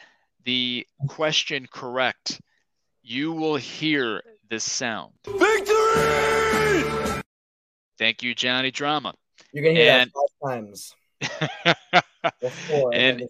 the 0.44 0.86
question 1.08 1.68
correct, 1.70 2.40
you 3.02 3.32
will 3.32 3.56
hear 3.56 4.22
this 4.48 4.64
sound. 4.64 5.12
Victory! 5.26 6.84
Thank 7.98 8.22
you, 8.22 8.34
Johnny 8.34 8.70
Drama. 8.70 9.14
You're 9.52 9.64
gonna 9.64 9.76
hear 9.76 9.92
and, 9.92 10.10
that 10.10 10.30
five 10.42 10.50
times. 10.50 10.94
and, 12.92 13.28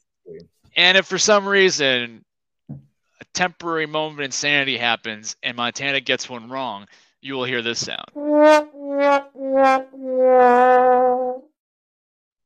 and 0.76 0.98
if 0.98 1.07
for 1.07 1.18
some 1.18 1.48
reason 1.48 2.24
a 2.68 3.24
temporary 3.35 3.87
moment 3.87 4.20
of 4.20 4.24
insanity 4.24 4.76
happens 4.76 5.35
and 5.42 5.57
Montana 5.57 6.00
gets 6.00 6.29
one 6.29 6.48
wrong, 6.48 6.87
you 7.20 7.35
will 7.35 7.44
hear 7.44 7.62
this 7.62 7.85
sound. 7.85 8.07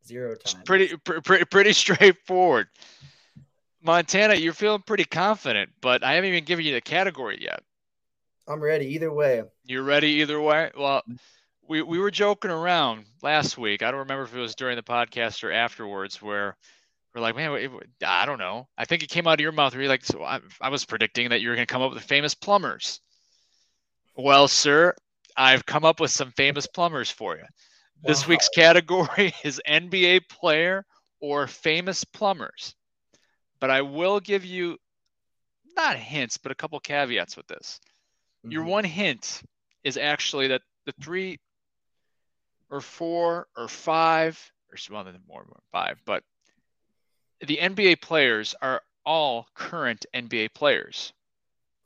Zero 0.07 0.35
times. 0.35 0.65
Pretty, 0.65 0.97
pretty, 0.97 1.45
pretty 1.47 1.73
straightforward. 1.75 2.69
Montana, 3.83 4.35
you're 4.35 4.55
feeling 4.55 4.83
pretty 4.83 5.05
confident, 5.05 5.71
but 5.81 6.03
I 6.03 6.15
haven't 6.15 6.31
even 6.31 6.45
given 6.45 6.65
you 6.65 6.73
the 6.73 6.81
category 6.81 7.39
yet. 7.41 7.63
I'm 8.49 8.61
ready 8.61 8.87
either 8.95 9.13
way. 9.13 9.43
You're 9.65 9.83
ready 9.83 10.09
either 10.09 10.41
way? 10.41 10.71
Well, 10.77 11.03
we, 11.69 11.83
we 11.83 11.99
were 11.99 12.11
joking 12.11 12.51
around 12.51 13.05
last 13.23 13.57
week. 13.57 13.83
I 13.83 13.91
don't 13.91 14.01
remember 14.01 14.25
if 14.25 14.35
it 14.35 14.41
was 14.41 14.55
during 14.55 14.77
the 14.77 14.83
podcast 14.83 15.45
or 15.45 15.53
afterwards 15.53 16.21
where 16.21 16.57
we're 17.15 17.21
like, 17.23 17.37
man, 17.37 17.79
I 18.05 18.27
don't 18.27 18.39
know. 18.39 18.69
I 18.77 18.85
think 18.85 19.03
it 19.03 19.09
came 19.09 19.27
out 19.27 19.35
of 19.35 19.41
your 19.41 19.53
mouth 19.53 19.73
where 19.73 19.83
you're 19.83 19.89
like, 19.89 20.05
so 20.05 20.23
I, 20.23 20.41
I 20.61 20.69
was 20.69 20.85
predicting 20.85 21.31
that 21.31 21.41
you 21.41 21.49
were 21.49 21.55
going 21.55 21.67
to 21.67 21.73
come 21.73 21.83
up 21.83 21.93
with 21.93 22.03
famous 22.03 22.35
plumbers. 22.35 23.01
Well, 24.17 24.49
sir, 24.49 24.95
I've 25.37 25.65
come 25.65 25.85
up 25.85 26.01
with 26.01 26.11
some 26.11 26.33
famous 26.33 26.67
plumbers 26.67 27.11
for 27.11 27.37
you. 27.37 27.45
This 28.05 28.27
wow. 28.27 28.31
week's 28.31 28.49
category 28.51 29.35
is 29.45 29.61
NBA 29.67 30.29
player 30.29 30.85
or 31.21 31.47
famous 31.47 32.05
plumbers. 32.05 32.75
But 33.61 33.71
I 33.71 33.83
will 33.83 34.21
give 34.21 34.45
you 34.45 34.77
not 35.77 35.97
hints, 35.97 36.37
but 36.37 36.53
a 36.53 36.55
couple 36.55 36.79
caveats 36.81 37.37
with 37.37 37.47
this. 37.47 37.81
Mm-hmm. 38.45 38.53
Your 38.53 38.65
one 38.65 38.85
hint 38.85 39.43
is 39.83 39.97
actually 39.97 40.49
that 40.49 40.63
the 40.85 40.93
three 41.01 41.39
or 42.71 42.81
four 42.81 43.47
or 43.57 43.69
five, 43.69 44.39
or 44.71 44.77
well, 44.91 45.05
more, 45.27 45.45
more 45.45 45.63
five, 45.73 46.01
but 46.05 46.23
the 47.41 47.57
NBA 47.57 48.01
players 48.01 48.55
are 48.61 48.83
all 49.07 49.47
current 49.55 50.07
NBA 50.15 50.55
players. 50.55 51.13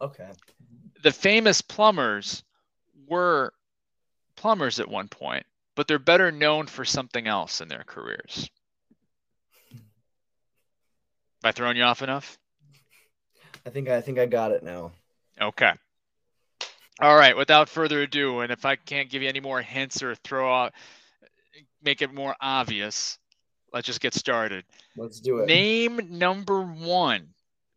Okay. 0.00 0.28
The 1.02 1.10
famous 1.12 1.60
plumbers 1.60 2.42
were 3.06 3.52
plumbers 4.36 4.80
at 4.80 4.88
one 4.88 5.08
point, 5.08 5.44
but 5.78 5.86
they're 5.86 6.00
better 6.00 6.32
known 6.32 6.66
for 6.66 6.84
something 6.84 7.28
else 7.28 7.60
in 7.60 7.68
their 7.68 7.84
careers. 7.86 8.50
Have 9.70 11.44
I 11.44 11.52
thrown 11.52 11.76
you 11.76 11.84
off 11.84 12.02
enough? 12.02 12.36
I 13.64 13.70
think 13.70 13.88
I 13.88 14.00
think 14.00 14.18
I 14.18 14.26
got 14.26 14.50
it 14.50 14.64
now. 14.64 14.90
Okay. 15.40 15.70
All 17.00 17.14
right. 17.14 17.36
Without 17.36 17.68
further 17.68 18.02
ado, 18.02 18.40
and 18.40 18.50
if 18.50 18.64
I 18.64 18.74
can't 18.74 19.08
give 19.08 19.22
you 19.22 19.28
any 19.28 19.38
more 19.38 19.62
hints 19.62 20.02
or 20.02 20.16
throw 20.16 20.52
out, 20.52 20.72
make 21.80 22.02
it 22.02 22.12
more 22.12 22.34
obvious, 22.40 23.16
let's 23.72 23.86
just 23.86 24.00
get 24.00 24.14
started. 24.14 24.64
Let's 24.96 25.20
do 25.20 25.38
it. 25.38 25.46
Name 25.46 26.00
number 26.10 26.60
one. 26.60 27.28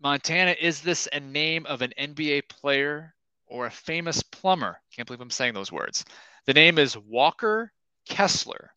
Montana, 0.01 0.55
is 0.59 0.81
this 0.81 1.07
a 1.13 1.19
name 1.19 1.67
of 1.67 1.83
an 1.83 1.93
NBA 1.99 2.49
player 2.49 3.13
or 3.45 3.67
a 3.67 3.71
famous 3.71 4.23
plumber. 4.23 4.81
Can't 4.95 5.07
believe 5.07 5.21
I'm 5.21 5.29
saying 5.29 5.53
those 5.53 5.71
words. 5.71 6.03
The 6.47 6.55
name 6.55 6.79
is 6.79 6.97
Walker 6.97 7.71
Kessler. 8.07 8.71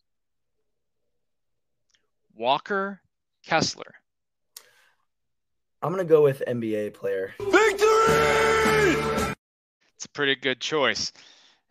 Walker 2.35 3.01
Kessler. 3.45 3.95
I'm 5.81 5.93
going 5.93 6.05
to 6.05 6.09
go 6.09 6.23
with 6.23 6.43
NBA 6.47 6.93
player. 6.93 7.33
Victory! 7.39 9.33
It's 9.95 10.05
a 10.05 10.09
pretty 10.13 10.35
good 10.35 10.59
choice. 10.59 11.11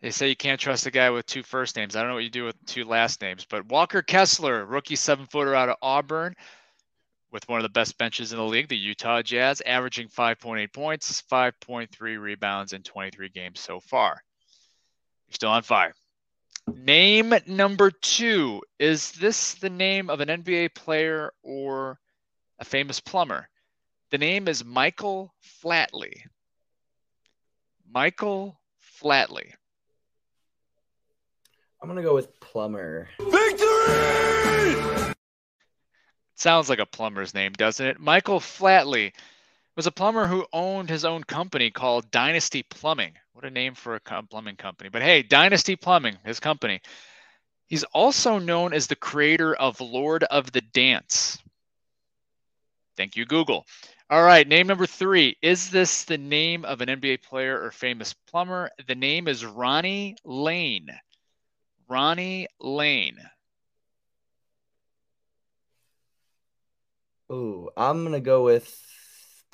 They 0.01 0.11
say 0.11 0.29
you 0.29 0.35
can't 0.35 0.59
trust 0.59 0.85
a 0.85 0.91
guy 0.91 1.09
with 1.09 1.25
two 1.25 1.43
first 1.43 1.75
names. 1.75 1.95
I 1.95 2.01
don't 2.01 2.09
know 2.09 2.15
what 2.15 2.23
you 2.23 2.29
do 2.29 2.45
with 2.45 2.55
two 2.65 2.85
last 2.85 3.21
names, 3.21 3.45
but 3.49 3.65
Walker 3.65 4.01
Kessler, 4.01 4.65
rookie 4.65 4.95
seven 4.95 5.25
footer 5.25 5.55
out 5.55 5.69
of 5.69 5.77
Auburn, 5.81 6.35
with 7.31 7.47
one 7.49 7.59
of 7.59 7.63
the 7.63 7.69
best 7.69 7.97
benches 7.97 8.31
in 8.31 8.37
the 8.37 8.45
league, 8.45 8.69
the 8.69 8.77
Utah 8.77 9.21
Jazz, 9.21 9.61
averaging 9.65 10.07
5.8 10.07 10.71
points, 10.71 11.23
5.3 11.29 12.21
rebounds 12.21 12.73
in 12.73 12.83
23 12.83 13.29
games 13.29 13.59
so 13.59 13.79
far. 13.79 14.21
You're 15.27 15.33
still 15.33 15.49
on 15.49 15.63
fire. 15.63 15.93
Name 16.73 17.33
number 17.47 17.91
two. 17.91 18.61
Is 18.79 19.11
this 19.13 19.53
the 19.55 19.69
name 19.69 20.09
of 20.09 20.19
an 20.19 20.29
NBA 20.29 20.73
player 20.75 21.31
or 21.43 21.99
a 22.59 22.65
famous 22.65 22.99
plumber? 22.99 23.47
The 24.11 24.17
name 24.17 24.47
is 24.47 24.65
Michael 24.65 25.33
Flatley. 25.63 26.21
Michael 27.89 28.59
Flatley. 29.01 29.51
I'm 31.81 31.87
gonna 31.87 32.01
go 32.01 32.15
with 32.15 32.39
plumber. 32.39 33.09
Victory! 33.19 34.75
Sounds 36.35 36.69
like 36.69 36.79
a 36.79 36.85
plumber's 36.85 37.33
name, 37.33 37.53
doesn't 37.53 37.85
it? 37.85 37.99
Michael 37.99 38.39
Flatley 38.39 39.13
was 39.75 39.87
a 39.87 39.91
plumber 39.91 40.27
who 40.27 40.45
owned 40.53 40.89
his 40.89 41.03
own 41.03 41.23
company 41.23 41.69
called 41.69 42.09
Dynasty 42.11 42.63
Plumbing. 42.63 43.13
What 43.33 43.45
a 43.45 43.49
name 43.49 43.75
for 43.75 43.95
a 43.95 43.99
plumbing 43.99 44.55
company. 44.55 44.89
But 44.89 45.01
hey, 45.01 45.21
Dynasty 45.21 45.75
Plumbing, 45.75 46.17
his 46.23 46.39
company. 46.39 46.79
He's 47.67 47.83
also 47.85 48.39
known 48.39 48.73
as 48.73 48.87
the 48.87 48.95
creator 48.95 49.53
of 49.55 49.81
Lord 49.81 50.23
of 50.23 50.51
the 50.51 50.61
Dance. 50.61 51.37
Thank 52.95 53.17
you, 53.17 53.25
Google. 53.25 53.65
All 54.09 54.23
right, 54.23 54.47
name 54.47 54.67
number 54.67 54.85
three. 54.85 55.35
Is 55.41 55.71
this 55.71 56.03
the 56.03 56.17
name 56.17 56.63
of 56.63 56.79
an 56.79 56.89
NBA 56.89 57.23
player 57.23 57.61
or 57.61 57.71
famous 57.71 58.13
plumber? 58.13 58.69
The 58.87 58.95
name 58.95 59.27
is 59.27 59.43
Ronnie 59.43 60.15
Lane. 60.23 60.87
Ronnie 61.89 62.47
Lane. 62.59 63.17
Ooh, 67.31 67.69
I'm 67.75 68.03
gonna 68.03 68.19
go 68.21 68.43
with 68.43 68.79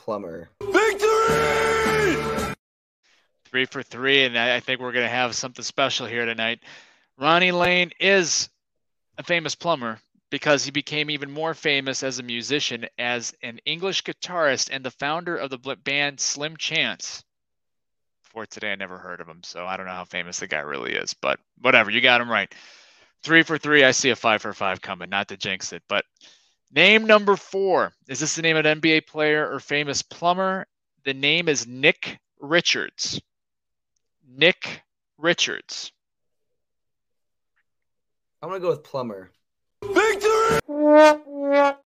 plumber. 0.02 0.50
Victory! 0.62 2.56
Three 3.46 3.66
for 3.66 3.84
three, 3.84 4.24
and 4.24 4.38
I 4.38 4.60
think 4.60 4.82
we're 4.82 4.94
gonna 4.94 5.08
have 5.08 5.36
something 5.36 5.64
special 5.64 6.08
here 6.08 6.26
tonight. 6.26 6.60
Ronnie 7.18 7.52
Lane 7.52 7.92
is 8.00 8.50
a 9.18 9.24
famous 9.24 9.54
plumber 9.54 10.00
because 10.32 10.66
he 10.66 10.72
became 10.72 11.12
even 11.12 11.30
more 11.30 11.54
famous 11.54 12.02
as 12.02 12.18
a 12.18 12.24
musician 12.24 12.88
as 12.98 13.34
an 13.44 13.60
English 13.66 14.04
guitarist 14.04 14.70
and 14.72 14.84
the 14.84 14.92
founder 14.92 15.38
of 15.38 15.52
the 15.52 15.78
band 15.84 16.20
Slim 16.20 16.58
Chance. 16.58 17.24
Before 18.24 18.48
today, 18.48 18.72
I 18.72 18.76
never 18.76 18.98
heard 18.98 19.20
of 19.20 19.28
him, 19.28 19.44
so 19.44 19.68
I 19.68 19.78
don't 19.78 19.86
know 19.86 19.92
how 19.92 20.06
famous 20.06 20.40
the 20.40 20.48
guy 20.48 20.60
really 20.62 20.94
is, 20.94 21.14
but 21.14 21.40
whatever, 21.60 21.92
you 21.92 22.02
got 22.02 22.22
him 22.22 22.32
right. 22.32 22.52
Three 23.22 23.44
for 23.44 23.60
three. 23.60 23.84
I 23.84 23.92
see 23.92 24.10
a 24.10 24.16
five 24.16 24.42
for 24.42 24.54
five 24.54 24.82
coming, 24.82 25.10
not 25.10 25.28
to 25.28 25.38
jinx 25.38 25.74
it, 25.74 25.84
but 25.88 26.06
name 26.74 27.06
number 27.06 27.36
four. 27.36 27.94
Is 28.08 28.20
this 28.20 28.36
the 28.36 28.42
name 28.42 28.58
of 28.58 28.66
an 28.66 28.80
NBA 28.80 29.08
player 29.08 29.52
or 29.52 29.60
famous 29.60 30.02
plumber? 30.02 30.66
The 31.04 31.14
name 31.14 31.48
is 31.48 31.68
Nick 31.68 32.20
Richards. 32.40 33.22
Nick 34.28 34.84
Richards. 35.18 35.92
I'm 38.42 38.50
gonna 38.50 38.60
go 38.60 38.70
with 38.70 38.84
plumber. 38.84 39.32
Victory! 39.84 40.60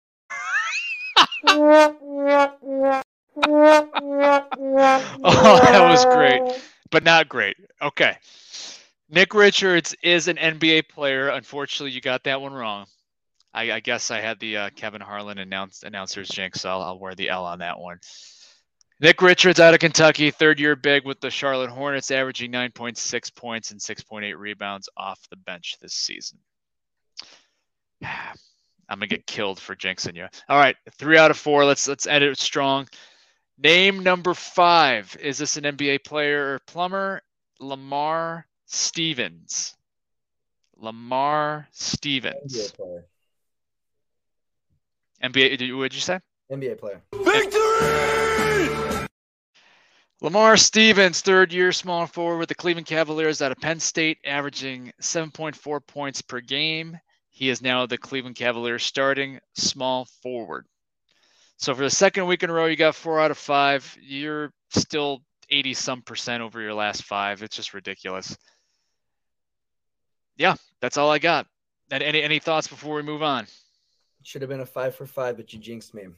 oh, 5.23 5.59
that 5.61 5.89
was 5.89 6.05
great, 6.05 6.41
but 6.89 7.03
not 7.03 7.29
great. 7.29 7.57
Okay. 7.81 8.17
Nick 9.09 9.33
Richards 9.33 9.95
is 10.03 10.27
an 10.27 10.37
NBA 10.37 10.87
player. 10.89 11.29
Unfortunately, 11.29 11.91
you 11.91 12.01
got 12.01 12.23
that 12.23 12.41
one 12.41 12.53
wrong. 12.53 12.85
I, 13.53 13.71
I 13.71 13.79
guess 13.79 14.11
I 14.11 14.21
had 14.21 14.39
the 14.39 14.57
uh, 14.57 14.69
Kevin 14.75 15.01
Harlan 15.01 15.37
announce, 15.37 15.83
announcer's 15.83 16.29
jinx, 16.29 16.61
so 16.61 16.69
I'll, 16.69 16.81
I'll 16.81 16.99
wear 16.99 17.15
the 17.15 17.29
L 17.29 17.45
on 17.45 17.59
that 17.59 17.79
one. 17.79 17.99
Nick 19.01 19.21
Richards 19.21 19.59
out 19.59 19.73
of 19.73 19.79
Kentucky, 19.79 20.29
third 20.29 20.59
year 20.59 20.75
big 20.75 21.05
with 21.05 21.19
the 21.19 21.31
Charlotte 21.31 21.71
Hornets, 21.71 22.11
averaging 22.11 22.51
9.6 22.51 23.35
points 23.35 23.71
and 23.71 23.79
6.8 23.79 24.37
rebounds 24.37 24.89
off 24.95 25.19
the 25.29 25.37
bench 25.37 25.77
this 25.81 25.93
season. 25.93 26.37
I'm 28.03 28.99
gonna 28.99 29.07
get 29.07 29.25
killed 29.25 29.59
for 29.59 29.73
jinxing 29.75 30.15
you. 30.15 30.27
All 30.49 30.57
right, 30.57 30.75
three 30.99 31.17
out 31.17 31.31
of 31.31 31.37
four. 31.37 31.63
Let's 31.63 31.87
let's 31.87 32.07
end 32.07 32.25
it 32.25 32.37
strong. 32.37 32.89
Name 33.57 34.03
number 34.03 34.33
five. 34.33 35.15
Is 35.21 35.37
this 35.37 35.55
an 35.55 35.63
NBA 35.63 36.03
player 36.03 36.55
or 36.55 36.59
plumber? 36.67 37.21
Lamar 37.59 38.45
Stevens. 38.65 39.75
Lamar 40.75 41.67
Stevens. 41.71 42.73
NBA 45.23 45.77
What 45.77 45.91
did 45.91 45.95
you 45.95 46.01
say? 46.01 46.19
NBA 46.51 46.79
player. 46.79 47.01
Victory! 47.13 49.07
Lamar 50.21 50.55
Stevens, 50.55 51.21
third 51.21 51.51
year 51.51 51.71
small 51.71 52.05
forward 52.05 52.37
with 52.37 52.49
the 52.49 52.55
Cleveland 52.55 52.85
Cavaliers 52.85 53.41
out 53.41 53.51
of 53.51 53.59
Penn 53.59 53.79
State, 53.79 54.19
averaging 54.23 54.93
7.4 55.01 55.87
points 55.87 56.21
per 56.21 56.39
game. 56.41 56.99
He 57.29 57.49
is 57.49 57.61
now 57.61 57.87
the 57.87 57.97
Cleveland 57.97 58.35
Cavaliers 58.35 58.83
starting 58.83 59.39
small 59.55 60.05
forward. 60.21 60.67
So 61.57 61.73
for 61.73 61.81
the 61.81 61.89
second 61.89 62.27
week 62.27 62.43
in 62.43 62.49
a 62.49 62.53
row, 62.53 62.65
you 62.65 62.75
got 62.75 62.95
four 62.95 63.19
out 63.19 63.31
of 63.31 63.37
five. 63.37 63.97
You're 63.99 64.51
still 64.69 65.23
80 65.49 65.73
some 65.73 66.01
percent 66.01 66.43
over 66.43 66.61
your 66.61 66.73
last 66.73 67.03
five. 67.03 67.41
It's 67.41 67.55
just 67.55 67.73
ridiculous. 67.73 68.37
Yeah, 70.37 70.55
that's 70.81 70.97
all 70.97 71.09
I 71.09 71.19
got. 71.19 71.47
And 71.91 72.01
any 72.01 72.21
any 72.21 72.39
thoughts 72.39 72.67
before 72.67 72.95
we 72.95 73.01
move 73.01 73.21
on? 73.21 73.47
Should 74.23 74.41
have 74.41 74.49
been 74.49 74.61
a 74.61 74.65
five 74.65 74.95
for 74.95 75.05
five, 75.05 75.37
but 75.37 75.51
you 75.51 75.59
jinxed 75.59 75.93
me. 75.93 76.03
You 76.03 76.13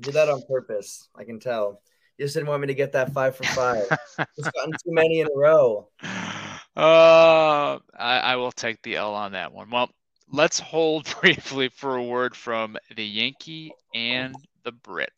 did 0.00 0.14
that 0.14 0.28
on 0.28 0.42
purpose. 0.48 1.08
I 1.16 1.24
can 1.24 1.40
tell. 1.40 1.80
You 2.16 2.24
just 2.24 2.34
didn't 2.34 2.48
want 2.48 2.60
me 2.60 2.68
to 2.68 2.74
get 2.74 2.92
that 2.92 3.12
five 3.12 3.36
for 3.36 3.44
five. 3.44 3.86
It's 4.36 4.50
gotten 4.50 4.72
too 4.72 4.92
many 4.92 5.20
in 5.20 5.26
a 5.26 5.38
row. 5.38 5.88
Uh, 6.76 7.78
I, 7.96 8.18
I 8.18 8.36
will 8.36 8.52
take 8.52 8.82
the 8.82 8.96
L 8.96 9.14
on 9.14 9.32
that 9.32 9.52
one. 9.52 9.70
Well, 9.70 9.90
let's 10.32 10.60
hold 10.60 11.12
briefly 11.20 11.68
for 11.68 11.96
a 11.96 12.02
word 12.02 12.36
from 12.36 12.76
the 12.94 13.04
Yankee 13.04 13.72
and 13.94 14.34
the 14.64 14.72
Brit. 14.72 15.12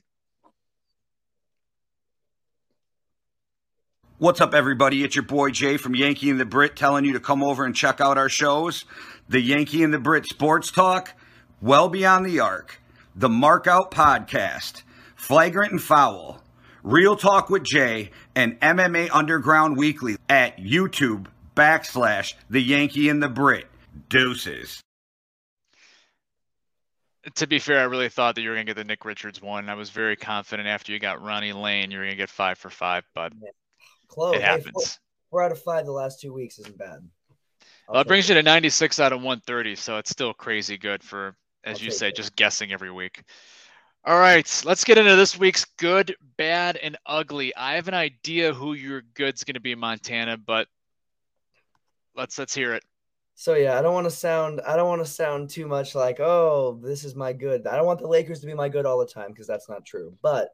What's 4.18 4.42
up, 4.42 4.52
everybody? 4.52 5.02
It's 5.02 5.16
your 5.16 5.24
boy 5.24 5.50
Jay 5.50 5.78
from 5.78 5.94
Yankee 5.94 6.28
and 6.28 6.38
the 6.38 6.44
Brit 6.44 6.76
telling 6.76 7.06
you 7.06 7.14
to 7.14 7.20
come 7.20 7.42
over 7.42 7.64
and 7.64 7.74
check 7.74 8.02
out 8.02 8.18
our 8.18 8.28
shows. 8.28 8.84
The 9.30 9.40
Yankee 9.40 9.82
and 9.82 9.94
the 9.94 9.98
Brit 9.98 10.26
Sports 10.26 10.70
Talk, 10.70 11.14
Well 11.60 11.88
Beyond 11.88 12.26
the 12.26 12.40
Arc, 12.40 12.80
the 13.14 13.28
Markout 13.28 13.90
Podcast, 13.90 14.82
Flagrant 15.14 15.72
and 15.72 15.82
Foul, 15.82 16.42
Real 16.82 17.16
Talk 17.16 17.50
with 17.50 17.64
Jay, 17.64 18.10
and 18.34 18.58
MMA 18.60 19.10
Underground 19.12 19.76
Weekly 19.76 20.16
at 20.28 20.58
YouTube 20.58 21.26
backslash 21.54 22.34
The 22.48 22.60
Yankee 22.60 23.08
and 23.08 23.22
the 23.22 23.28
Brit. 23.28 23.66
Deuces 24.08 24.80
to 27.34 27.46
be 27.46 27.58
fair, 27.58 27.80
I 27.80 27.84
really 27.84 28.08
thought 28.08 28.34
that 28.34 28.42
you 28.42 28.48
were 28.48 28.54
going 28.54 28.66
to 28.66 28.70
get 28.70 28.80
the 28.80 28.84
Nick 28.84 29.04
Richards 29.04 29.42
one. 29.42 29.68
I 29.68 29.74
was 29.74 29.90
very 29.90 30.16
confident 30.16 30.68
after 30.68 30.92
you 30.92 30.98
got 30.98 31.22
Ronnie 31.22 31.52
Lane, 31.52 31.90
you 31.90 31.98
were 31.98 32.04
going 32.04 32.16
to 32.16 32.22
get 32.22 32.30
five 32.30 32.58
for 32.58 32.70
five, 32.70 33.04
but 33.14 33.32
Close. 34.08 34.36
it 34.36 34.42
happens. 34.42 34.64
Hey, 34.66 34.72
four, 34.72 34.82
four, 35.30 35.42
out 35.42 35.52
of 35.52 35.62
five 35.62 35.84
the 35.84 35.92
last 35.92 36.20
two 36.20 36.32
weeks 36.32 36.58
isn't 36.58 36.78
bad. 36.78 37.00
Well, 37.88 38.00
it 38.00 38.06
brings 38.06 38.28
you 38.28 38.36
to 38.36 38.42
96 38.42 39.00
out 39.00 39.12
of 39.12 39.18
130, 39.18 39.74
so 39.76 39.98
it's 39.98 40.10
still 40.10 40.32
crazy 40.32 40.78
good 40.78 41.02
for, 41.02 41.36
as 41.64 41.78
I'll 41.78 41.84
you 41.84 41.90
say, 41.90 42.08
it. 42.08 42.16
just 42.16 42.36
guessing 42.36 42.72
every 42.72 42.90
week. 42.90 43.22
All 44.04 44.18
right, 44.18 44.62
let's 44.64 44.84
get 44.84 44.96
into 44.96 45.14
this 45.14 45.38
week's 45.38 45.66
good, 45.78 46.14
bad, 46.38 46.76
and 46.76 46.96
ugly. 47.04 47.54
I 47.54 47.74
have 47.74 47.86
an 47.86 47.94
idea 47.94 48.54
who 48.54 48.72
your 48.72 49.02
good's 49.14 49.44
going 49.44 49.54
to 49.54 49.60
be, 49.60 49.74
Montana, 49.74 50.38
but 50.38 50.68
let's 52.16 52.38
let's 52.38 52.54
hear 52.54 52.74
it. 52.74 52.82
So 53.34 53.54
yeah, 53.54 53.78
I 53.78 53.82
don't 53.82 53.94
want 53.94 54.06
to 54.06 54.10
sound 54.10 54.60
I 54.66 54.76
don't 54.76 54.88
want 54.88 55.04
to 55.04 55.10
sound 55.10 55.50
too 55.50 55.66
much 55.66 55.94
like, 55.94 56.18
"Oh, 56.18 56.80
this 56.82 57.04
is 57.04 57.14
my 57.14 57.32
good." 57.32 57.66
I 57.66 57.76
don't 57.76 57.86
want 57.86 58.00
the 58.00 58.08
Lakers 58.08 58.40
to 58.40 58.46
be 58.46 58.54
my 58.54 58.68
good 58.68 58.86
all 58.86 58.98
the 58.98 59.06
time 59.06 59.32
because 59.32 59.46
that's 59.46 59.68
not 59.68 59.84
true. 59.84 60.16
But 60.22 60.48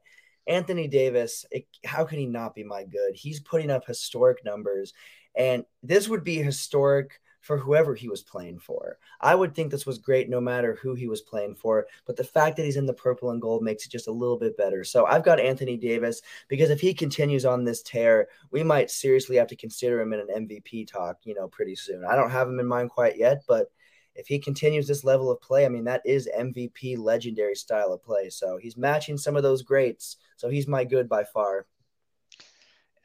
Anthony 0.47 0.89
Davis, 0.89 1.45
it, 1.51 1.67
how 1.85 2.05
can 2.05 2.19
he 2.19 2.27
not 2.27 2.55
be 2.55 2.65
my 2.65 2.85
good? 2.85 3.15
He's 3.15 3.41
putting 3.41 3.71
up 3.71 3.87
historic 3.87 4.45
numbers 4.45 4.93
and 5.37 5.65
this 5.83 6.09
would 6.09 6.25
be 6.25 6.37
historic 6.37 7.21
for 7.47 7.57
whoever 7.57 7.95
he 7.95 8.09
was 8.09 8.23
playing 8.23 8.59
for. 8.59 8.99
I 9.21 9.37
would 9.37 9.55
think 9.55 9.71
this 9.71 9.87
was 9.87 9.99
great 9.99 10.29
no 10.29 10.41
matter 10.41 10.75
who 10.83 10.95
he 10.95 11.07
was 11.07 11.21
playing 11.21 11.55
for, 11.55 11.87
but 12.05 12.17
the 12.17 12.25
fact 12.25 12.57
that 12.57 12.65
he's 12.65 12.77
in 12.77 12.87
the 12.87 12.93
purple 12.93 13.31
and 13.31 13.41
gold 13.41 13.63
makes 13.63 13.87
it 13.87 13.93
just 13.93 14.09
a 14.09 14.13
little 14.13 14.37
bit 14.37 14.57
better. 14.57 14.83
So 14.83 15.07
I've 15.07 15.25
got 15.25 15.39
Anthony 15.39 15.77
Davis 15.77 16.23
because 16.49 16.71
if 16.71 16.81
he 16.81 16.93
continues 16.93 17.45
on 17.45 17.63
this 17.63 17.83
tear, 17.83 18.27
we 18.51 18.65
might 18.65 18.91
seriously 18.91 19.37
have 19.37 19.47
to 19.47 19.55
consider 19.55 20.01
him 20.01 20.13
in 20.13 20.21
an 20.29 20.49
MVP 20.49 20.89
talk, 20.89 21.19
you 21.23 21.35
know, 21.35 21.47
pretty 21.47 21.77
soon. 21.77 22.05
I 22.05 22.17
don't 22.17 22.31
have 22.31 22.49
him 22.49 22.59
in 22.59 22.67
mind 22.67 22.91
quite 22.91 23.17
yet, 23.17 23.45
but 23.47 23.71
if 24.17 24.27
he 24.27 24.41
continues 24.41 24.89
this 24.89 25.05
level 25.05 25.31
of 25.31 25.41
play, 25.41 25.67
I 25.67 25.69
mean, 25.69 25.85
that 25.85 26.03
is 26.05 26.29
MVP 26.37 26.99
legendary 26.99 27.55
style 27.55 27.93
of 27.93 28.03
play. 28.03 28.29
So 28.29 28.57
he's 28.57 28.77
matching 28.77 29.19
some 29.19 29.37
of 29.37 29.45
those 29.45 29.63
greats. 29.63 30.17
So 30.37 30.49
he's 30.49 30.67
my 30.67 30.83
good 30.83 31.09
by 31.09 31.23
far 31.23 31.67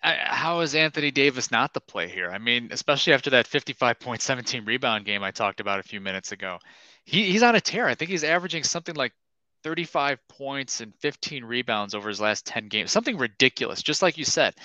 how 0.01 0.61
is 0.61 0.75
Anthony 0.75 1.11
Davis 1.11 1.51
not 1.51 1.73
the 1.73 1.81
play 1.81 2.09
here? 2.09 2.31
I 2.31 2.37
mean, 2.37 2.69
especially 2.71 3.13
after 3.13 3.29
that 3.31 3.47
55.17 3.47 4.65
rebound 4.65 5.05
game 5.05 5.23
I 5.23 5.31
talked 5.31 5.59
about 5.59 5.79
a 5.79 5.83
few 5.83 6.01
minutes 6.01 6.31
ago. 6.31 6.59
He, 7.05 7.31
he's 7.31 7.43
on 7.43 7.55
a 7.55 7.61
tear. 7.61 7.87
I 7.87 7.95
think 7.95 8.09
he's 8.09 8.23
averaging 8.23 8.63
something 8.63 8.95
like 8.95 9.13
35 9.63 10.19
points 10.27 10.81
and 10.81 10.95
15 10.95 11.45
rebounds 11.45 11.93
over 11.93 12.09
his 12.09 12.19
last 12.19 12.45
10 12.45 12.67
games. 12.67 12.91
Something 12.91 13.17
ridiculous, 13.17 13.83
just 13.83 14.01
like 14.01 14.17
you 14.17 14.25
said. 14.25 14.55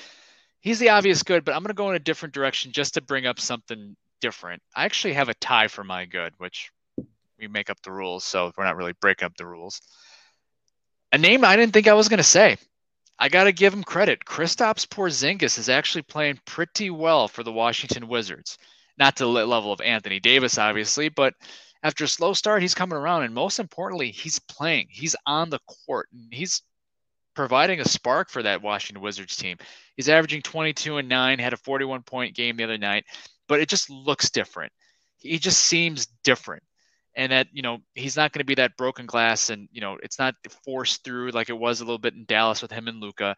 He's 0.61 0.79
the 0.79 0.89
obvious 0.89 1.23
good, 1.23 1.45
but 1.45 1.55
I'm 1.55 1.63
going 1.63 1.69
to 1.69 1.75
go 1.75 1.91
in 1.91 1.97
a 1.97 2.01
different 2.01 2.35
direction 2.35 2.73
just 2.73 2.95
to 2.95 3.01
bring 3.01 3.27
up 3.27 3.39
something 3.39 3.95
different. 4.21 4.63
I 4.75 4.85
actually 4.85 5.15
have 5.15 5.29
a 5.29 5.35
tie 5.35 5.69
for 5.69 5.85
my 5.85 6.07
good, 6.07 6.33
which 6.39 6.73
we 7.39 7.47
make 7.47 7.71
up 7.71 7.81
the 7.83 7.93
rules, 7.93 8.25
so 8.25 8.51
we're 8.57 8.65
not 8.65 8.77
really 8.77 8.95
breaking 9.01 9.27
up 9.27 9.37
the 9.37 9.47
rules. 9.47 9.81
A 11.13 11.19
name 11.19 11.45
I 11.45 11.57
didn't 11.57 11.73
think 11.73 11.89
I 11.89 11.95
was 11.95 12.09
going 12.09 12.19
to 12.19 12.25
say. 12.25 12.57
I 13.19 13.29
got 13.29 13.45
to 13.45 13.53
give 13.53 13.73
him 13.73 13.83
credit. 13.83 14.25
Kristaps 14.25 14.87
Porzingis 14.87 15.59
is 15.59 15.69
actually 15.69 16.03
playing 16.03 16.41
pretty 16.45 16.91
well 16.91 17.29
for 17.29 17.43
the 17.43 17.53
Washington 17.53 18.09
Wizards, 18.09 18.59
not 18.99 19.17
to 19.17 19.25
the 19.25 19.47
level 19.47 19.73
of 19.73 19.81
Anthony 19.81 20.21
Davis, 20.21 20.59
obviously, 20.59 21.09
but 21.09 21.35
after 21.83 22.05
a 22.05 22.09
slow 22.09 22.33
start, 22.33 22.63
he's 22.63 22.75
coming 22.75 22.99
around. 22.99 23.23
And 23.23 23.35
most 23.35 23.59
importantly, 23.59 24.11
he's 24.11 24.39
playing. 24.39 24.89
He's 24.91 25.17
on 25.25 25.51
the 25.51 25.61
court. 25.87 26.09
And 26.13 26.33
he's 26.33 26.63
providing 27.35 27.81
a 27.81 27.85
spark 27.85 28.29
for 28.29 28.43
that 28.43 28.63
Washington 28.63 29.03
Wizards 29.03 29.37
team. 29.37 29.57
He's 29.95 30.09
averaging 30.09 30.43
22 30.43 30.97
and 30.97 31.09
9, 31.09 31.39
had 31.39 31.53
a 31.53 31.59
41 31.59 32.03
point 32.03 32.35
game 32.35 32.57
the 32.57 32.65
other 32.65 32.79
night, 32.79 33.05
but 33.47 33.61
it 33.61 33.69
just 33.69 33.89
looks 33.89 34.31
different. 34.31 34.73
He 35.19 35.39
just 35.39 35.61
seems 35.61 36.07
different. 36.25 36.63
And 37.17 37.33
that, 37.33 37.49
you 37.53 37.63
know, 37.63 37.79
he's 37.95 38.17
not 38.17 38.33
going 38.33 38.41
to 38.41 38.45
be 38.45 38.57
that 38.57 38.77
broken 38.77 39.07
glass 39.07 39.49
and, 39.51 39.69
you 39.73 39.81
know, 39.81 39.99
it's 40.03 40.19
not 40.19 40.35
forced 40.65 41.03
through 41.03 41.31
like 41.31 41.49
it 41.49 41.59
was 41.59 41.81
a 41.81 41.85
little 41.85 41.99
bit 41.99 42.15
in 42.15 42.27
Dallas 42.27 42.61
with 42.61 42.71
him 42.71 42.89
and 42.89 43.01
Luka. 43.01 43.35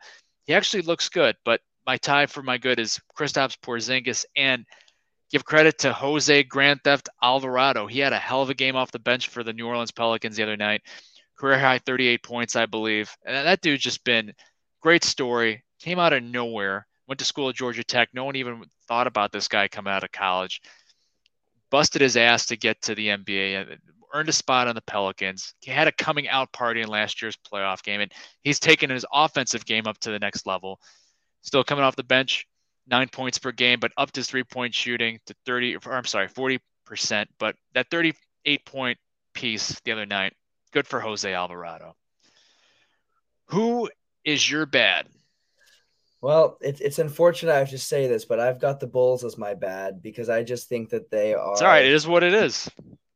He 0.46 0.54
actually 0.54 0.82
looks 0.82 1.08
good, 1.08 1.36
but 1.44 1.60
my 1.86 1.96
tie 1.96 2.26
for 2.26 2.42
my 2.42 2.58
good 2.58 2.80
is 2.80 3.00
Kristaps 3.16 3.56
Porzingis 3.58 4.24
and 4.36 4.66
give 5.30 5.44
credit 5.44 5.78
to 5.78 5.92
Jose 5.92 6.42
Grand 6.44 6.80
Theft 6.82 7.08
Alvarado. 7.22 7.86
He 7.86 8.00
had 8.00 8.12
a 8.12 8.18
hell 8.18 8.42
of 8.42 8.50
a 8.50 8.54
game 8.54 8.76
off 8.76 8.90
the 8.90 8.98
bench 8.98 9.28
for 9.28 9.44
the 9.44 9.52
New 9.52 9.66
Orleans 9.66 9.92
Pelicans 9.92 10.36
the 10.36 10.42
other 10.42 10.56
night. 10.56 10.82
Career 11.38 11.58
high 11.58 11.78
38 11.78 12.22
points, 12.22 12.56
I 12.56 12.66
believe. 12.66 13.14
And 13.24 13.46
that 13.46 13.60
dude's 13.60 13.82
just 13.82 14.04
been 14.04 14.32
great 14.80 15.04
story. 15.04 15.64
Came 15.80 15.98
out 15.98 16.12
of 16.12 16.22
nowhere. 16.22 16.86
Went 17.06 17.20
to 17.20 17.24
school 17.24 17.48
at 17.48 17.54
Georgia 17.54 17.84
Tech. 17.84 18.08
No 18.12 18.24
one 18.24 18.36
even 18.36 18.64
thought 18.88 19.06
about 19.06 19.32
this 19.32 19.48
guy 19.48 19.68
coming 19.68 19.92
out 19.92 20.04
of 20.04 20.12
college. 20.12 20.60
Busted 21.70 22.00
his 22.00 22.16
ass 22.16 22.46
to 22.46 22.56
get 22.56 22.80
to 22.82 22.94
the 22.94 23.08
NBA. 23.08 23.72
Uh, 23.72 23.76
earned 24.14 24.28
a 24.28 24.32
spot 24.32 24.68
on 24.68 24.74
the 24.74 24.80
Pelicans. 24.80 25.54
He 25.60 25.70
had 25.70 25.88
a 25.88 25.92
coming 25.92 26.28
out 26.28 26.52
party 26.52 26.80
in 26.80 26.88
last 26.88 27.20
year's 27.20 27.36
playoff 27.36 27.82
game, 27.82 28.00
and 28.00 28.12
he's 28.42 28.58
taken 28.58 28.90
his 28.90 29.04
offensive 29.12 29.64
game 29.64 29.86
up 29.86 29.98
to 29.98 30.10
the 30.10 30.18
next 30.18 30.46
level. 30.46 30.80
Still 31.42 31.64
coming 31.64 31.84
off 31.84 31.96
the 31.96 32.02
bench, 32.02 32.46
nine 32.86 33.08
points 33.08 33.38
per 33.38 33.52
game, 33.52 33.80
but 33.80 33.92
up 33.96 34.10
to 34.12 34.22
three 34.22 34.44
point 34.44 34.74
shooting 34.74 35.18
to 35.26 35.34
30, 35.46 35.76
or 35.76 35.92
I'm 35.92 36.04
sorry, 36.04 36.28
40%. 36.28 36.60
But 37.38 37.56
that 37.74 37.90
38 37.90 38.64
point 38.64 38.98
piece 39.34 39.78
the 39.84 39.92
other 39.92 40.06
night, 40.06 40.34
good 40.72 40.86
for 40.86 41.00
Jose 41.00 41.32
Alvarado. 41.32 41.94
Who 43.46 43.90
is 44.24 44.50
your 44.50 44.66
bad? 44.66 45.06
Well, 46.20 46.58
it's 46.60 46.80
it's 46.80 46.98
unfortunate 46.98 47.54
I 47.54 47.58
have 47.58 47.70
to 47.70 47.78
say 47.78 48.06
this, 48.06 48.24
but 48.24 48.40
I've 48.40 48.60
got 48.60 48.80
the 48.80 48.86
Bulls 48.86 49.24
as 49.24 49.38
my 49.38 49.54
bad 49.54 50.02
because 50.02 50.28
I 50.28 50.42
just 50.42 50.68
think 50.68 50.90
that 50.90 51.10
they 51.10 51.34
are. 51.34 51.52
It's 51.52 51.62
all 51.62 51.68
right. 51.68 51.84
It 51.84 51.92
is 51.92 52.06
what 52.06 52.24
it 52.24 52.34
is 52.34 52.68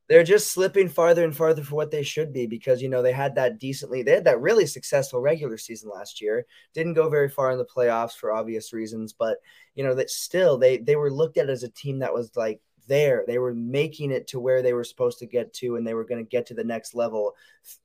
they're 0.09 0.23
just 0.23 0.51
slipping 0.51 0.89
farther 0.89 1.23
and 1.23 1.35
farther 1.35 1.63
for 1.63 1.75
what 1.75 1.89
they 1.89 2.03
should 2.03 2.33
be 2.33 2.45
because 2.45 2.81
you 2.81 2.89
know 2.89 3.01
they 3.01 3.11
had 3.11 3.35
that 3.35 3.59
decently 3.59 4.03
they 4.03 4.11
had 4.11 4.25
that 4.25 4.41
really 4.41 4.65
successful 4.65 5.21
regular 5.21 5.57
season 5.57 5.89
last 5.89 6.21
year 6.21 6.45
didn't 6.73 6.93
go 6.93 7.09
very 7.09 7.29
far 7.29 7.51
in 7.51 7.57
the 7.57 7.65
playoffs 7.65 8.15
for 8.15 8.31
obvious 8.31 8.73
reasons 8.73 9.13
but 9.13 9.37
you 9.75 9.83
know 9.83 9.95
that 9.95 10.09
still 10.09 10.57
they 10.57 10.77
they 10.77 10.95
were 10.95 11.11
looked 11.11 11.37
at 11.37 11.49
as 11.49 11.63
a 11.63 11.69
team 11.69 11.99
that 11.99 12.13
was 12.13 12.29
like 12.35 12.61
there. 12.87 13.23
They 13.27 13.39
were 13.39 13.53
making 13.53 14.11
it 14.11 14.27
to 14.27 14.39
where 14.39 14.61
they 14.61 14.73
were 14.73 14.83
supposed 14.83 15.19
to 15.19 15.25
get 15.25 15.53
to, 15.55 15.75
and 15.75 15.85
they 15.85 15.93
were 15.93 16.03
going 16.03 16.23
to 16.23 16.29
get 16.29 16.45
to 16.47 16.53
the 16.53 16.63
next 16.63 16.95
level. 16.95 17.35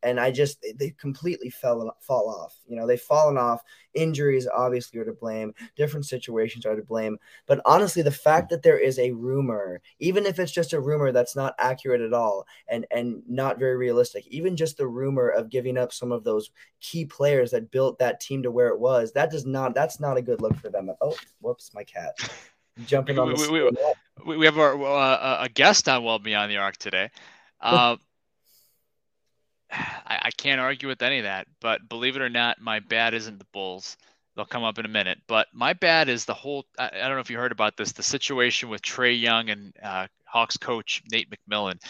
And 0.03 0.19
I 0.19 0.31
just 0.31 0.65
they 0.77 0.91
completely 0.99 1.51
fell 1.51 1.97
fall 2.01 2.29
off. 2.29 2.57
You 2.67 2.77
know, 2.77 2.87
they've 2.87 3.01
fallen 3.01 3.39
off. 3.39 3.63
Injuries 3.95 4.49
obviously 4.49 5.01
are 5.01 5.05
to 5.05 5.13
blame. 5.13 5.55
Different 5.77 6.07
situations 6.07 6.67
are 6.67 6.77
to 6.77 6.83
blame. 6.83 7.19
But 7.47 7.61
honestly, 7.65 8.03
the 8.03 8.11
fact 8.11 8.51
that 8.51 8.63
there 8.63 8.79
is 8.79 8.99
a 8.99 9.13
rumor, 9.13 9.81
even 9.99 10.27
if 10.27 10.39
it's 10.39 10.53
just 10.53 10.73
a 10.73 10.81
rumor 10.81 11.13
that's 11.13 11.37
not 11.37 11.55
accurate 11.59 12.01
at 12.01 12.13
all 12.13 12.47
and 12.69 12.87
and 12.91 13.23
not 13.29 13.59
very 13.59 13.77
realistic, 13.77 14.27
even 14.29 14.57
just 14.57 14.77
the 14.77 14.87
rumor 14.87 15.29
of 15.29 15.51
giving 15.51 15.79
up 15.79 15.93
some 15.93 16.13
of 16.13 16.25
those 16.25 16.51
key 16.81 17.05
players 17.05 17.51
that 17.51 17.71
built 17.71 17.99
that 17.99 18.21
team 18.21 18.43
to 18.43 18.51
where 18.51 18.69
it 18.69 18.79
was, 18.79 19.13
that 19.13 19.31
does 19.31 19.47
not 19.47 19.75
that's 19.75 20.01
not 20.01 20.17
a 20.17 20.23
good 20.23 20.41
look 20.41 20.57
for 20.57 20.71
them. 20.71 20.91
Oh, 21.01 21.17
whoops, 21.41 21.73
my 21.75 21.85
cat 21.85 22.15
jumping 22.87 23.19
on 23.19 23.33
the. 23.33 23.51
We, 23.51 23.63
we, 24.27 24.37
we 24.39 24.47
have 24.47 24.59
our, 24.59 24.83
uh, 24.83 25.45
a 25.45 25.49
guest 25.49 25.89
on 25.89 26.05
Well 26.05 26.19
Beyond 26.19 26.51
the 26.51 26.57
Arc 26.57 26.77
today. 26.77 27.11
Uh, 27.61 27.97
I, 29.71 30.21
I 30.25 30.31
can't 30.37 30.61
argue 30.61 30.89
with 30.89 31.03
any 31.03 31.19
of 31.19 31.25
that, 31.25 31.47
but 31.61 31.89
believe 31.89 32.17
it 32.17 32.23
or 32.23 32.31
not, 32.31 32.61
my 32.61 32.81
bad 32.81 33.15
isn't 33.15 33.39
the 33.39 33.47
Bulls. 33.53 33.97
They'll 34.35 34.45
come 34.45 34.65
up 34.65 34.79
in 34.79 34.85
a 34.85 34.89
minute, 34.89 35.19
but 35.27 35.49
my 35.53 35.73
bad 35.73 36.09
is 36.09 36.25
the 36.25 36.35
whole. 36.35 36.65
I, 36.79 36.87
I 36.87 37.09
don't 37.09 37.15
know 37.15 37.21
if 37.21 37.31
you 37.31 37.39
heard 37.39 37.53
about 37.53 37.77
this. 37.77 37.93
The 37.93 38.05
situation 38.05 38.69
with 38.69 38.83
Trae 38.83 39.21
Young 39.21 39.51
and 39.51 39.75
uh, 39.83 40.07
Hawks 40.25 40.57
coach 40.57 41.03
Nate 41.11 41.29
McMillan. 41.29 41.81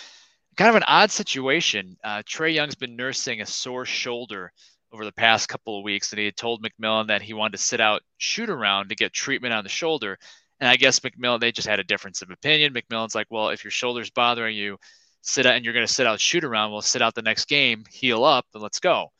Kind 0.56 0.70
of 0.70 0.76
an 0.76 0.84
odd 0.88 1.10
situation. 1.10 1.96
Uh, 2.02 2.22
Trae 2.22 2.54
Young's 2.54 2.74
been 2.74 2.96
nursing 2.96 3.42
a 3.42 3.46
sore 3.46 3.84
shoulder 3.84 4.50
over 4.92 5.04
the 5.04 5.12
past 5.12 5.48
couple 5.48 5.76
of 5.76 5.84
weeks, 5.84 6.10
and 6.10 6.18
he 6.18 6.24
had 6.24 6.36
told 6.36 6.64
McMillan 6.64 7.08
that 7.08 7.22
he 7.22 7.34
wanted 7.34 7.58
to 7.58 7.62
sit 7.62 7.80
out 7.80 8.02
shoot 8.16 8.48
around 8.48 8.88
to 8.88 8.94
get 8.94 9.12
treatment 9.12 9.52
on 9.52 9.62
the 9.62 9.68
shoulder. 9.68 10.18
And 10.60 10.68
I 10.68 10.76
guess 10.76 11.00
McMillan, 11.00 11.40
they 11.40 11.52
just 11.52 11.68
had 11.68 11.78
a 11.78 11.84
difference 11.84 12.22
of 12.22 12.30
opinion. 12.30 12.74
McMillan's 12.74 13.14
like, 13.14 13.28
well, 13.30 13.50
if 13.50 13.64
your 13.64 13.70
shoulder's 13.70 14.10
bothering 14.10 14.56
you, 14.56 14.78
sit 15.22 15.46
out 15.46 15.54
and 15.54 15.64
you're 15.64 15.74
going 15.74 15.86
to 15.86 15.92
sit 15.92 16.06
out 16.06 16.20
shoot 16.20 16.44
around, 16.44 16.72
we'll 16.72 16.82
sit 16.82 17.02
out 17.02 17.14
the 17.14 17.22
next 17.22 17.46
game, 17.46 17.84
heal 17.90 18.24
up, 18.24 18.46
and 18.54 18.62
let's 18.62 18.80
go. 18.80 19.12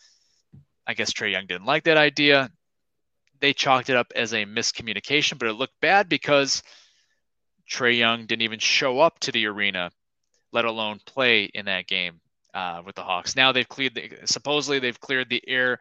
I 0.87 0.95
guess 0.95 1.13
Trae 1.13 1.33
Young 1.33 1.47
didn't 1.47 1.67
like 1.67 1.85
that 1.85 1.99
idea. 1.99 2.51
They 3.41 3.53
chalked 3.53 3.91
it 3.91 3.97
up 3.97 4.13
as 4.17 4.33
a 4.33 4.47
miscommunication, 4.47 5.39
but 5.39 5.49
it 5.49 5.53
looked 5.53 5.81
bad 5.81 6.09
because 6.09 6.63
Trae 7.71 7.97
Young 7.97 8.27
didn't 8.27 8.43
even 8.43 8.59
show 8.59 8.99
up 9.01 9.21
to 9.21 9.33
the 9.33 9.47
arena, 9.47 9.91
let 10.53 10.65
alone 10.65 11.01
play 11.05 11.45
in 11.45 11.67
that 11.67 11.87
game 11.87 12.21
uh, 12.55 12.83
with 12.85 12.97
the 12.97 13.03
Hawks. 13.03 13.37
Now 13.37 13.53
they've 13.53 13.69
cleared 13.69 13.95
the, 13.95 14.11
supposedly 14.25 14.79
they've 14.79 14.99
cleared 14.99 15.29
the 15.29 15.47
air. 15.47 15.79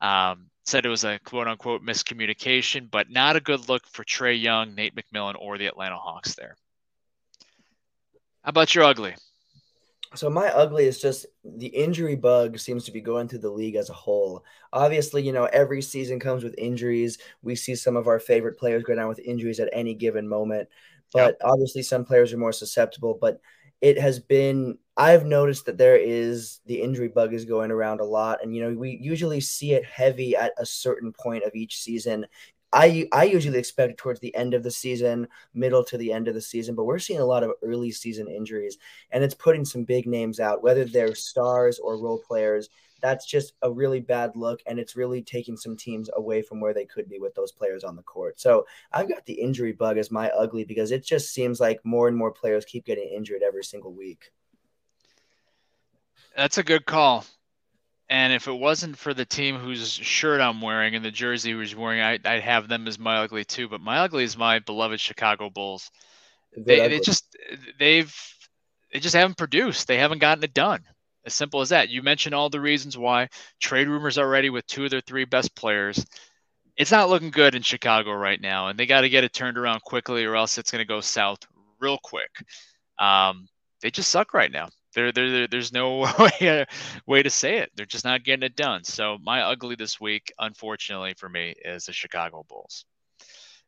Um, 0.00 0.46
said 0.66 0.84
it 0.84 0.90
was 0.90 1.04
a 1.04 1.18
quote 1.24 1.46
unquote 1.48 1.82
miscommunication, 1.82 2.90
but 2.90 3.10
not 3.10 3.36
a 3.36 3.40
good 3.40 3.68
look 3.68 3.86
for 3.86 4.04
Trae 4.04 4.40
Young, 4.40 4.74
Nate 4.74 4.94
McMillan, 4.94 5.36
or 5.38 5.58
the 5.58 5.66
Atlanta 5.66 5.96
Hawks 5.96 6.34
there. 6.34 6.56
How 8.42 8.50
about 8.50 8.74
your 8.74 8.84
ugly? 8.84 9.14
So 10.14 10.30
my 10.30 10.48
ugly 10.48 10.84
is 10.84 11.00
just 11.00 11.26
the 11.44 11.66
injury 11.66 12.16
bug 12.16 12.58
seems 12.58 12.84
to 12.84 12.92
be 12.92 13.00
going 13.00 13.28
through 13.28 13.40
the 13.40 13.50
league 13.50 13.74
as 13.74 13.90
a 13.90 13.94
whole. 13.94 14.44
Obviously, 14.72 15.22
you 15.22 15.32
know, 15.32 15.44
every 15.46 15.82
season 15.82 16.20
comes 16.20 16.44
with 16.44 16.54
injuries. 16.56 17.18
We 17.42 17.56
see 17.56 17.74
some 17.74 17.96
of 17.96 18.06
our 18.06 18.20
favorite 18.20 18.58
players 18.58 18.84
go 18.84 18.94
down 18.94 19.08
with 19.08 19.18
injuries 19.18 19.60
at 19.60 19.68
any 19.72 19.94
given 19.94 20.28
moment. 20.28 20.68
But 21.12 21.36
yep. 21.40 21.40
obviously 21.44 21.82
some 21.82 22.04
players 22.04 22.32
are 22.32 22.38
more 22.38 22.52
susceptible, 22.52 23.18
but 23.20 23.40
it 23.80 23.98
has 23.98 24.18
been 24.18 24.78
I've 24.96 25.26
noticed 25.26 25.66
that 25.66 25.76
there 25.76 25.96
is 25.96 26.60
the 26.64 26.80
injury 26.80 27.08
bug 27.08 27.34
is 27.34 27.44
going 27.44 27.70
around 27.70 28.00
a 28.00 28.04
lot, 28.04 28.42
and 28.42 28.54
you 28.54 28.62
know 28.62 28.74
we 28.78 28.98
usually 29.00 29.40
see 29.40 29.72
it 29.74 29.84
heavy 29.84 30.34
at 30.36 30.52
a 30.58 30.66
certain 30.66 31.12
point 31.12 31.44
of 31.44 31.54
each 31.54 31.80
season. 31.80 32.26
I 32.72 33.08
I 33.12 33.24
usually 33.24 33.58
expect 33.58 33.92
it 33.92 33.98
towards 33.98 34.20
the 34.20 34.34
end 34.34 34.54
of 34.54 34.62
the 34.62 34.70
season, 34.70 35.28
middle 35.54 35.84
to 35.84 35.98
the 35.98 36.12
end 36.12 36.28
of 36.28 36.34
the 36.34 36.40
season, 36.40 36.74
but 36.74 36.84
we're 36.84 36.98
seeing 36.98 37.20
a 37.20 37.24
lot 37.26 37.42
of 37.42 37.52
early 37.62 37.90
season 37.90 38.28
injuries, 38.28 38.78
and 39.10 39.22
it's 39.22 39.34
putting 39.34 39.64
some 39.64 39.84
big 39.84 40.06
names 40.06 40.40
out, 40.40 40.62
whether 40.62 40.84
they're 40.84 41.14
stars 41.14 41.78
or 41.78 41.98
role 41.98 42.18
players. 42.26 42.68
That's 43.06 43.24
just 43.24 43.52
a 43.62 43.70
really 43.70 44.00
bad 44.00 44.34
look, 44.34 44.64
and 44.66 44.80
it's 44.80 44.96
really 44.96 45.22
taking 45.22 45.56
some 45.56 45.76
teams 45.76 46.10
away 46.16 46.42
from 46.42 46.58
where 46.58 46.74
they 46.74 46.84
could 46.84 47.08
be 47.08 47.20
with 47.20 47.36
those 47.36 47.52
players 47.52 47.84
on 47.84 47.94
the 47.94 48.02
court. 48.02 48.40
So 48.40 48.66
I've 48.90 49.08
got 49.08 49.24
the 49.26 49.34
injury 49.34 49.70
bug 49.70 49.96
as 49.96 50.10
my 50.10 50.28
ugly 50.30 50.64
because 50.64 50.90
it 50.90 51.04
just 51.04 51.32
seems 51.32 51.60
like 51.60 51.78
more 51.84 52.08
and 52.08 52.16
more 52.16 52.32
players 52.32 52.64
keep 52.64 52.84
getting 52.84 53.08
injured 53.08 53.42
every 53.46 53.62
single 53.62 53.92
week. 53.92 54.32
That's 56.36 56.58
a 56.58 56.64
good 56.64 56.84
call. 56.84 57.24
And 58.08 58.32
if 58.32 58.48
it 58.48 58.58
wasn't 58.58 58.98
for 58.98 59.14
the 59.14 59.24
team 59.24 59.54
whose 59.54 59.92
shirt 59.92 60.40
I'm 60.40 60.60
wearing 60.60 60.96
and 60.96 61.04
the 61.04 61.12
jersey 61.12 61.52
who's 61.52 61.76
wearing, 61.76 62.00
I, 62.00 62.14
would 62.14 62.42
have 62.42 62.66
them 62.66 62.88
as 62.88 62.98
my 62.98 63.18
ugly 63.18 63.44
too. 63.44 63.68
But 63.68 63.80
my 63.80 63.98
ugly 63.98 64.24
is 64.24 64.36
my 64.36 64.58
beloved 64.58 64.98
Chicago 64.98 65.48
Bulls. 65.48 65.92
They, 66.56 66.88
they 66.88 66.98
just 66.98 67.36
they've 67.78 68.12
they 68.92 68.98
just 68.98 69.14
haven't 69.14 69.38
produced. 69.38 69.86
They 69.86 69.98
haven't 69.98 70.18
gotten 70.18 70.42
it 70.42 70.54
done. 70.54 70.82
As 71.26 71.34
simple 71.34 71.60
as 71.60 71.70
that. 71.70 71.88
You 71.88 72.02
mentioned 72.02 72.34
all 72.34 72.48
the 72.48 72.60
reasons 72.60 72.96
why. 72.96 73.28
Trade 73.60 73.88
rumors 73.88 74.16
already 74.16 74.48
with 74.48 74.66
two 74.66 74.84
of 74.84 74.90
their 74.90 75.00
three 75.00 75.24
best 75.24 75.54
players. 75.56 76.06
It's 76.76 76.92
not 76.92 77.08
looking 77.08 77.30
good 77.30 77.54
in 77.54 77.62
Chicago 77.62 78.12
right 78.12 78.40
now, 78.40 78.68
and 78.68 78.78
they 78.78 78.86
got 78.86 79.00
to 79.00 79.08
get 79.08 79.24
it 79.24 79.32
turned 79.32 79.58
around 79.58 79.82
quickly, 79.82 80.24
or 80.24 80.36
else 80.36 80.56
it's 80.56 80.70
going 80.70 80.82
to 80.82 80.88
go 80.88 81.00
south 81.00 81.40
real 81.80 81.98
quick. 81.98 82.30
Um, 82.98 83.48
they 83.82 83.90
just 83.90 84.10
suck 84.10 84.34
right 84.34 84.52
now. 84.52 84.68
There, 84.94 85.12
there, 85.12 85.46
there's 85.46 85.72
no 85.72 86.00
way, 86.40 86.64
way 87.06 87.22
to 87.22 87.30
say 87.30 87.58
it. 87.58 87.70
They're 87.74 87.86
just 87.86 88.04
not 88.04 88.24
getting 88.24 88.44
it 88.44 88.56
done. 88.56 88.84
So 88.84 89.18
my 89.22 89.42
ugly 89.42 89.74
this 89.74 90.00
week, 90.00 90.32
unfortunately 90.38 91.14
for 91.16 91.28
me, 91.28 91.54
is 91.64 91.86
the 91.86 91.92
Chicago 91.92 92.44
Bulls. 92.48 92.84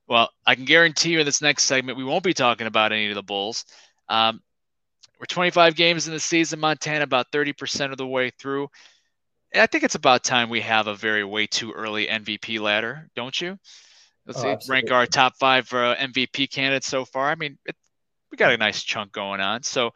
Well, 0.06 0.30
I 0.46 0.54
can 0.54 0.64
guarantee 0.64 1.11
you 1.11 1.20
in 1.20 1.26
this 1.26 1.42
next 1.42 1.64
segment 1.64 1.98
we 1.98 2.04
won't 2.04 2.24
be 2.24 2.32
talking 2.32 2.66
about 2.66 2.92
any 2.92 3.11
of 3.11 3.14
the 3.14 3.22
Bulls. 3.22 3.66
Um, 4.09 4.40
we're 5.18 5.26
25 5.26 5.74
games 5.74 6.06
in 6.06 6.12
the 6.12 6.20
season, 6.20 6.60
Montana, 6.60 7.04
about 7.04 7.30
30% 7.32 7.90
of 7.90 7.98
the 7.98 8.06
way 8.06 8.30
through. 8.30 8.68
I 9.54 9.66
think 9.66 9.84
it's 9.84 9.94
about 9.94 10.24
time 10.24 10.50
we 10.50 10.60
have 10.60 10.86
a 10.86 10.94
very 10.94 11.24
way 11.24 11.46
too 11.46 11.72
early 11.72 12.06
MVP 12.06 12.60
ladder, 12.60 13.08
don't 13.16 13.38
you? 13.40 13.58
Let's 14.26 14.44
oh, 14.44 14.58
see, 14.60 14.70
rank 14.70 14.90
our 14.90 15.06
top 15.06 15.36
five 15.38 15.72
uh, 15.72 15.96
MVP 15.96 16.50
candidates 16.50 16.86
so 16.86 17.04
far. 17.04 17.30
I 17.30 17.34
mean, 17.34 17.58
it, 17.64 17.74
we 18.30 18.36
got 18.36 18.52
a 18.52 18.58
nice 18.58 18.82
chunk 18.82 19.10
going 19.10 19.40
on. 19.40 19.62
So 19.62 19.92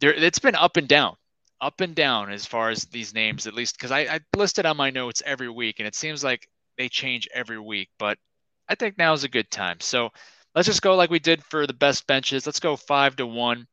there 0.00 0.14
it's 0.14 0.38
been 0.38 0.54
up 0.54 0.76
and 0.76 0.88
down 0.88 1.14
up 1.60 1.80
and 1.80 1.94
down 1.94 2.30
as 2.30 2.46
far 2.46 2.70
as 2.70 2.84
these 2.84 3.12
names 3.12 3.46
at 3.46 3.54
least 3.54 3.76
because 3.76 3.90
I, 3.90 4.00
I 4.00 4.20
listed 4.36 4.64
on 4.64 4.76
my 4.76 4.90
notes 4.90 5.22
every 5.26 5.50
week 5.50 5.80
and 5.80 5.88
it 5.88 5.94
seems 5.96 6.22
like 6.22 6.48
they 6.76 6.88
change 6.88 7.26
every 7.34 7.58
week 7.58 7.88
but 7.98 8.16
i 8.68 8.76
think 8.76 8.96
now 8.96 9.12
is 9.12 9.24
a 9.24 9.28
good 9.28 9.50
time 9.50 9.80
so 9.80 10.12
let's 10.54 10.66
just 10.66 10.82
go 10.82 10.96
like 10.96 11.10
we 11.10 11.20
did 11.20 11.42
for 11.44 11.66
the 11.66 11.72
best 11.72 12.06
benches. 12.08 12.44
Let's 12.44 12.58
go 12.58 12.76
five 12.76 13.16
to 13.16 13.26
one. 13.26 13.66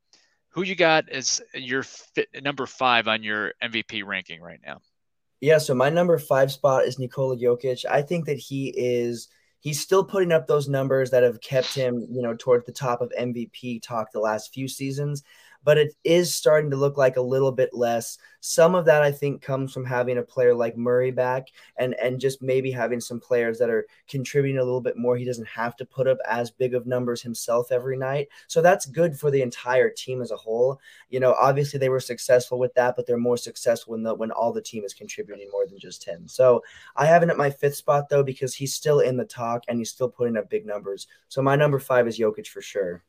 Who 0.56 0.64
you 0.64 0.76
got 0.76 1.10
as 1.10 1.42
your 1.54 1.84
fit, 1.84 2.30
number 2.42 2.66
five 2.66 3.10
on 3.10 3.24
your 3.24 3.54
MVP 3.62 4.06
ranking 4.06 4.40
right 4.42 4.60
now? 4.66 4.80
Yeah, 5.42 5.58
so 5.58 5.76
my 5.76 5.90
number 5.90 6.18
five 6.18 6.50
spot 6.50 6.86
is 6.86 6.98
Nikola 6.98 7.36
Jokic. 7.36 7.84
I 7.86 8.02
think 8.02 8.26
that 8.28 8.38
he 8.38 8.74
is 8.76 9.28
he's 9.60 9.82
still 9.82 10.06
putting 10.06 10.32
up 10.32 10.48
those 10.48 10.70
numbers 10.70 11.12
that 11.12 11.24
have 11.24 11.42
kept 11.42 11.76
him, 11.76 12.08
you 12.10 12.22
know, 12.22 12.34
towards 12.34 12.66
the 12.66 12.72
top 12.72 13.02
of 13.02 13.12
MVP 13.20 13.82
talk 13.82 14.14
the 14.14 14.22
last 14.22 14.54
few 14.54 14.70
seasons 14.70 15.24
but 15.66 15.80
it 15.80 15.94
is 16.04 16.34
starting 16.34 16.70
to 16.70 16.78
look 16.78 16.96
like 16.96 17.18
a 17.18 17.22
little 17.22 17.52
bit 17.52 17.72
less. 17.74 18.18
Some 18.40 18.76
of 18.76 18.86
that 18.86 19.02
I 19.02 19.12
think 19.12 19.42
comes 19.42 19.74
from 19.74 19.84
having 19.84 20.20
a 20.20 20.24
player 20.24 20.54
like 20.54 20.78
Murray 20.78 21.10
back 21.10 21.48
and 21.78 21.96
and 21.96 22.20
just 22.20 22.42
maybe 22.42 22.70
having 22.70 23.02
some 23.02 23.20
players 23.20 23.58
that 23.58 23.72
are 23.72 23.88
contributing 24.08 24.60
a 24.60 24.64
little 24.64 24.80
bit 24.80 24.96
more. 24.96 25.18
He 25.18 25.26
doesn't 25.26 25.48
have 25.48 25.76
to 25.78 25.86
put 25.86 26.08
up 26.08 26.20
as 26.30 26.52
big 26.52 26.76
of 26.76 26.86
numbers 26.86 27.24
himself 27.24 27.72
every 27.72 27.98
night. 27.98 28.28
So 28.48 28.62
that's 28.62 28.86
good 28.86 29.20
for 29.20 29.32
the 29.32 29.42
entire 29.42 29.90
team 29.90 30.22
as 30.22 30.30
a 30.30 30.38
whole. 30.38 30.80
You 31.10 31.20
know, 31.20 31.34
obviously 31.34 31.80
they 31.80 31.90
were 31.90 32.00
successful 32.00 32.60
with 32.60 32.74
that, 32.76 32.96
but 32.96 33.08
they're 33.08 33.18
more 33.18 33.38
successful 33.38 33.94
when 33.94 34.04
the 34.04 34.14
when 34.14 34.32
all 34.32 34.54
the 34.54 34.62
team 34.62 34.84
is 34.84 34.94
contributing 34.94 35.50
more 35.52 35.66
than 35.66 35.80
just 35.80 36.06
him. 36.06 36.28
So 36.28 36.62
I 36.96 37.08
have 37.08 37.24
him 37.24 37.32
at 37.32 37.38
my 37.38 37.50
fifth 37.50 37.76
spot 37.76 38.08
though 38.10 38.24
because 38.24 38.54
he's 38.54 38.76
still 38.76 39.00
in 39.00 39.18
the 39.18 39.26
talk 39.26 39.64
and 39.68 39.80
he's 39.80 39.90
still 39.90 40.10
putting 40.10 40.38
up 40.38 40.48
big 40.48 40.68
numbers. 40.68 41.08
So 41.28 41.42
my 41.42 41.56
number 41.56 41.80
five 41.80 42.08
is 42.08 42.20
Jokic 42.20 42.48
for 42.48 42.62
sure. 42.62 43.04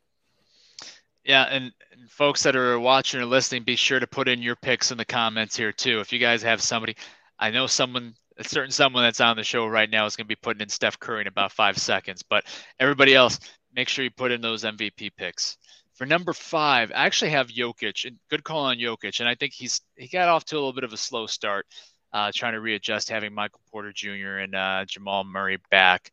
Yeah, 1.26 1.42
and, 1.50 1.72
and, 1.90 2.08
folks 2.08 2.44
that 2.44 2.54
are 2.54 2.78
watching 2.78 3.20
or 3.20 3.24
listening, 3.26 3.64
be 3.64 3.74
sure 3.74 3.98
to 3.98 4.06
put 4.06 4.28
in 4.28 4.40
your 4.40 4.54
picks 4.54 4.92
in 4.92 4.96
the 4.96 5.04
comments 5.04 5.56
here 5.56 5.72
too. 5.72 5.98
If 5.98 6.12
you 6.12 6.20
guys 6.20 6.40
have 6.42 6.62
somebody, 6.62 6.94
I 7.36 7.50
know 7.50 7.66
someone, 7.66 8.14
a 8.38 8.44
certain 8.44 8.70
someone 8.70 9.02
that's 9.02 9.20
on 9.20 9.36
the 9.36 9.42
show 9.42 9.66
right 9.66 9.90
now 9.90 10.06
is 10.06 10.14
going 10.14 10.26
to 10.26 10.28
be 10.28 10.36
putting 10.36 10.60
in 10.60 10.68
Steph 10.68 11.00
Curry 11.00 11.22
in 11.22 11.26
about 11.26 11.50
five 11.50 11.78
seconds, 11.78 12.22
but 12.22 12.44
everybody 12.78 13.12
else, 13.16 13.40
make 13.74 13.88
sure 13.88 14.04
you 14.04 14.10
put 14.12 14.30
in 14.30 14.40
those 14.40 14.62
MVP 14.62 15.10
picks. 15.16 15.58
For 15.94 16.06
number 16.06 16.32
five, 16.32 16.92
I 16.92 17.06
actually 17.06 17.32
have 17.32 17.48
Jokic, 17.48 18.04
and 18.04 18.18
good 18.30 18.44
call 18.44 18.66
on 18.66 18.78
Jokic, 18.78 19.18
and 19.18 19.28
I 19.28 19.34
think 19.34 19.52
he's 19.52 19.80
he 19.96 20.06
got 20.06 20.28
off 20.28 20.44
to 20.46 20.54
a 20.54 20.58
little 20.58 20.74
bit 20.74 20.84
of 20.84 20.92
a 20.92 20.96
slow 20.96 21.26
start, 21.26 21.66
uh, 22.12 22.30
trying 22.32 22.52
to 22.52 22.60
readjust, 22.60 23.10
having 23.10 23.34
Michael 23.34 23.60
Porter 23.72 23.92
Jr. 23.92 24.38
and 24.38 24.54
uh, 24.54 24.84
Jamal 24.86 25.24
Murray 25.24 25.58
back. 25.72 26.12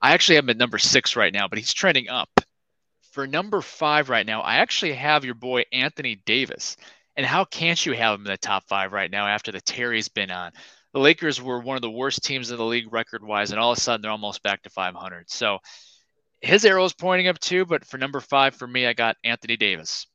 I 0.00 0.14
actually 0.14 0.36
have 0.36 0.44
him 0.44 0.50
at 0.50 0.56
number 0.56 0.78
six 0.78 1.14
right 1.14 1.32
now, 1.32 1.46
but 1.46 1.58
he's 1.58 1.74
trending 1.74 2.08
up 2.08 2.30
for 3.16 3.26
number 3.26 3.62
five 3.62 4.10
right 4.10 4.26
now, 4.26 4.42
I 4.42 4.56
actually 4.56 4.92
have 4.92 5.24
your 5.24 5.32
boy 5.32 5.64
Anthony 5.72 6.20
Davis. 6.26 6.76
And 7.16 7.24
how 7.24 7.46
can't 7.46 7.86
you 7.86 7.94
have 7.94 8.16
him 8.16 8.26
in 8.26 8.30
the 8.30 8.36
top 8.36 8.64
five 8.68 8.92
right 8.92 9.10
now 9.10 9.26
after 9.26 9.50
the 9.50 9.60
Terry's 9.62 10.10
been 10.10 10.30
on? 10.30 10.52
The 10.92 11.00
Lakers 11.00 11.40
were 11.40 11.58
one 11.58 11.76
of 11.76 11.82
the 11.82 11.90
worst 11.90 12.22
teams 12.22 12.50
in 12.50 12.58
the 12.58 12.64
league 12.66 12.92
record 12.92 13.24
wise, 13.24 13.52
and 13.52 13.58
all 13.58 13.72
of 13.72 13.78
a 13.78 13.80
sudden 13.80 14.02
they're 14.02 14.10
almost 14.10 14.42
back 14.42 14.62
to 14.64 14.68
500. 14.68 15.30
So 15.30 15.60
his 16.42 16.66
arrow 16.66 16.84
is 16.84 16.92
pointing 16.92 17.28
up 17.28 17.38
too. 17.38 17.64
But 17.64 17.86
for 17.86 17.96
number 17.96 18.20
five 18.20 18.54
for 18.54 18.66
me, 18.66 18.86
I 18.86 18.92
got 18.92 19.16
Anthony 19.24 19.56
Davis. 19.56 20.06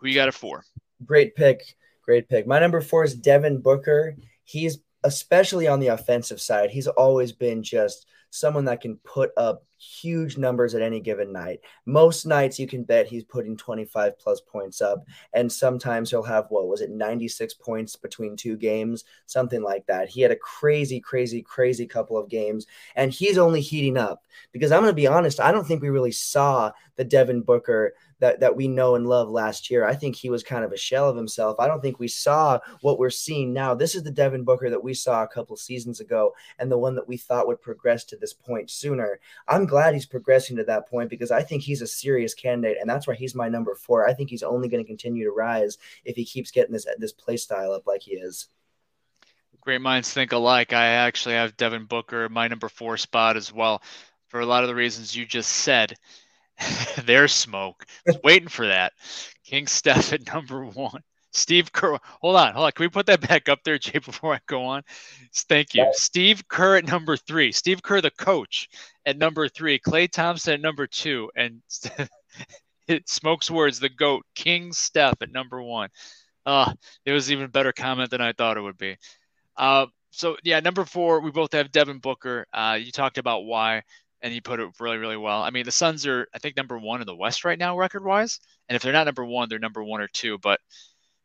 Who 0.00 0.08
you 0.08 0.14
got 0.14 0.28
it 0.28 0.34
for? 0.34 0.64
Great 1.04 1.34
pick. 1.34 1.60
Great 2.06 2.26
pick. 2.30 2.46
My 2.46 2.58
number 2.58 2.80
four 2.80 3.04
is 3.04 3.14
Devin 3.14 3.60
Booker. 3.60 4.16
He's 4.44 4.78
especially 5.04 5.68
on 5.68 5.78
the 5.78 5.88
offensive 5.88 6.40
side, 6.40 6.70
he's 6.70 6.88
always 6.88 7.32
been 7.32 7.62
just 7.62 8.06
someone 8.34 8.64
that 8.64 8.80
can 8.80 8.96
put 8.98 9.30
up 9.36 9.64
huge 9.78 10.38
numbers 10.38 10.74
at 10.74 10.82
any 10.82 10.98
given 10.98 11.32
night. 11.32 11.60
Most 11.86 12.26
nights 12.26 12.58
you 12.58 12.66
can 12.66 12.82
bet 12.82 13.06
he's 13.06 13.22
putting 13.24 13.56
25 13.56 14.18
plus 14.18 14.40
points 14.40 14.80
up, 14.80 15.04
and 15.32 15.50
sometimes 15.50 16.10
he'll 16.10 16.22
have 16.22 16.46
what 16.48 16.66
was 16.66 16.80
it 16.80 16.90
96 16.90 17.54
points 17.54 17.94
between 17.96 18.36
two 18.36 18.56
games, 18.56 19.04
something 19.26 19.62
like 19.62 19.86
that. 19.86 20.08
He 20.08 20.20
had 20.20 20.30
a 20.30 20.36
crazy, 20.36 21.00
crazy, 21.00 21.42
crazy 21.42 21.86
couple 21.86 22.16
of 22.16 22.28
games, 22.28 22.66
and 22.96 23.12
he's 23.12 23.38
only 23.38 23.60
heating 23.60 23.96
up 23.96 24.24
because 24.52 24.72
I'm 24.72 24.80
going 24.80 24.90
to 24.90 24.94
be 24.94 25.06
honest, 25.06 25.38
I 25.38 25.52
don't 25.52 25.66
think 25.66 25.82
we 25.82 25.90
really 25.90 26.12
saw 26.12 26.72
the 26.96 27.04
Devin 27.04 27.42
Booker 27.42 27.94
that, 28.20 28.40
that 28.40 28.56
we 28.56 28.68
know 28.68 28.94
and 28.94 29.06
love 29.06 29.28
last 29.28 29.70
year. 29.70 29.84
I 29.84 29.94
think 29.94 30.16
he 30.16 30.30
was 30.30 30.42
kind 30.42 30.64
of 30.64 30.72
a 30.72 30.78
shell 30.78 31.08
of 31.08 31.16
himself. 31.16 31.58
I 31.58 31.66
don't 31.66 31.80
think 31.80 31.98
we 31.98 32.08
saw 32.08 32.58
what 32.80 32.98
we're 32.98 33.10
seeing 33.10 33.52
now. 33.52 33.74
This 33.74 33.94
is 33.94 34.02
the 34.02 34.10
Devin 34.10 34.44
Booker 34.44 34.70
that 34.70 34.82
we 34.82 34.94
saw 34.94 35.22
a 35.22 35.28
couple 35.28 35.56
seasons 35.56 36.00
ago 36.00 36.32
and 36.58 36.70
the 36.70 36.78
one 36.78 36.94
that 36.94 37.08
we 37.08 37.16
thought 37.16 37.46
would 37.46 37.60
progress 37.60 38.04
to 38.06 38.16
this 38.24 38.32
point 38.32 38.70
sooner. 38.70 39.20
I'm 39.46 39.66
glad 39.66 39.92
he's 39.92 40.06
progressing 40.06 40.56
to 40.56 40.64
that 40.64 40.88
point 40.88 41.10
because 41.10 41.30
I 41.30 41.42
think 41.42 41.62
he's 41.62 41.82
a 41.82 41.86
serious 41.86 42.32
candidate, 42.32 42.78
and 42.80 42.88
that's 42.88 43.06
why 43.06 43.14
he's 43.14 43.34
my 43.34 43.50
number 43.50 43.74
four. 43.74 44.08
I 44.08 44.14
think 44.14 44.30
he's 44.30 44.42
only 44.42 44.66
going 44.68 44.82
to 44.82 44.88
continue 44.88 45.24
to 45.24 45.30
rise 45.30 45.76
if 46.06 46.16
he 46.16 46.24
keeps 46.24 46.50
getting 46.50 46.72
this 46.72 46.86
this 46.98 47.12
play 47.12 47.36
style 47.36 47.72
up 47.72 47.86
like 47.86 48.00
he 48.00 48.12
is. 48.12 48.48
Great 49.60 49.82
minds 49.82 50.10
think 50.10 50.32
alike. 50.32 50.72
I 50.72 50.86
actually 50.86 51.34
have 51.34 51.56
Devin 51.58 51.84
Booker 51.84 52.30
my 52.30 52.48
number 52.48 52.70
four 52.70 52.96
spot 52.96 53.36
as 53.36 53.52
well, 53.52 53.82
for 54.28 54.40
a 54.40 54.46
lot 54.46 54.64
of 54.64 54.68
the 54.68 54.74
reasons 54.74 55.14
you 55.14 55.26
just 55.26 55.50
said. 55.50 55.94
There's 57.04 57.32
smoke. 57.34 57.84
waiting 58.22 58.48
for 58.48 58.66
that. 58.68 58.94
King 59.44 59.66
Steph 59.66 60.14
at 60.14 60.32
number 60.32 60.64
one. 60.64 61.02
Steve 61.34 61.72
Kerr. 61.72 61.98
Hold 62.20 62.36
on, 62.36 62.54
hold 62.54 62.66
on. 62.66 62.72
Can 62.72 62.84
we 62.84 62.88
put 62.88 63.06
that 63.06 63.20
back 63.20 63.48
up 63.48 63.60
there, 63.64 63.78
Jay, 63.78 63.98
before 63.98 64.34
I 64.34 64.40
go 64.46 64.64
on? 64.64 64.82
Thank 65.48 65.74
you. 65.74 65.90
Steve 65.92 66.46
Kerr 66.48 66.76
at 66.76 66.86
number 66.86 67.16
three. 67.16 67.52
Steve 67.52 67.82
Kerr, 67.82 68.00
the 68.00 68.10
coach, 68.10 68.68
at 69.04 69.18
number 69.18 69.48
three. 69.48 69.78
Klay 69.78 70.10
Thompson 70.10 70.54
at 70.54 70.60
number 70.60 70.86
two. 70.86 71.30
And 71.36 71.60
it 72.88 73.08
smokes 73.08 73.50
words, 73.50 73.80
the 73.80 73.88
GOAT, 73.88 74.24
King 74.34 74.72
Steph 74.72 75.20
at 75.20 75.32
number 75.32 75.62
one. 75.62 75.90
Uh, 76.46 76.72
it 77.04 77.12
was 77.12 77.32
even 77.32 77.50
better 77.50 77.72
comment 77.72 78.10
than 78.10 78.20
I 78.20 78.32
thought 78.32 78.56
it 78.56 78.62
would 78.62 78.78
be. 78.78 78.96
Uh, 79.56 79.86
so, 80.10 80.36
yeah, 80.44 80.60
number 80.60 80.84
four, 80.84 81.20
we 81.20 81.30
both 81.30 81.52
have 81.52 81.72
Devin 81.72 81.98
Booker. 81.98 82.46
Uh, 82.52 82.78
you 82.80 82.92
talked 82.92 83.18
about 83.18 83.44
why 83.44 83.82
and 84.24 84.32
he 84.32 84.40
put 84.40 84.58
it 84.58 84.70
really, 84.80 84.96
really 84.96 85.18
well. 85.18 85.42
I 85.42 85.50
mean, 85.50 85.66
the 85.66 85.70
Suns 85.70 86.06
are, 86.06 86.26
I 86.34 86.38
think, 86.38 86.56
number 86.56 86.78
one 86.78 87.02
in 87.02 87.06
the 87.06 87.14
West 87.14 87.44
right 87.44 87.58
now, 87.58 87.76
record 87.76 88.02
wise. 88.02 88.40
And 88.68 88.74
if 88.74 88.80
they're 88.80 88.90
not 88.90 89.04
number 89.04 89.24
one, 89.24 89.50
they're 89.50 89.58
number 89.58 89.84
one 89.84 90.00
or 90.00 90.08
two. 90.08 90.38
But 90.38 90.60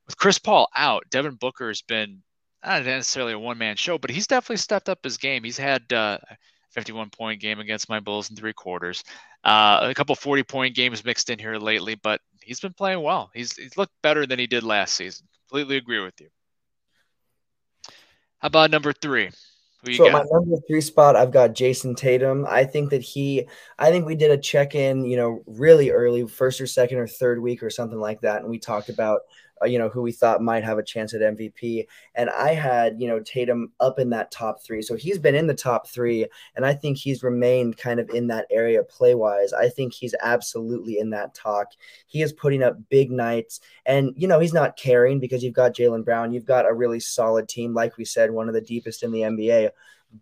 with 0.09 0.17
Chris 0.17 0.39
Paul 0.39 0.67
out, 0.75 1.03
Devin 1.11 1.35
Booker 1.35 1.67
has 1.67 1.83
been 1.83 2.23
not 2.65 2.83
necessarily 2.83 3.33
a 3.33 3.39
one 3.39 3.59
man 3.59 3.75
show, 3.75 3.99
but 3.99 4.09
he's 4.09 4.25
definitely 4.25 4.57
stepped 4.57 4.89
up 4.89 5.03
his 5.03 5.17
game. 5.17 5.43
He's 5.43 5.57
had 5.57 5.83
uh, 5.93 6.17
a 6.27 6.37
51 6.71 7.11
point 7.11 7.39
game 7.39 7.59
against 7.59 7.89
my 7.89 7.99
Bulls 7.99 8.31
in 8.31 8.35
three 8.35 8.53
quarters, 8.53 9.03
uh, 9.43 9.81
a 9.83 9.93
couple 9.93 10.15
40 10.15 10.41
point 10.43 10.75
games 10.75 11.05
mixed 11.05 11.29
in 11.29 11.37
here 11.37 11.57
lately, 11.57 11.93
but 11.93 12.21
he's 12.41 12.59
been 12.59 12.73
playing 12.73 13.03
well. 13.03 13.29
He's, 13.35 13.55
he's 13.55 13.77
looked 13.77 13.93
better 14.01 14.25
than 14.25 14.39
he 14.39 14.47
did 14.47 14.63
last 14.63 14.95
season. 14.95 15.27
Completely 15.47 15.77
agree 15.77 16.03
with 16.03 16.19
you. 16.19 16.29
How 18.39 18.47
about 18.47 18.71
number 18.71 18.93
three? 18.93 19.29
so 19.93 20.09
my 20.09 20.25
number 20.31 20.57
three 20.67 20.81
spot, 20.81 21.15
I've 21.15 21.31
got 21.31 21.51
Jayson 21.51 21.95
Tatum. 21.95 22.45
I 22.49 22.65
think 22.65 22.89
that 22.89 23.01
he, 23.01 23.47
I 23.77 23.91
think 23.91 24.05
we 24.05 24.15
did 24.15 24.31
a 24.31 24.37
check 24.37 24.75
in, 24.75 25.05
you 25.05 25.15
know, 25.15 25.43
really 25.45 25.91
early, 25.91 26.27
first 26.27 26.59
or 26.59 26.67
second 26.67 26.97
or 26.97 27.07
third 27.07 27.41
week 27.41 27.61
or 27.61 27.69
something 27.69 27.99
like 27.99 28.21
that, 28.21 28.41
and 28.41 28.49
we 28.49 28.59
talked 28.59 28.89
about 28.89 29.21
uh, 29.61 29.65
you 29.65 29.77
know, 29.77 29.89
who 29.89 30.01
we 30.01 30.11
thought 30.11 30.41
might 30.41 30.63
have 30.63 30.77
a 30.77 30.83
chance 30.83 31.13
at 31.13 31.21
MVP. 31.21 31.85
And 32.15 32.29
I 32.29 32.53
had, 32.53 32.99
you 32.99 33.07
know, 33.07 33.19
Tatum 33.19 33.71
up 33.79 33.99
in 33.99 34.09
that 34.11 34.31
top 34.31 34.61
three. 34.63 34.81
So 34.81 34.95
he's 34.95 35.19
been 35.19 35.35
in 35.35 35.47
the 35.47 35.53
top 35.53 35.87
three. 35.87 36.25
And 36.55 36.65
I 36.65 36.73
think 36.73 36.97
he's 36.97 37.23
remained 37.23 37.77
kind 37.77 37.99
of 37.99 38.09
in 38.09 38.27
that 38.27 38.47
area 38.51 38.83
play 38.83 39.15
wise. 39.15 39.53
I 39.53 39.69
think 39.69 39.93
he's 39.93 40.15
absolutely 40.21 40.99
in 40.99 41.09
that 41.11 41.33
talk. 41.33 41.73
He 42.07 42.21
is 42.21 42.33
putting 42.33 42.63
up 42.63 42.77
big 42.89 43.11
nights. 43.11 43.59
And, 43.85 44.13
you 44.15 44.27
know, 44.27 44.39
he's 44.39 44.53
not 44.53 44.77
caring 44.77 45.19
because 45.19 45.43
you've 45.43 45.53
got 45.53 45.75
Jaylen 45.75 46.05
Brown. 46.05 46.31
You've 46.31 46.45
got 46.45 46.69
a 46.69 46.73
really 46.73 46.99
solid 46.99 47.47
team. 47.47 47.73
Like 47.73 47.97
we 47.97 48.05
said, 48.05 48.31
one 48.31 48.47
of 48.47 48.53
the 48.53 48.61
deepest 48.61 49.03
in 49.03 49.11
the 49.11 49.21
NBA. 49.21 49.69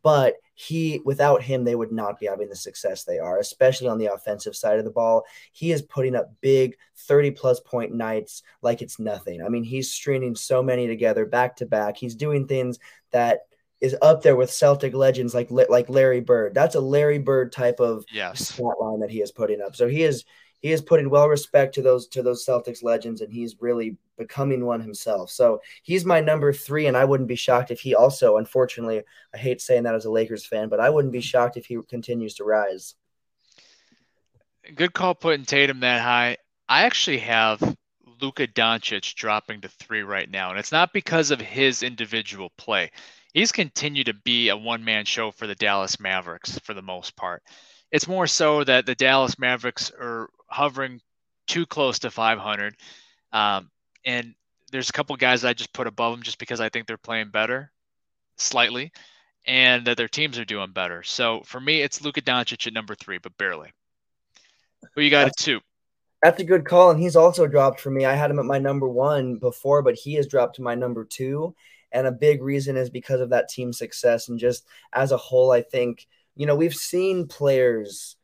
But 0.04 0.36
he 0.60 1.00
without 1.06 1.44
him 1.44 1.64
they 1.64 1.76
would 1.76 1.92
not 1.92 2.20
be 2.20 2.26
having 2.26 2.50
the 2.50 2.56
success 2.56 3.04
they 3.04 3.20
are 3.20 3.38
especially 3.38 3.88
on 3.88 4.00
the 4.00 4.12
offensive 4.12 4.56
side 4.56 4.80
of 4.80 4.86
the 4.86 4.92
ball 4.92 5.24
he 5.52 5.72
is 5.72 5.84
putting 5.84 6.16
up 6.16 6.34
big 6.42 6.76
30 6.96 7.30
plus 7.30 7.60
point 7.60 7.94
nights 7.94 8.42
like 8.64 8.82
it's 8.82 8.98
nothing 8.98 9.44
i 9.44 9.50
mean 9.50 9.64
he's 9.64 9.92
stringing 9.92 10.36
so 10.36 10.64
many 10.64 10.88
together 10.88 11.28
back 11.28 11.56
to 11.56 11.68
back 11.68 11.96
he's 11.96 12.16
doing 12.16 12.48
things 12.48 12.80
that 13.12 13.42
is 13.80 13.96
up 14.02 14.24
there 14.24 14.36
with 14.36 14.52
Celtic 14.52 14.96
legends 14.96 15.36
like 15.36 15.52
like 15.52 15.88
Larry 15.88 16.20
Bird. 16.20 16.56
That's 16.56 16.74
a 16.74 16.82
Larry 16.82 17.20
Bird 17.20 17.52
type 17.52 17.80
of 17.80 18.06
yes. 18.12 18.50
stat 18.50 18.66
line 18.82 19.02
that 19.02 19.12
he 19.12 19.22
is 19.22 19.32
putting 19.32 19.62
up. 19.62 19.76
So 19.76 19.88
he 19.88 20.02
is 20.02 20.26
he 20.60 20.72
is 20.72 20.82
putting 20.82 21.10
well 21.10 21.28
respect 21.28 21.76
to 21.76 21.82
those 21.82 22.08
to 22.10 22.24
those 22.24 22.46
Celtics 22.46 22.84
legends, 22.84 23.22
and 23.22 23.32
he's 23.32 23.56
really 23.60 23.98
becoming 24.18 24.66
one 24.66 24.82
himself. 24.82 25.30
So 25.30 25.62
he's 25.84 26.06
my 26.06 26.20
number 26.20 26.52
three, 26.52 26.88
and 26.88 26.98
I 26.98 27.06
wouldn't 27.06 27.30
be 27.30 27.36
shocked 27.36 27.72
if 27.72 27.80
he 27.80 27.94
also, 27.96 28.38
unfortunately, 28.38 29.04
I 29.34 29.38
hate 29.38 29.62
saying 29.62 29.84
that 29.84 29.96
as 29.96 30.06
a 30.06 30.12
Lakers 30.12 30.46
fan, 30.46 30.70
but 30.70 30.80
I 30.80 30.90
wouldn't 30.90 31.14
be 31.14 31.22
shocked 31.22 31.58
if 31.58 31.66
he 31.66 31.78
continues 31.88 32.34
to 32.36 32.44
rise. 32.44 32.96
Good 34.76 34.94
call 34.94 35.16
putting 35.16 35.46
Tatum 35.46 35.80
that 35.82 36.02
high. 36.02 36.38
I 36.68 36.84
actually 36.84 37.20
have 37.20 37.62
Luka 38.22 38.48
Doncic 38.48 39.16
dropping 39.16 39.62
to 39.62 39.70
three 39.70 40.02
right 40.02 40.30
now, 40.30 40.50
and 40.50 40.60
it's 40.60 40.72
not 40.72 40.92
because 40.92 41.32
of 41.32 41.40
his 41.40 41.84
individual 41.84 42.52
play. 42.58 42.92
He's 43.34 43.52
continued 43.52 44.08
to 44.08 44.14
be 44.14 44.50
a 44.50 44.58
one 44.58 44.84
man 44.84 45.06
show 45.06 45.32
for 45.32 45.46
the 45.46 45.56
Dallas 45.56 46.00
Mavericks 46.00 46.58
for 46.60 46.74
the 46.74 46.82
most 46.82 47.16
part. 47.16 47.44
It's 47.92 48.08
more 48.08 48.28
so 48.28 48.64
that 48.64 48.86
the 48.86 48.96
Dallas 48.96 49.40
Mavericks 49.40 49.92
are 49.92 50.30
hovering 50.48 51.02
too 51.48 51.66
close 51.66 52.00
to 52.00 52.12
500. 52.12 52.76
Um, 53.32 53.70
and 54.06 54.36
there's 54.72 54.90
a 54.90 54.94
couple 54.94 55.16
guys 55.16 55.46
I 55.46 55.54
just 55.54 55.74
put 55.74 55.88
above 55.88 56.14
them 56.14 56.24
just 56.24 56.40
because 56.40 56.60
I 56.60 56.70
think 56.70 56.88
they're 56.88 56.98
playing 56.98 57.30
better 57.30 57.72
slightly 58.38 58.92
and 59.46 59.86
that 59.88 59.98
their 59.98 60.10
teams 60.10 60.38
are 60.38 60.46
doing 60.46 60.72
better. 60.72 61.04
So 61.04 61.42
for 61.46 61.60
me, 61.60 61.82
it's 61.82 62.02
Luka 62.02 62.22
Doncic 62.22 62.68
at 62.68 62.74
number 62.74 62.96
three, 62.96 63.18
but 63.18 63.38
barely. 63.38 63.72
Who 64.94 65.02
you 65.02 65.10
got 65.10 65.26
that's, 65.26 65.42
at 65.42 65.46
two? 65.46 65.60
That's 66.22 66.42
a 66.42 66.46
good 66.46 66.66
call, 66.66 66.92
and 66.92 67.00
he's 67.00 67.16
also 67.16 67.48
dropped 67.48 67.80
for 67.80 67.90
me. 67.90 68.06
I 68.06 68.14
had 68.14 68.30
him 68.30 68.40
at 68.40 68.46
my 68.46 68.60
number 68.60 68.88
one 68.88 69.36
before, 69.36 69.82
but 69.82 69.96
he 69.96 70.16
has 70.16 70.28
dropped 70.28 70.58
to 70.58 70.62
my 70.62 70.76
number 70.76 71.06
two. 71.06 71.56
And 71.94 72.06
a 72.06 72.12
big 72.12 72.44
reason 72.44 72.76
is 72.76 72.90
because 72.90 73.22
of 73.22 73.30
that 73.30 73.48
team 73.48 73.72
success 73.72 74.28
and 74.28 74.38
just 74.38 74.68
as 74.92 75.14
a 75.14 75.18
whole, 75.18 75.52
I 75.52 75.62
think, 75.62 76.06
you 76.38 76.46
know, 76.46 76.56
we've 76.56 76.76
seen 76.76 77.28
players 77.28 78.16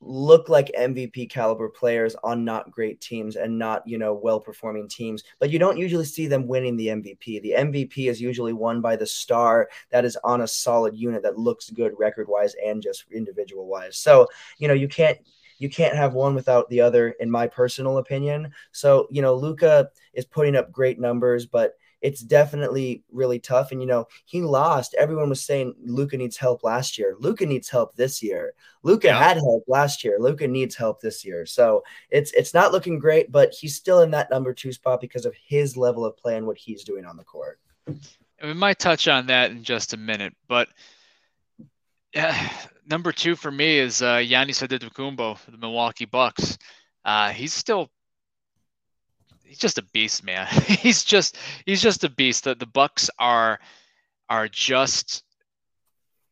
look 0.00 0.48
like 0.48 0.70
MVP 0.78 1.30
caliber 1.30 1.68
players 1.68 2.14
on 2.22 2.44
not 2.44 2.70
great 2.70 3.00
teams 3.00 3.36
and 3.36 3.58
not, 3.58 3.86
you 3.86 3.96
know, 3.98 4.14
well 4.14 4.38
performing 4.38 4.88
teams, 4.88 5.24
but 5.38 5.50
you 5.50 5.58
don't 5.58 5.78
usually 5.78 6.04
see 6.04 6.26
them 6.26 6.46
winning 6.46 6.76
the 6.76 6.88
MVP. 6.88 7.40
The 7.42 7.54
MVP 7.56 8.10
is 8.10 8.20
usually 8.20 8.52
won 8.52 8.80
by 8.80 8.96
the 8.96 9.06
star 9.06 9.68
that 9.90 10.04
is 10.04 10.18
on 10.24 10.42
a 10.42 10.48
solid 10.48 10.94
unit 10.94 11.22
that 11.22 11.38
looks 11.38 11.70
good 11.70 11.92
record 11.98 12.28
wise 12.28 12.54
and 12.64 12.82
just 12.82 13.04
individual 13.12 13.66
wise. 13.66 13.96
So, 13.96 14.28
you 14.58 14.68
know, 14.68 14.74
you 14.74 14.88
can't 14.88 15.18
you 15.58 15.70
can't 15.70 15.96
have 15.96 16.14
one 16.14 16.34
without 16.34 16.68
the 16.68 16.80
other 16.80 17.10
in 17.20 17.30
my 17.30 17.46
personal 17.46 17.98
opinion. 17.98 18.52
So, 18.72 19.06
you 19.10 19.22
know, 19.22 19.34
Luka 19.34 19.88
is 20.12 20.24
putting 20.24 20.56
up 20.56 20.72
great 20.72 20.98
numbers, 20.98 21.46
but 21.46 21.74
it's 22.04 22.20
definitely 22.20 23.02
really 23.10 23.38
tough. 23.38 23.72
And 23.72 23.80
you 23.80 23.86
know, 23.86 24.06
he 24.26 24.42
lost. 24.42 24.94
Everyone 24.98 25.30
was 25.30 25.42
saying 25.42 25.74
Luka 25.82 26.18
needs 26.18 26.36
help 26.36 26.62
last 26.62 26.98
year. 26.98 27.16
Luka 27.18 27.46
needs 27.46 27.70
help 27.70 27.96
this 27.96 28.22
year. 28.22 28.52
Luka 28.82 29.06
yeah. 29.06 29.18
had 29.18 29.38
help 29.38 29.64
last 29.68 30.04
year. 30.04 30.18
Luka 30.20 30.46
needs 30.46 30.76
help 30.76 31.00
this 31.00 31.24
year. 31.24 31.46
So 31.46 31.82
it's 32.10 32.30
it's 32.32 32.52
not 32.52 32.72
looking 32.72 32.98
great, 32.98 33.32
but 33.32 33.54
he's 33.54 33.74
still 33.74 34.02
in 34.02 34.10
that 34.10 34.30
number 34.30 34.52
two 34.52 34.70
spot 34.70 35.00
because 35.00 35.24
of 35.24 35.34
his 35.48 35.78
level 35.78 36.04
of 36.04 36.14
play 36.18 36.36
and 36.36 36.46
what 36.46 36.58
he's 36.58 36.84
doing 36.84 37.06
on 37.06 37.16
the 37.16 37.24
court. 37.24 37.58
We 38.42 38.52
might 38.52 38.78
touch 38.78 39.08
on 39.08 39.26
that 39.28 39.52
in 39.52 39.64
just 39.64 39.94
a 39.94 39.96
minute, 39.96 40.34
but 40.46 40.68
yeah, 42.14 42.50
number 42.86 43.12
two 43.12 43.34
for 43.34 43.50
me 43.50 43.78
is 43.78 44.02
uh, 44.02 44.16
Giannis 44.16 44.62
Antetokounmpo 44.62 45.38
the 45.50 45.56
Milwaukee 45.56 46.04
Bucks. 46.04 46.58
Uh, 47.02 47.30
he's 47.30 47.54
still 47.54 47.90
he's 49.44 49.58
just 49.58 49.78
a 49.78 49.84
beast, 49.92 50.24
man. 50.24 50.46
he's 50.66 51.04
just 51.04 51.36
he's 51.66 51.82
just 51.82 52.04
a 52.04 52.10
beast. 52.10 52.44
The 52.44 52.54
the 52.54 52.66
Bucks 52.66 53.10
are 53.18 53.60
are 54.28 54.48
just 54.48 55.22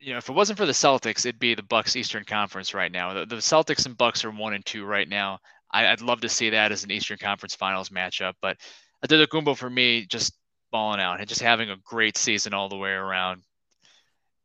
you 0.03 0.13
know, 0.13 0.19
if 0.19 0.29
it 0.29 0.35
wasn't 0.35 0.59
for 0.59 0.67
the 0.67 0.73
Celtics, 0.73 1.21
it'd 1.21 1.39
be 1.39 1.55
the 1.55 1.63
Bucks 1.63 1.95
Eastern 1.95 2.25
Conference 2.25 2.75
right 2.75 2.91
now. 2.91 3.15
The, 3.15 3.27
the 3.27 3.37
Celtics 3.37 3.87
and 3.87 3.97
Bucks 3.97 4.25
are 4.25 4.33
one 4.33 4.53
and 4.53 4.67
two 4.67 4.85
right 4.85 5.09
now. 5.09 5.39
I, 5.71 5.89
would 5.91 6.03
love 6.03 6.23
to 6.23 6.29
see 6.29 6.51
that 6.51 6.73
as 6.73 6.83
an 6.83 6.91
Eastern 6.91 7.19
Conference 7.19 7.55
Finals 7.55 7.89
matchup, 7.89 8.35
but 8.43 8.57
Antetokounmpo 9.07 9.57
for 9.57 9.71
me 9.71 10.05
just 10.07 10.35
balling 10.73 11.01
out 11.01 11.21
and 11.21 11.29
just 11.29 11.41
having 11.41 11.71
a 11.71 11.77
great 11.85 12.17
season 12.17 12.53
all 12.53 12.69
the 12.69 12.77
way 12.77 12.91
around. 12.91 13.43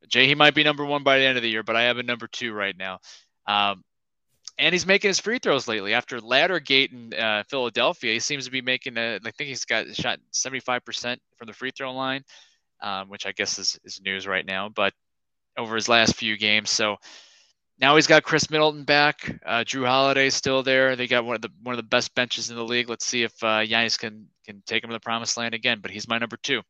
Jay, 0.08 0.28
he 0.28 0.36
might 0.36 0.54
be 0.54 0.64
number 0.64 0.86
one 0.86 1.04
by 1.04 1.18
the 1.18 1.26
end 1.26 1.38
of 1.38 1.44
the 1.44 1.50
year, 1.50 1.64
but 1.64 1.76
I 1.76 1.84
have 1.84 1.98
a 1.98 2.04
number 2.04 2.28
two 2.28 2.54
right 2.54 2.78
now. 2.78 3.00
Um, 3.48 3.84
and 4.58 4.74
he's 4.74 4.86
making 4.86 5.10
his 5.10 5.20
free 5.20 5.40
throws 5.40 5.68
lately. 5.68 5.94
After 5.94 6.20
Laddergate 6.20 6.92
in 6.92 7.14
uh, 7.14 7.44
Philadelphia, 7.48 8.14
he 8.14 8.20
seems 8.20 8.46
to 8.46 8.52
be 8.52 8.62
making 8.62 8.98
a. 8.98 9.20
I 9.24 9.32
think 9.32 9.50
he's 9.50 9.66
got 9.66 9.96
shot 9.96 10.20
75% 10.34 11.18
from 11.38 11.48
the 11.48 11.54
free 11.54 11.72
throw 11.72 11.94
line, 11.94 12.24
um, 12.82 13.10
which 13.10 13.26
I 13.26 13.32
guess 13.32 13.60
is, 13.60 13.80
is 13.84 14.02
news 14.02 14.26
right 14.26 14.46
now. 14.46 14.70
But 14.70 14.94
over 15.58 15.76
his 15.76 15.90
last 15.90 16.16
few 16.16 16.38
games, 16.38 16.70
so 16.70 16.98
now 17.80 17.96
he's 17.96 18.08
got 18.08 18.24
Khris 18.24 18.50
Middleton 18.50 18.84
back. 18.84 19.40
Uh, 19.46 19.60
Jrue 19.60 19.86
Holiday 19.86 20.30
still 20.32 20.64
there. 20.64 20.96
They 20.96 21.08
got 21.08 21.26
one 21.26 21.36
of 21.36 21.42
the 21.42 21.52
one 21.62 21.74
of 21.74 21.78
the 21.78 21.84
best 21.84 22.16
benches 22.16 22.50
in 22.50 22.56
the 22.56 22.66
league. 22.66 22.90
Let's 22.90 23.06
see 23.06 23.24
if 23.24 23.34
uh, 23.44 23.62
Giannis 23.64 24.00
can 24.00 24.28
can 24.46 24.64
take 24.66 24.84
him 24.84 24.90
to 24.90 24.96
the 24.96 25.00
promised 25.00 25.38
land 25.38 25.54
again. 25.54 25.80
But 25.82 25.92
he's 25.92 26.08
my 26.08 26.18
number 26.18 26.38
two. 26.42 26.62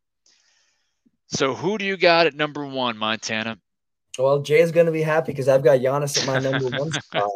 So 1.28 1.54
who 1.54 1.78
do 1.78 1.86
you 1.86 1.98
got 1.98 2.28
at 2.28 2.36
number 2.36 2.66
one, 2.66 2.98
Montana? 2.98 3.58
Well, 4.18 4.42
Jay's 4.42 4.72
going 4.72 4.86
to 4.88 4.92
be 4.92 5.02
happy 5.02 5.32
because 5.32 5.48
I've 5.48 5.64
got 5.64 5.80
Giannis 5.80 6.18
at 6.18 6.26
my 6.26 6.40
number 6.40 6.68
one 6.78 6.92
spot. 6.92 7.30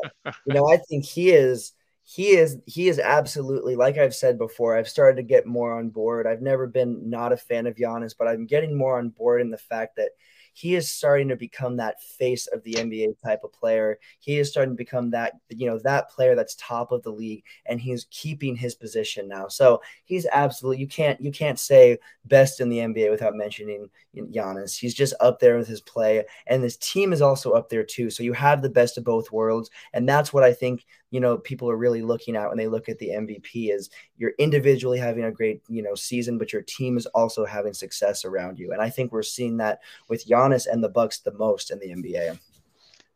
You 0.46 0.54
know, 0.54 0.68
I 0.68 0.78
think 0.78 1.06
he 1.06 1.30
is 1.30 1.74
he 2.04 2.30
is 2.30 2.58
he 2.66 2.90
is 2.90 3.00
absolutely 3.00 3.76
like 3.76 3.98
I've 3.98 4.16
said 4.16 4.38
before. 4.38 4.76
I've 4.76 4.90
started 4.90 5.18
to 5.18 5.24
get 5.24 5.46
more 5.46 5.78
on 5.78 5.90
board. 5.90 6.28
I've 6.28 6.42
never 6.42 6.68
been 6.68 7.10
not 7.10 7.32
a 7.32 7.38
fan 7.38 7.68
of 7.68 7.76
Giannis, 7.76 8.16
but 8.18 8.28
I'm 8.28 8.46
getting 8.46 8.76
more 8.78 8.98
on 8.98 9.10
board 9.10 9.42
in 9.42 9.52
the 9.52 9.58
fact 9.58 9.96
that 9.98 10.12
he 10.54 10.76
is 10.76 10.92
starting 10.92 11.30
to 11.30 11.36
become 11.36 11.78
that 11.78 12.02
face 12.02 12.48
of 12.48 12.64
the 12.64 12.74
NBA 12.74 13.16
type 13.24 13.42
of 13.44 13.54
player. 13.54 14.00
He 14.20 14.38
is 14.38 14.50
starting 14.50 14.74
to 14.74 14.78
become 14.78 15.12
that, 15.12 15.34
you 15.50 15.66
know, 15.66 15.80
that 15.80 16.10
player 16.10 16.36
that's 16.36 16.56
top 16.56 16.92
of 16.92 17.04
the 17.04 17.12
league 17.12 17.44
and 17.66 17.80
he's 17.80 18.08
keeping 18.12 18.56
his 18.56 18.76
position 18.76 19.28
now. 19.28 19.48
So 19.48 19.82
he's 20.04 20.28
absolutely 20.32 20.82
you 20.82 20.88
can't 20.88 21.22
you 21.22 21.32
can't 21.32 21.60
say 21.60 21.98
best 22.26 22.60
in 22.60 22.70
the 22.70 22.80
NBA 22.80 23.10
without 23.10 23.36
mentioning 23.36 23.90
Giannis. 24.16 24.78
He's 24.78 24.94
just 24.94 25.14
up 25.20 25.40
there 25.40 25.58
with 25.58 25.68
his 25.68 25.82
play 25.82 26.26
and 26.48 26.64
this 26.64 26.78
team 26.78 27.14
is 27.14 27.22
also 27.22 27.52
up 27.52 27.70
there 27.70 27.84
too. 27.84 28.10
So 28.10 28.24
you 28.24 28.34
have 28.34 28.62
the 28.62 28.70
best 28.70 28.98
of 28.98 29.04
both 29.04 29.32
worlds 29.32 29.70
and 29.94 30.08
that's 30.08 30.34
what 30.34 30.44
I 30.44 30.54
think 30.54 30.86
you 31.12 31.20
know 31.20 31.38
people 31.38 31.70
are 31.70 31.78
really 31.78 32.02
looking 32.02 32.36
at 32.36 32.50
when 32.50 32.58
they 32.58 32.68
look 32.68 32.90
at 32.90 32.98
the 32.98 33.10
MVP 33.10 33.72
is 33.72 33.90
you're 34.18 34.34
individually 34.40 34.98
having 34.98 35.26
a 35.26 35.32
great 35.32 35.62
you 35.68 35.84
know 35.84 35.94
season, 35.94 36.38
but 36.38 36.52
your 36.52 36.64
team 36.64 36.98
is 36.98 37.06
also 37.08 37.46
having 37.46 37.74
success 37.74 38.26
around 38.26 38.58
you. 38.58 38.72
And 38.72 38.82
I 38.82 38.90
think 38.90 39.12
we're 39.12 39.22
seeing 39.22 39.58
that 39.58 39.82
with 40.08 40.28
Giannis 40.28 40.66
and 40.72 40.84
the 40.84 40.90
Bucks 40.90 41.20
the 41.20 41.34
most 41.34 41.70
in 41.70 41.80
the 41.80 41.90
NBA. 41.90 42.40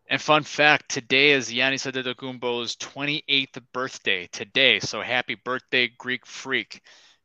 And 0.07 0.21
fun 0.21 0.43
fact, 0.43 0.89
today 0.89 1.31
is 1.31 1.49
Giannis 1.49 1.91
Antetokounmpo's 1.91 2.75
28th 2.75 3.59
birthday 3.73 4.27
today. 4.27 4.79
So 4.79 5.01
happy 5.01 5.33
birthday, 5.33 5.89
Greek 5.97 6.27
freak. 6.27 6.81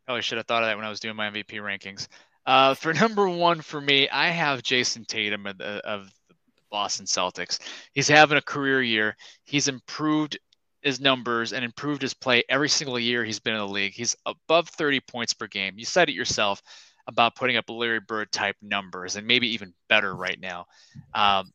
Probably 0.06 0.22
should 0.22 0.38
have 0.38 0.46
thought 0.46 0.62
of 0.62 0.68
that 0.68 0.76
when 0.76 0.86
I 0.86 0.90
was 0.90 1.00
doing 1.00 1.14
my 1.14 1.28
MVP 1.28 1.60
rankings. 1.60 2.08
Uh, 2.46 2.72
for 2.72 2.94
number 2.94 3.28
one 3.28 3.60
for 3.60 3.80
me, 3.80 4.08
I 4.08 4.28
have 4.28 4.62
Jayson 4.62 5.04
Tatum 5.04 5.46
of, 5.46 5.60
of 5.60 6.10
the 6.28 6.34
Boston 6.70 7.04
Celtics. 7.04 7.58
He's 7.92 8.08
having 8.08 8.38
a 8.38 8.42
career 8.42 8.82
year. 8.82 9.14
He's 9.44 9.68
improved 9.68 10.38
his 10.82 11.00
numbers 11.00 11.52
and 11.52 11.64
improved 11.64 12.02
his 12.02 12.14
play 12.14 12.42
every 12.48 12.68
single 12.68 12.98
year 12.98 13.24
he's 13.24 13.40
been 13.40 13.54
in 13.54 13.60
the 13.60 13.68
league. 13.68 13.92
He's 13.92 14.16
above 14.26 14.68
30 14.68 15.00
points 15.00 15.34
per 15.34 15.46
game. 15.46 15.78
You 15.78 15.84
said 15.84 16.08
it 16.08 16.14
yourself 16.14 16.62
about 17.06 17.34
putting 17.34 17.56
up 17.56 17.68
Larry 17.68 18.00
Bird 18.00 18.30
type 18.32 18.56
numbers 18.62 19.16
and 19.16 19.26
maybe 19.26 19.48
even 19.54 19.74
better 19.88 20.14
right 20.14 20.38
now. 20.40 20.66
Um, 21.14 21.52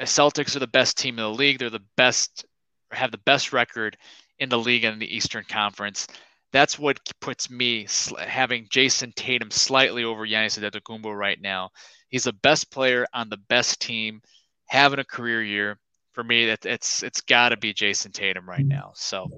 Celtics 0.00 0.56
are 0.56 0.60
the 0.60 0.66
best 0.66 0.96
team 0.98 1.18
in 1.18 1.24
the 1.24 1.30
league. 1.30 1.58
They're 1.58 1.70
the 1.70 1.82
best, 1.96 2.44
have 2.92 3.10
the 3.10 3.18
best 3.18 3.52
record 3.52 3.96
in 4.38 4.48
the 4.48 4.58
league 4.58 4.84
in 4.84 4.98
the 4.98 5.14
Eastern 5.16 5.44
Conference. 5.48 6.06
That's 6.52 6.78
what 6.78 7.00
puts 7.20 7.50
me 7.50 7.86
having 8.18 8.68
Jayson 8.68 9.12
Tatum 9.14 9.50
slightly 9.50 10.04
over 10.04 10.26
Giannis 10.26 10.58
Antetokounmpo 10.58 11.16
right 11.16 11.40
now. 11.40 11.70
He's 12.08 12.24
the 12.24 12.32
best 12.32 12.70
player 12.70 13.06
on 13.14 13.30
the 13.30 13.38
best 13.38 13.80
team, 13.80 14.20
having 14.66 14.98
a 14.98 15.04
career 15.04 15.42
year 15.42 15.78
for 16.12 16.22
me, 16.22 16.46
that 16.46 16.66
it's 16.66 17.02
it's 17.02 17.20
got 17.20 17.50
to 17.50 17.56
be 17.56 17.72
Jayson 17.74 18.12
Tatum 18.12 18.48
right 18.48 18.64
now. 18.64 18.92
So 18.94 19.30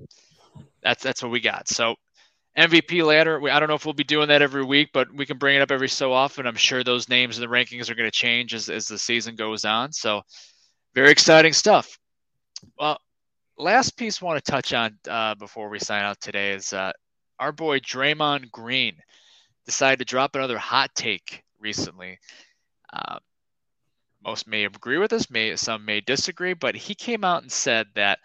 that's 0.82 1.02
that's 1.02 1.22
what 1.22 1.32
we 1.32 1.40
got. 1.40 1.68
So 1.68 1.96
MVP 2.56 3.04
ladder. 3.04 3.40
We, 3.40 3.50
I 3.50 3.58
don't 3.58 3.68
know 3.68 3.74
if 3.74 3.84
we'll 3.84 3.94
be 3.94 4.04
doing 4.04 4.28
that 4.28 4.42
every 4.42 4.64
week, 4.64 4.90
but 4.92 5.12
we 5.12 5.26
can 5.26 5.38
bring 5.38 5.56
it 5.56 5.62
up 5.62 5.70
every 5.70 5.88
so 5.88 6.12
often. 6.12 6.46
I'm 6.46 6.54
sure 6.54 6.84
those 6.84 7.08
names 7.08 7.38
and 7.38 7.42
the 7.42 7.52
rankings 7.52 7.90
are 7.90 7.94
going 7.94 8.10
to 8.10 8.16
change 8.16 8.54
as 8.54 8.68
as 8.68 8.86
the 8.86 8.98
season 8.98 9.36
goes 9.36 9.64
on. 9.64 9.92
So 9.92 10.22
very 10.94 11.10
exciting 11.10 11.52
stuff. 11.52 11.98
Well, 12.78 12.98
last 13.58 13.96
piece 13.96 14.22
I 14.22 14.26
want 14.26 14.44
to 14.44 14.50
touch 14.50 14.72
on 14.72 14.96
uh, 15.08 15.34
before 15.34 15.68
we 15.68 15.78
sign 15.78 16.04
out 16.04 16.20
today 16.20 16.52
is 16.52 16.72
uh, 16.72 16.92
our 17.38 17.52
boy 17.52 17.80
Draymond 17.80 18.50
Green 18.50 18.94
decided 19.66 19.98
to 20.00 20.04
drop 20.04 20.34
another 20.34 20.58
hot 20.58 20.90
take 20.94 21.42
recently. 21.58 22.18
Uh, 22.92 23.18
most 24.24 24.46
may 24.46 24.64
agree 24.64 24.98
with 24.98 25.10
this, 25.10 25.30
may 25.30 25.54
some 25.56 25.84
may 25.84 26.00
disagree, 26.00 26.54
but 26.54 26.74
he 26.74 26.94
came 26.94 27.24
out 27.24 27.42
and 27.42 27.52
said 27.52 27.86
that 27.94 28.20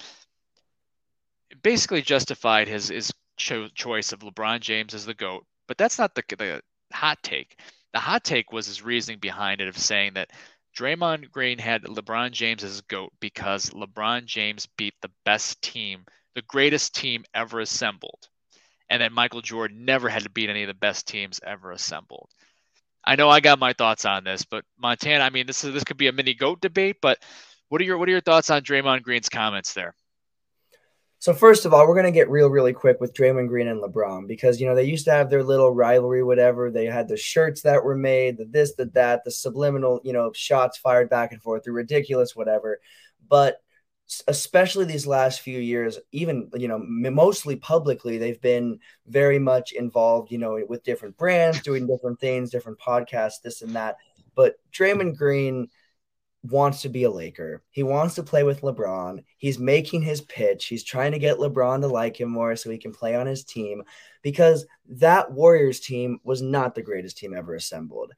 basically 1.62 2.02
justified 2.02 2.68
his 2.68 2.90
his 2.90 3.12
cho- 3.38 3.70
choice 3.70 4.12
of 4.12 4.20
LeBron 4.20 4.60
James 4.62 4.94
as 4.94 5.06
the 5.06 5.14
goat. 5.14 5.46
But 5.68 5.78
that's 5.78 6.00
not 6.00 6.16
the 6.16 6.24
the 6.38 6.62
hot 6.94 7.22
take. 7.24 7.60
The 7.94 8.00
hot 8.00 8.24
take 8.24 8.52
was 8.52 8.68
his 8.68 8.84
reasoning 8.84 9.20
behind 9.20 9.62
it 9.62 9.68
of 9.68 9.78
saying 9.78 10.14
that 10.14 10.32
Draymond 10.78 11.32
Green 11.32 11.58
had 11.58 11.84
LeBron 11.84 12.32
James 12.32 12.64
as 12.64 12.82
GOAT 12.82 13.12
because 13.20 13.72
LeBron 13.72 14.26
James 14.26 14.68
beat 14.78 14.94
the 15.02 15.12
best 15.26 15.62
team, 15.62 16.06
the 16.36 16.44
greatest 16.44 16.96
team 16.96 17.26
ever 17.34 17.60
assembled. 17.60 18.28
And 18.90 19.02
that 19.02 19.12
Michael 19.12 19.42
Jordan 19.42 19.86
never 19.86 20.10
had 20.10 20.24
to 20.24 20.30
beat 20.30 20.50
any 20.50 20.64
of 20.64 20.68
the 20.68 20.74
best 20.74 21.08
teams 21.08 21.40
ever 21.46 21.72
assembled. 21.72 22.30
I 23.06 23.16
know 23.16 23.30
I 23.30 23.40
got 23.40 23.60
my 23.60 23.74
thoughts 23.74 24.06
on 24.06 24.24
this, 24.24 24.46
but 24.46 24.64
Montana, 24.78 25.24
I 25.24 25.30
mean, 25.30 25.48
this 25.48 25.64
is 25.64 25.74
this 25.74 25.84
could 25.84 25.98
be 25.98 26.08
a 26.08 26.12
mini 26.12 26.34
goat 26.34 26.62
debate, 26.62 26.98
but 27.02 27.20
what 27.70 27.82
are 27.82 27.86
your 27.86 27.98
what 27.98 28.08
are 28.08 28.12
your 28.12 28.22
thoughts 28.22 28.50
on 28.50 28.62
Draymond 28.62 29.04
Green's 29.04 29.30
comments 29.30 29.74
there? 29.74 29.96
So 31.22 31.34
first 31.34 31.66
of 31.66 31.74
all, 31.74 31.88
we're 31.88 31.96
gonna 31.96 32.12
get 32.12 32.30
real, 32.30 32.50
really 32.50 32.74
quick 32.74 33.02
with 33.02 33.14
Draymond 33.14 33.50
Green 33.50 33.68
and 33.68 33.82
LeBron 33.82 34.28
because 34.28 34.60
you 34.60 34.68
know 34.68 34.76
they 34.76 34.84
used 34.84 35.06
to 35.06 35.12
have 35.12 35.30
their 35.30 35.44
little 35.44 35.72
rivalry, 35.72 36.24
whatever. 36.24 36.72
They 36.72 36.86
had 36.86 37.08
the 37.08 37.18
shirts 37.18 37.62
that 37.64 37.84
were 37.84 37.96
made, 37.96 38.38
the 38.38 38.46
this, 38.46 38.76
the 38.76 38.86
that, 38.86 39.24
the 39.24 39.32
subliminal, 39.32 40.02
you 40.04 40.14
know, 40.14 40.32
shots 40.34 40.78
fired 40.78 41.10
back 41.10 41.32
and 41.32 41.42
forth, 41.42 41.64
the 41.64 41.72
ridiculous, 41.72 42.36
whatever. 42.36 42.80
But 43.28 43.62
especially 44.28 44.86
these 44.86 45.06
last 45.06 45.42
few 45.42 45.60
years 45.60 46.00
even 46.12 46.50
you 46.56 46.68
know 46.68 46.80
mostly 46.80 47.56
publicly 47.56 48.18
they've 48.18 48.42
been 48.42 48.80
very 49.06 49.38
much 49.38 49.72
involved 49.72 50.32
you 50.32 50.38
know 50.38 50.60
with 50.68 50.84
different 50.84 51.16
brands 51.16 51.62
doing 51.62 51.86
different 51.86 52.20
things 52.20 52.50
different 52.50 52.80
podcasts 52.80 53.42
this 53.44 53.62
and 53.62 53.76
that 53.76 53.98
but 54.36 54.56
Draymond 54.72 55.16
Green 55.18 55.68
wants 56.44 56.82
to 56.82 56.90
be 56.90 57.04
a 57.04 57.12
Laker. 57.12 57.62
He 57.70 57.84
wants 57.84 58.16
to 58.16 58.24
play 58.24 58.44
with 58.44 58.62
LeBron. 58.62 59.24
He's 59.38 59.60
making 59.60 60.02
his 60.02 60.22
pitch. 60.22 60.68
He's 60.68 60.84
trying 60.84 61.12
to 61.12 61.20
get 61.20 61.38
LeBron 61.38 61.82
to 61.82 61.88
like 61.88 62.20
him 62.20 62.30
more 62.30 62.56
so 62.56 62.70
he 62.70 62.78
can 62.78 62.94
play 62.94 63.16
on 63.16 63.28
his 63.28 63.44
team 63.44 63.84
because 64.22 64.66
that 64.88 65.32
Warriors 65.32 65.80
team 65.80 66.20
was 66.24 66.42
not 66.42 66.76
the 66.76 66.82
greatest 66.82 67.18
team 67.18 67.34
ever 67.36 67.56
assembled. 67.56 68.14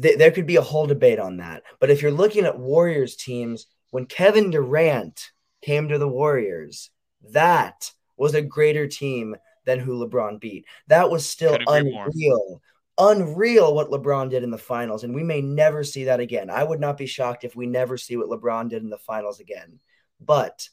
Th- 0.00 0.16
there 0.16 0.30
could 0.30 0.46
be 0.46 0.56
a 0.56 0.62
whole 0.62 0.86
debate 0.86 1.18
on 1.18 1.38
that. 1.38 1.64
But 1.78 1.90
if 1.90 2.00
you're 2.00 2.10
looking 2.10 2.46
at 2.46 2.58
Warriors 2.58 3.16
teams, 3.16 3.66
when 3.90 4.06
Kevin 4.06 4.50
Durant 4.50 5.30
came 5.62 5.88
to 5.88 5.98
the 5.98 6.08
Warriors, 6.08 6.90
that 7.30 7.92
was 8.16 8.34
a 8.34 8.42
greater 8.42 8.86
team 8.86 9.36
than 9.64 9.78
who 9.78 10.04
LeBron 10.04 10.40
beat. 10.40 10.66
That 10.88 11.10
was 11.10 11.28
still 11.28 11.58
unreal. 11.66 12.10
More 12.14 12.60
unreal 13.00 13.74
what 13.74 13.90
LeBron 13.90 14.30
did 14.30 14.44
in 14.44 14.50
the 14.50 14.58
finals, 14.58 15.02
and 15.02 15.14
we 15.14 15.24
may 15.24 15.40
never 15.40 15.82
see 15.82 16.04
that 16.04 16.20
again. 16.20 16.50
I 16.50 16.62
would 16.62 16.80
not 16.80 16.98
be 16.98 17.06
shocked 17.06 17.44
if 17.44 17.56
we 17.56 17.66
never 17.66 17.96
see 17.96 18.16
what 18.16 18.28
LeBron 18.28 18.68
did 18.68 18.82
in 18.82 18.90
the 18.90 18.98
finals 18.98 19.40
again. 19.40 19.80
But 20.20 20.68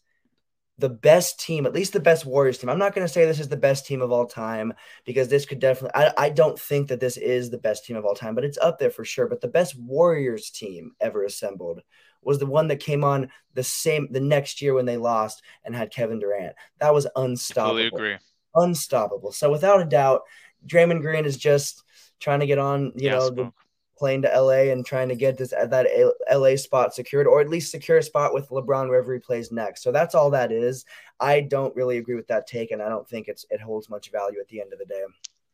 the 0.77 0.89
best 0.89 1.39
team, 1.39 1.65
at 1.65 1.73
least 1.73 1.93
the 1.93 1.99
best 1.99 2.25
Warriors 2.25 2.57
team, 2.57 2.69
I'm 2.69 2.77
not 2.77 2.93
going 2.93 3.07
to 3.07 3.11
say 3.11 3.25
this 3.25 3.39
is 3.39 3.47
the 3.47 3.57
best 3.57 3.87
team 3.87 4.01
of 4.01 4.11
all 4.11 4.27
time 4.27 4.73
because 5.05 5.27
this 5.27 5.45
could 5.45 5.59
definitely, 5.59 5.95
I, 5.95 6.13
I 6.25 6.29
don't 6.29 6.59
think 6.59 6.89
that 6.89 6.99
this 6.99 7.17
is 7.17 7.49
the 7.49 7.57
best 7.57 7.85
team 7.85 7.95
of 7.95 8.05
all 8.05 8.13
time, 8.13 8.35
but 8.35 8.43
it's 8.43 8.59
up 8.59 8.77
there 8.77 8.91
for 8.91 9.05
sure. 9.05 9.27
But 9.27 9.41
the 9.41 9.47
best 9.47 9.79
Warriors 9.79 10.51
team 10.51 10.91
ever 10.99 11.23
assembled 11.23 11.81
was 12.21 12.39
the 12.39 12.45
one 12.45 12.67
that 12.67 12.79
came 12.79 13.03
on 13.03 13.29
the 13.53 13.63
same 13.63 14.07
the 14.11 14.19
next 14.19 14.61
year 14.61 14.73
when 14.73 14.85
they 14.85 14.97
lost 14.97 15.41
and 15.63 15.75
had 15.75 15.91
Kevin 15.91 16.19
Durant. 16.19 16.55
That 16.79 16.93
was 16.93 17.07
unstoppable. 17.15 17.79
I 17.79 17.83
agree. 17.83 18.17
Unstoppable. 18.55 19.31
So 19.31 19.51
without 19.51 19.81
a 19.81 19.85
doubt, 19.85 20.21
Draymond 20.65 21.01
Green 21.01 21.25
is 21.25 21.37
just 21.37 21.83
trying 22.19 22.39
to 22.39 22.47
get 22.47 22.57
on, 22.57 22.85
you 22.95 23.09
yeah, 23.09 23.11
know, 23.11 23.29
the 23.29 23.51
plane 23.97 24.21
to 24.21 24.41
LA 24.41 24.71
and 24.71 24.85
trying 24.85 25.09
to 25.09 25.15
get 25.15 25.37
this 25.37 25.53
uh, 25.53 25.65
that 25.67 25.87
LA 26.31 26.55
spot 26.55 26.93
secured, 26.93 27.27
or 27.27 27.41
at 27.41 27.49
least 27.49 27.71
secure 27.71 27.97
a 27.97 28.03
spot 28.03 28.33
with 28.33 28.49
LeBron 28.49 28.87
wherever 28.89 29.13
he 29.13 29.19
plays 29.19 29.51
next. 29.51 29.83
So 29.83 29.91
that's 29.91 30.15
all 30.15 30.29
that 30.31 30.51
is. 30.51 30.85
I 31.19 31.41
don't 31.41 31.75
really 31.75 31.97
agree 31.97 32.15
with 32.15 32.27
that 32.27 32.47
take, 32.47 32.71
and 32.71 32.81
I 32.81 32.89
don't 32.89 33.07
think 33.07 33.27
it's 33.27 33.45
it 33.49 33.59
holds 33.59 33.89
much 33.89 34.11
value 34.11 34.39
at 34.39 34.47
the 34.47 34.61
end 34.61 34.73
of 34.73 34.79
the 34.79 34.85
day. 34.85 35.03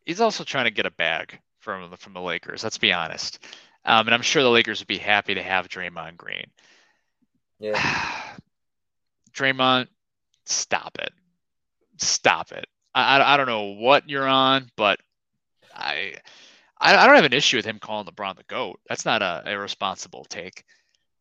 He's 0.04 0.20
also 0.20 0.44
trying 0.44 0.64
to 0.64 0.70
get 0.70 0.86
a 0.86 0.90
bag 0.90 1.38
from 1.60 1.90
the, 1.90 1.96
from 1.96 2.12
the 2.12 2.20
Lakers. 2.20 2.62
Let's 2.62 2.78
be 2.78 2.92
honest, 2.92 3.42
um, 3.84 4.06
and 4.06 4.14
I'm 4.14 4.22
sure 4.22 4.42
the 4.42 4.50
Lakers 4.50 4.80
would 4.80 4.88
be 4.88 4.98
happy 4.98 5.34
to 5.34 5.42
have 5.42 5.68
Draymond 5.68 6.16
Green. 6.16 6.46
Yeah, 7.58 8.22
Draymond, 9.32 9.88
stop 10.44 10.98
it, 11.00 11.12
stop 11.98 12.52
it. 12.52 12.66
I, 12.94 13.18
I, 13.18 13.34
I 13.34 13.36
don't 13.36 13.46
know 13.46 13.74
what 13.74 14.08
you're 14.08 14.28
on, 14.28 14.70
but 14.76 15.00
I 15.74 16.14
I, 16.84 16.96
I 16.96 17.06
don't 17.06 17.16
have 17.16 17.24
an 17.24 17.32
issue 17.32 17.56
with 17.56 17.64
him 17.64 17.78
calling 17.78 18.06
LeBron 18.06 18.36
the 18.36 18.44
GOAT. 18.44 18.78
That's 18.88 19.04
not 19.04 19.22
a 19.22 19.42
irresponsible 19.46 20.24
take. 20.28 20.64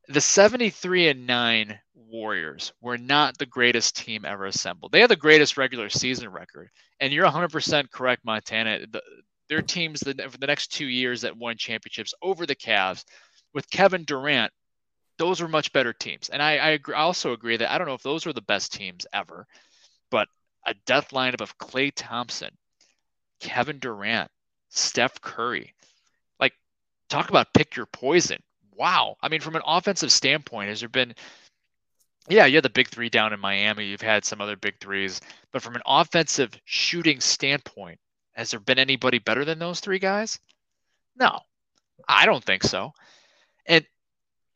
The 0.09 0.21
73 0.21 1.07
and 1.07 1.25
9 1.25 1.79
Warriors 1.95 2.73
were 2.81 2.97
not 2.97 3.37
the 3.37 3.45
greatest 3.45 3.95
team 3.95 4.25
ever 4.25 4.45
assembled. 4.45 4.91
They 4.91 4.99
had 4.99 5.09
the 5.09 5.15
greatest 5.15 5.57
regular 5.57 5.89
season 5.89 6.29
record. 6.29 6.69
And 6.99 7.13
you're 7.13 7.25
100% 7.25 7.89
correct, 7.89 8.25
Montana. 8.25 8.79
The, 8.91 9.01
their 9.53 9.61
teams 9.61 9.99
the, 9.99 10.15
for 10.29 10.37
the 10.39 10.47
next 10.47 10.73
two 10.73 10.87
years 10.87 11.21
that 11.21 11.37
won 11.37 11.57
championships 11.57 12.15
over 12.23 12.47
the 12.47 12.55
Cavs 12.55 13.05
with 13.53 13.69
Kevin 13.69 14.03
Durant, 14.03 14.51
those 15.19 15.41
were 15.41 15.47
much 15.47 15.71
better 15.71 15.93
teams. 15.93 16.29
And 16.29 16.41
I, 16.41 16.57
I, 16.57 16.69
agree, 16.69 16.95
I 16.95 17.01
also 17.01 17.33
agree 17.33 17.57
that 17.57 17.71
I 17.71 17.77
don't 17.77 17.87
know 17.87 17.93
if 17.93 18.01
those 18.01 18.25
were 18.25 18.33
the 18.33 18.41
best 18.41 18.73
teams 18.73 19.05
ever, 19.13 19.45
but 20.09 20.27
a 20.65 20.73
death 20.87 21.11
lineup 21.11 21.41
of 21.41 21.57
Klay 21.59 21.91
Thompson, 21.95 22.49
Kevin 23.39 23.77
Durant, 23.77 24.31
Steph 24.69 25.21
Curry. 25.21 25.71
Like, 26.39 26.53
talk 27.09 27.29
about 27.29 27.53
pick 27.53 27.75
your 27.75 27.85
poison. 27.85 28.41
Wow. 28.75 29.17
I 29.21 29.29
mean, 29.29 29.41
from 29.41 29.55
an 29.55 29.61
offensive 29.67 30.11
standpoint, 30.11 30.69
has 30.69 30.79
there 30.79 30.89
been, 30.89 31.13
yeah, 32.27 32.47
you 32.47 32.55
had 32.55 32.65
the 32.65 32.69
big 32.69 32.87
three 32.87 33.09
down 33.09 33.33
in 33.33 33.39
Miami. 33.39 33.85
You've 33.85 34.01
had 34.01 34.25
some 34.25 34.41
other 34.41 34.55
big 34.55 34.79
threes. 34.79 35.21
But 35.51 35.61
from 35.61 35.75
an 35.75 35.83
offensive 35.85 36.59
shooting 36.65 37.19
standpoint, 37.19 37.99
has 38.33 38.51
there 38.51 38.59
been 38.59 38.79
anybody 38.79 39.19
better 39.19 39.45
than 39.45 39.59
those 39.59 39.79
three 39.79 39.99
guys? 39.99 40.39
No, 41.15 41.39
I 42.07 42.25
don't 42.25 42.43
think 42.43 42.63
so. 42.63 42.93
And 43.65 43.85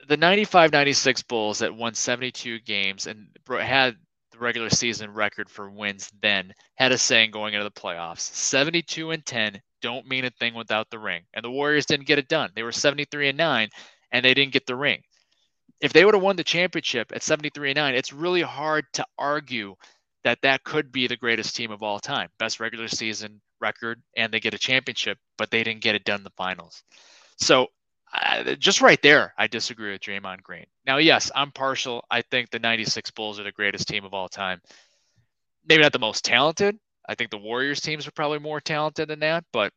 the 0.08 0.18
95 0.18 0.72
96 0.72 1.24
Bulls 1.24 1.60
that 1.60 1.76
won 1.76 1.94
72 1.94 2.60
games 2.60 3.08
and 3.08 3.28
had 3.48 3.96
the 4.32 4.38
regular 4.40 4.70
season 4.70 5.14
record 5.14 5.50
for 5.50 5.70
wins 5.70 6.12
then 6.22 6.54
had 6.76 6.92
a 6.92 6.98
saying 6.98 7.32
going 7.32 7.54
into 7.54 7.64
the 7.64 7.72
playoffs 7.72 8.22
72 8.22 9.12
and 9.12 9.26
10 9.26 9.62
don't 9.82 10.08
mean 10.08 10.26
a 10.26 10.30
thing 10.32 10.54
without 10.56 10.90
the 10.90 11.00
ring. 11.00 11.24
And 11.34 11.46
the 11.46 11.52
Warriors 11.52 11.86
didn't 11.86 12.08
get 12.08 12.20
it 12.20 12.28
done. 12.28 12.50
They 12.56 12.64
were 12.64 12.72
73 12.72 13.30
and 13.30 13.38
9 13.38 13.70
and 14.12 14.26
they 14.26 14.34
didn't 14.34 14.54
get 14.54 14.66
the 14.66 14.76
ring. 14.76 15.04
If 15.80 15.94
they 15.94 16.04
would 16.04 16.16
have 16.16 16.24
won 16.24 16.36
the 16.36 16.44
championship 16.44 17.12
at 17.14 17.22
73 17.22 17.72
and 17.72 17.78
9, 17.78 17.96
it's 17.96 18.12
really 18.12 18.42
hard 18.42 18.86
to 18.94 19.06
argue 19.20 19.76
that 20.24 20.42
that 20.42 20.64
could 20.64 20.92
be 20.92 21.06
the 21.08 21.16
greatest 21.16 21.56
team 21.56 21.72
of 21.72 21.84
all 21.84 22.00
time. 22.00 22.30
Best 22.40 22.60
regular 22.60 22.88
season 22.88 23.40
record 23.60 24.02
and 24.16 24.34
they 24.34 24.40
get 24.40 24.54
a 24.54 24.60
championship, 24.60 25.18
but 25.38 25.52
they 25.52 25.64
didn't 25.64 25.82
get 25.82 25.96
it 25.96 26.04
done 26.04 26.20
in 26.20 26.24
the 26.24 26.30
finals. 26.32 26.84
So 27.38 27.68
uh, 28.14 28.56
just 28.56 28.82
right 28.82 29.02
there, 29.02 29.34
I 29.38 29.48
disagree 29.48 29.92
with 29.92 30.02
Draymond 30.02 30.42
Green. 30.44 30.66
Now, 30.86 30.98
yes, 30.98 31.32
I'm 31.36 31.52
partial. 31.52 32.04
I 32.10 32.22
think 32.22 32.50
the 32.50 32.60
96 32.60 33.12
Bulls 33.12 33.40
are 33.40 33.44
the 33.44 33.52
greatest 33.52 33.88
team 33.88 34.06
of 34.06 34.14
all 34.14 34.30
time. 34.30 34.62
Maybe 35.68 35.84
not 35.84 35.92
the 35.92 36.00
most 36.00 36.24
talented, 36.24 36.78
I 37.08 37.16
think 37.16 37.32
the 37.32 37.38
Warriors 37.38 37.80
teams 37.80 38.08
are 38.08 38.12
probably 38.12 38.40
more 38.40 38.60
talented 38.60 39.08
than 39.08 39.20
that, 39.22 39.46
but 39.54 39.72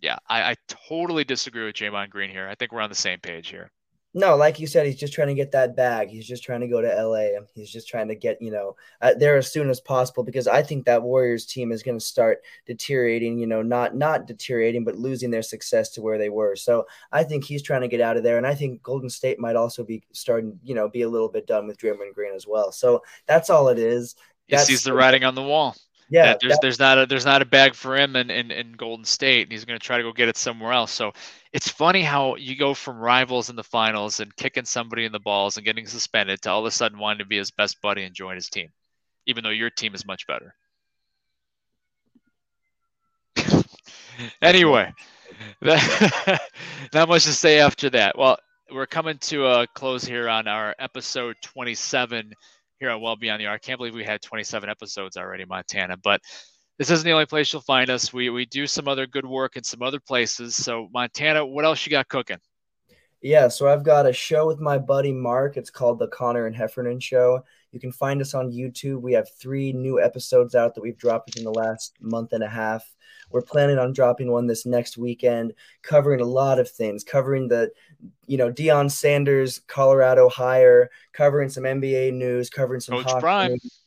yeah, 0.00 0.18
I, 0.28 0.50
I 0.50 0.56
totally 0.88 1.24
disagree 1.24 1.64
with 1.64 1.74
Draymond 1.74 2.10
Green 2.10 2.30
here. 2.30 2.48
I 2.48 2.54
think 2.54 2.72
we're 2.72 2.82
on 2.82 2.90
the 2.90 2.94
same 2.94 3.18
page 3.18 3.48
here. 3.48 3.70
No, 4.18 4.34
like 4.34 4.58
you 4.58 4.66
said, 4.66 4.86
he's 4.86 4.96
just 4.96 5.12
trying 5.12 5.28
to 5.28 5.34
get 5.34 5.52
that 5.52 5.76
bag. 5.76 6.08
He's 6.08 6.26
just 6.26 6.42
trying 6.42 6.62
to 6.62 6.66
go 6.66 6.80
to 6.80 6.88
LA. 6.88 7.38
He's 7.54 7.70
just 7.70 7.86
trying 7.86 8.08
to 8.08 8.14
get, 8.14 8.40
you 8.40 8.50
know, 8.50 8.74
uh, 9.02 9.12
there 9.12 9.36
as 9.36 9.52
soon 9.52 9.68
as 9.68 9.78
possible 9.78 10.24
because 10.24 10.48
I 10.48 10.62
think 10.62 10.86
that 10.86 11.02
Warriors 11.02 11.44
team 11.44 11.70
is 11.70 11.82
going 11.82 11.98
to 11.98 12.04
start 12.04 12.38
deteriorating, 12.64 13.38
you 13.38 13.46
know, 13.46 13.60
not 13.60 13.94
not 13.94 14.26
deteriorating 14.26 14.84
but 14.84 14.96
losing 14.96 15.30
their 15.30 15.42
success 15.42 15.90
to 15.90 16.00
where 16.00 16.16
they 16.16 16.30
were. 16.30 16.56
So, 16.56 16.86
I 17.12 17.24
think 17.24 17.44
he's 17.44 17.62
trying 17.62 17.82
to 17.82 17.88
get 17.88 18.00
out 18.00 18.16
of 18.16 18.22
there 18.22 18.38
and 18.38 18.46
I 18.46 18.54
think 18.54 18.82
Golden 18.82 19.10
State 19.10 19.38
might 19.38 19.54
also 19.54 19.84
be 19.84 20.02
starting, 20.12 20.58
you 20.64 20.74
know, 20.74 20.88
be 20.88 21.02
a 21.02 21.10
little 21.10 21.28
bit 21.28 21.46
done 21.46 21.66
with 21.66 21.76
Draymond 21.76 22.14
Green 22.14 22.34
as 22.34 22.46
well. 22.46 22.72
So, 22.72 23.02
that's 23.26 23.50
all 23.50 23.68
it 23.68 23.78
is. 23.78 24.16
He 24.46 24.56
sees 24.56 24.82
the 24.82 24.94
writing 24.94 25.24
on 25.24 25.34
the 25.34 25.42
wall. 25.42 25.76
Yeah, 26.08 26.36
there's 26.40 26.52
that, 26.52 26.58
there's 26.62 26.78
not 26.78 26.98
a 26.98 27.06
there's 27.06 27.24
not 27.24 27.42
a 27.42 27.46
bag 27.46 27.74
for 27.74 27.96
him 27.96 28.14
in, 28.14 28.30
in, 28.30 28.52
in 28.52 28.72
Golden 28.72 29.04
State, 29.04 29.42
and 29.42 29.52
he's 29.52 29.64
going 29.64 29.78
to 29.78 29.84
try 29.84 29.96
to 29.96 30.04
go 30.04 30.12
get 30.12 30.28
it 30.28 30.36
somewhere 30.36 30.72
else. 30.72 30.92
So 30.92 31.12
it's 31.52 31.68
funny 31.68 32.02
how 32.02 32.36
you 32.36 32.56
go 32.56 32.74
from 32.74 32.98
rivals 32.98 33.50
in 33.50 33.56
the 33.56 33.64
finals 33.64 34.20
and 34.20 34.34
kicking 34.36 34.64
somebody 34.64 35.04
in 35.04 35.12
the 35.12 35.18
balls 35.18 35.56
and 35.56 35.66
getting 35.66 35.86
suspended 35.86 36.42
to 36.42 36.50
all 36.50 36.60
of 36.60 36.66
a 36.66 36.70
sudden 36.70 36.98
wanting 36.98 37.18
to 37.18 37.26
be 37.26 37.38
his 37.38 37.50
best 37.50 37.80
buddy 37.82 38.04
and 38.04 38.14
join 38.14 38.36
his 38.36 38.48
team, 38.48 38.68
even 39.26 39.42
though 39.42 39.50
your 39.50 39.70
team 39.70 39.94
is 39.94 40.06
much 40.06 40.26
better. 40.28 40.54
anyway, 44.42 44.92
that, 45.62 46.40
not 46.94 47.08
much 47.08 47.24
to 47.24 47.32
say 47.32 47.58
after 47.58 47.90
that. 47.90 48.16
Well, 48.16 48.38
we're 48.70 48.86
coming 48.86 49.18
to 49.18 49.46
a 49.46 49.66
close 49.74 50.04
here 50.04 50.28
on 50.28 50.48
our 50.48 50.74
episode 50.78 51.36
27 51.42 52.32
here 52.78 52.90
on 52.90 53.00
Well 53.00 53.16
Beyond 53.16 53.40
the 53.40 53.46
Arc. 53.46 53.62
I 53.62 53.66
can't 53.66 53.78
believe 53.78 53.94
we 53.94 54.04
had 54.04 54.22
27 54.22 54.68
episodes 54.68 55.16
already, 55.16 55.44
Montana. 55.44 55.96
But 55.96 56.20
this 56.78 56.90
isn't 56.90 57.04
the 57.04 57.12
only 57.12 57.26
place 57.26 57.52
you'll 57.52 57.62
find 57.62 57.90
us. 57.90 58.12
We 58.12 58.30
we 58.30 58.46
do 58.46 58.66
some 58.66 58.88
other 58.88 59.06
good 59.06 59.26
work 59.26 59.56
in 59.56 59.64
some 59.64 59.82
other 59.82 60.00
places. 60.00 60.54
So 60.54 60.88
Montana, 60.92 61.44
what 61.44 61.64
else 61.64 61.86
you 61.86 61.90
got 61.90 62.08
cooking? 62.08 62.38
Yeah, 63.22 63.48
so 63.48 63.66
I've 63.66 63.82
got 63.82 64.06
a 64.06 64.12
show 64.12 64.46
with 64.46 64.60
my 64.60 64.78
buddy 64.78 65.10
Mark. 65.10 65.56
It's 65.56 65.70
called 65.70 65.98
the 65.98 66.08
Connor 66.08 66.46
and 66.46 66.54
Heffernan 66.54 67.00
Show. 67.00 67.42
You 67.72 67.80
can 67.80 67.90
find 67.90 68.20
us 68.20 68.34
on 68.34 68.52
YouTube. 68.52 69.00
We 69.00 69.14
have 69.14 69.28
three 69.40 69.72
new 69.72 70.00
episodes 70.00 70.54
out 70.54 70.74
that 70.74 70.82
we've 70.82 70.98
dropped 70.98 71.30
within 71.30 71.44
the 71.44 71.58
last 71.58 71.96
month 72.00 72.32
and 72.34 72.44
a 72.44 72.48
half. 72.48 72.84
We're 73.30 73.42
planning 73.42 73.78
on 73.78 73.92
dropping 73.92 74.30
one 74.30 74.46
this 74.46 74.66
next 74.66 74.96
weekend, 74.96 75.52
covering 75.82 76.20
a 76.20 76.24
lot 76.24 76.58
of 76.58 76.70
things, 76.70 77.04
covering 77.04 77.48
the, 77.48 77.70
you 78.26 78.36
know, 78.36 78.52
Deion 78.52 78.90
Sanders, 78.90 79.60
Colorado 79.66 80.28
hire, 80.28 80.90
covering 81.12 81.48
some 81.48 81.64
NBA 81.64 82.12
news, 82.12 82.50
covering 82.50 82.80
some 82.80 83.02
Coach 83.02 83.20
Prime. 83.20 83.52
News 83.52 83.85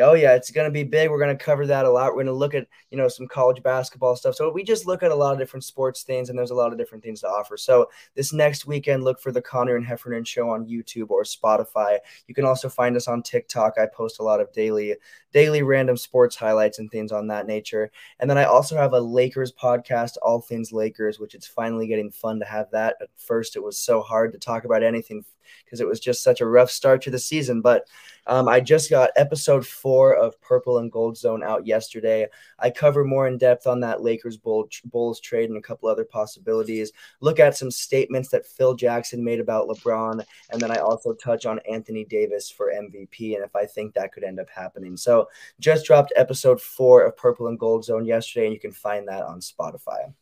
oh 0.00 0.14
yeah, 0.14 0.34
it's 0.34 0.50
going 0.50 0.66
to 0.66 0.70
be 0.70 0.84
big. 0.84 1.10
We're 1.10 1.18
going 1.18 1.36
to 1.36 1.44
cover 1.44 1.66
that 1.66 1.84
a 1.84 1.90
lot. 1.90 2.06
We're 2.08 2.24
going 2.24 2.26
to 2.26 2.32
look 2.32 2.54
at 2.54 2.66
you 2.90 2.96
know 2.96 3.08
some 3.08 3.28
college 3.28 3.62
basketball 3.62 4.16
stuff. 4.16 4.34
So 4.34 4.50
we 4.50 4.62
just 4.64 4.86
look 4.86 5.02
at 5.02 5.10
a 5.10 5.14
lot 5.14 5.32
of 5.32 5.38
different 5.38 5.64
sports 5.64 6.02
things, 6.02 6.30
and 6.30 6.38
there's 6.38 6.50
a 6.50 6.54
lot 6.54 6.72
of 6.72 6.78
different 6.78 7.04
things 7.04 7.20
to 7.20 7.28
offer. 7.28 7.56
So 7.56 7.88
this 8.14 8.32
next 8.32 8.66
weekend, 8.66 9.04
look 9.04 9.20
for 9.20 9.32
the 9.32 9.42
Connor 9.42 9.76
and 9.76 9.84
Heffernan 9.84 10.24
show 10.24 10.48
on 10.48 10.66
YouTube 10.66 11.10
or 11.10 11.24
Spotify. 11.24 11.98
You 12.26 12.34
can 12.34 12.44
also 12.44 12.68
find 12.68 12.96
us 12.96 13.08
on 13.08 13.22
TikTok. 13.22 13.74
I 13.78 13.86
post 13.86 14.20
a 14.20 14.22
lot 14.22 14.40
of 14.40 14.52
daily 14.52 14.96
daily 15.32 15.62
random 15.62 15.96
sports 15.96 16.36
highlights 16.36 16.78
and 16.78 16.90
things 16.90 17.12
on 17.12 17.26
that 17.26 17.46
nature. 17.46 17.90
And 18.20 18.28
then 18.28 18.38
I 18.38 18.44
also 18.44 18.76
have 18.76 18.92
a 18.92 19.00
Lakers 19.00 19.52
podcast, 19.52 20.16
All 20.22 20.40
Things 20.40 20.72
Lakers, 20.72 21.18
which 21.18 21.34
it's 21.34 21.46
finally 21.46 21.86
getting 21.86 22.10
fun 22.10 22.38
to 22.40 22.44
have 22.44 22.70
that. 22.72 22.96
At 23.00 23.08
first, 23.16 23.56
it 23.56 23.62
was 23.62 23.78
so 23.78 24.00
hard 24.00 24.32
to 24.32 24.38
talk 24.38 24.64
about 24.64 24.82
anything 24.82 25.24
because 25.64 25.80
it 25.80 25.86
was 25.86 26.00
just 26.00 26.22
such 26.22 26.40
a 26.40 26.46
rough 26.46 26.70
start 26.70 27.02
to 27.02 27.10
the 27.10 27.18
season. 27.18 27.60
But 27.60 27.86
um, 28.26 28.48
I 28.48 28.60
just 28.60 28.90
got 28.90 29.10
episode 29.16 29.66
four 29.66 30.14
of 30.14 30.40
Purple 30.40 30.78
and 30.78 30.92
Gold 30.92 31.16
Zone 31.16 31.42
out 31.42 31.66
yesterday. 31.66 32.26
I 32.58 32.70
cover 32.70 33.04
more 33.04 33.26
in 33.26 33.38
depth 33.38 33.66
on 33.66 33.80
that 33.80 34.02
Lakers 34.02 34.36
Bulls 34.36 35.20
trade 35.20 35.48
and 35.48 35.58
a 35.58 35.62
couple 35.62 35.88
other 35.88 36.04
possibilities. 36.04 36.92
Look 37.20 37.40
at 37.40 37.56
some 37.56 37.70
statements 37.70 38.28
that 38.30 38.46
Phil 38.46 38.74
Jackson 38.74 39.24
made 39.24 39.40
about 39.40 39.68
LeBron, 39.68 40.24
and 40.50 40.60
then 40.60 40.70
I 40.70 40.76
also 40.76 41.14
touch 41.14 41.46
on 41.46 41.60
Anthony 41.70 42.04
Davis 42.04 42.50
for 42.50 42.72
MVP 42.72 43.34
and 43.34 43.44
if 43.44 43.54
I 43.56 43.66
think 43.66 43.94
that 43.94 44.12
could 44.12 44.24
end 44.24 44.40
up 44.40 44.48
happening. 44.50 44.96
So 44.96 45.28
just 45.58 45.84
dropped 45.84 46.12
episode 46.16 46.60
four 46.60 47.04
of 47.04 47.16
Purple 47.16 47.48
and 47.48 47.58
Gold 47.58 47.84
Zone 47.84 48.04
yesterday, 48.04 48.46
and 48.46 48.54
you 48.54 48.60
can 48.60 48.72
find 48.72 49.08
that 49.08 49.24
on 49.24 49.40
Spotify. 49.40 50.12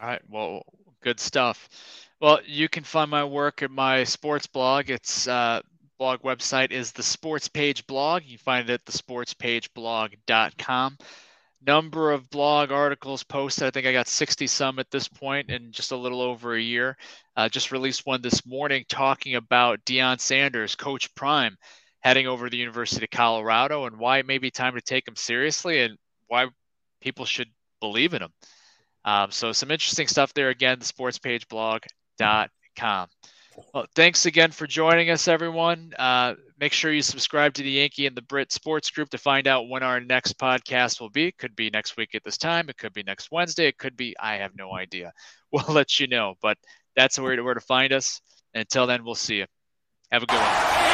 All 0.00 0.08
right. 0.08 0.22
Well, 0.28 0.64
good 1.02 1.20
stuff. 1.20 1.68
Well, 2.20 2.40
you 2.46 2.68
can 2.68 2.84
find 2.84 3.10
my 3.10 3.24
work 3.24 3.62
at 3.62 3.70
my 3.70 4.04
sports 4.04 4.46
blog. 4.46 4.90
Its 4.90 5.26
uh, 5.26 5.60
blog 6.00 6.22
website 6.22 6.72
is 6.72 6.90
the 6.92 7.02
Sports 7.02 7.46
Page 7.46 7.86
blog. 7.86 8.22
You 8.24 8.38
find 8.38 8.70
it 8.70 8.72
at 8.72 8.86
thesportspageblog.com. 8.86 10.96
Number 11.66 12.10
of 12.10 12.30
blog 12.30 12.72
articles 12.72 13.22
posted. 13.22 13.64
I 13.64 13.70
think 13.70 13.86
I 13.86 13.92
got 13.92 14.08
60 14.08 14.46
some 14.46 14.78
at 14.78 14.90
this 14.90 15.08
point 15.08 15.50
in 15.50 15.72
just 15.72 15.92
a 15.92 15.96
little 15.96 16.22
over 16.22 16.54
a 16.54 16.60
year. 16.60 16.96
Uh, 17.36 17.50
just 17.50 17.70
released 17.70 18.06
one 18.06 18.22
this 18.22 18.46
morning 18.46 18.86
talking 18.88 19.34
about 19.34 19.84
Deion 19.84 20.18
Sanders, 20.18 20.74
Coach 20.74 21.14
Prime, 21.14 21.58
heading 22.00 22.26
over 22.26 22.46
to 22.46 22.50
the 22.50 22.56
University 22.56 23.04
of 23.04 23.10
Colorado 23.10 23.84
and 23.84 23.98
why 23.98 24.16
it 24.16 24.26
may 24.26 24.38
be 24.38 24.50
time 24.50 24.76
to 24.76 24.80
take 24.80 25.06
him 25.06 25.16
seriously 25.16 25.82
and 25.82 25.98
why 26.28 26.46
people 27.02 27.26
should 27.26 27.48
believe 27.78 28.14
in 28.14 28.22
him. 28.22 28.32
Um, 29.04 29.30
so 29.30 29.52
some 29.52 29.70
interesting 29.70 30.06
stuff 30.06 30.32
there. 30.32 30.48
Again, 30.48 30.78
the 30.78 30.86
sportspageblog.com. 30.86 33.08
Well, 33.74 33.86
thanks 33.94 34.26
again 34.26 34.52
for 34.52 34.66
joining 34.66 35.10
us, 35.10 35.28
everyone. 35.28 35.92
Uh, 35.98 36.34
make 36.58 36.72
sure 36.72 36.92
you 36.92 37.02
subscribe 37.02 37.54
to 37.54 37.62
the 37.62 37.70
Yankee 37.70 38.06
and 38.06 38.16
the 38.16 38.22
Brit 38.22 38.52
Sports 38.52 38.90
Group 38.90 39.10
to 39.10 39.18
find 39.18 39.46
out 39.46 39.68
when 39.68 39.82
our 39.82 40.00
next 40.00 40.38
podcast 40.38 41.00
will 41.00 41.10
be. 41.10 41.28
It 41.28 41.38
could 41.38 41.56
be 41.56 41.70
next 41.70 41.96
week 41.96 42.14
at 42.14 42.22
this 42.24 42.38
time. 42.38 42.68
It 42.68 42.78
could 42.78 42.92
be 42.92 43.02
next 43.02 43.30
Wednesday. 43.30 43.66
It 43.66 43.78
could 43.78 43.96
be, 43.96 44.14
I 44.20 44.36
have 44.36 44.56
no 44.56 44.74
idea. 44.74 45.12
We'll 45.52 45.64
let 45.74 45.98
you 45.98 46.06
know, 46.06 46.34
but 46.40 46.58
that's 46.94 47.18
where 47.18 47.34
to, 47.34 47.42
where 47.42 47.54
to 47.54 47.60
find 47.60 47.92
us. 47.92 48.20
Until 48.54 48.86
then, 48.86 49.04
we'll 49.04 49.16
see 49.16 49.38
you. 49.38 49.46
Have 50.12 50.22
a 50.22 50.26
good 50.26 50.38
one. 50.38 50.89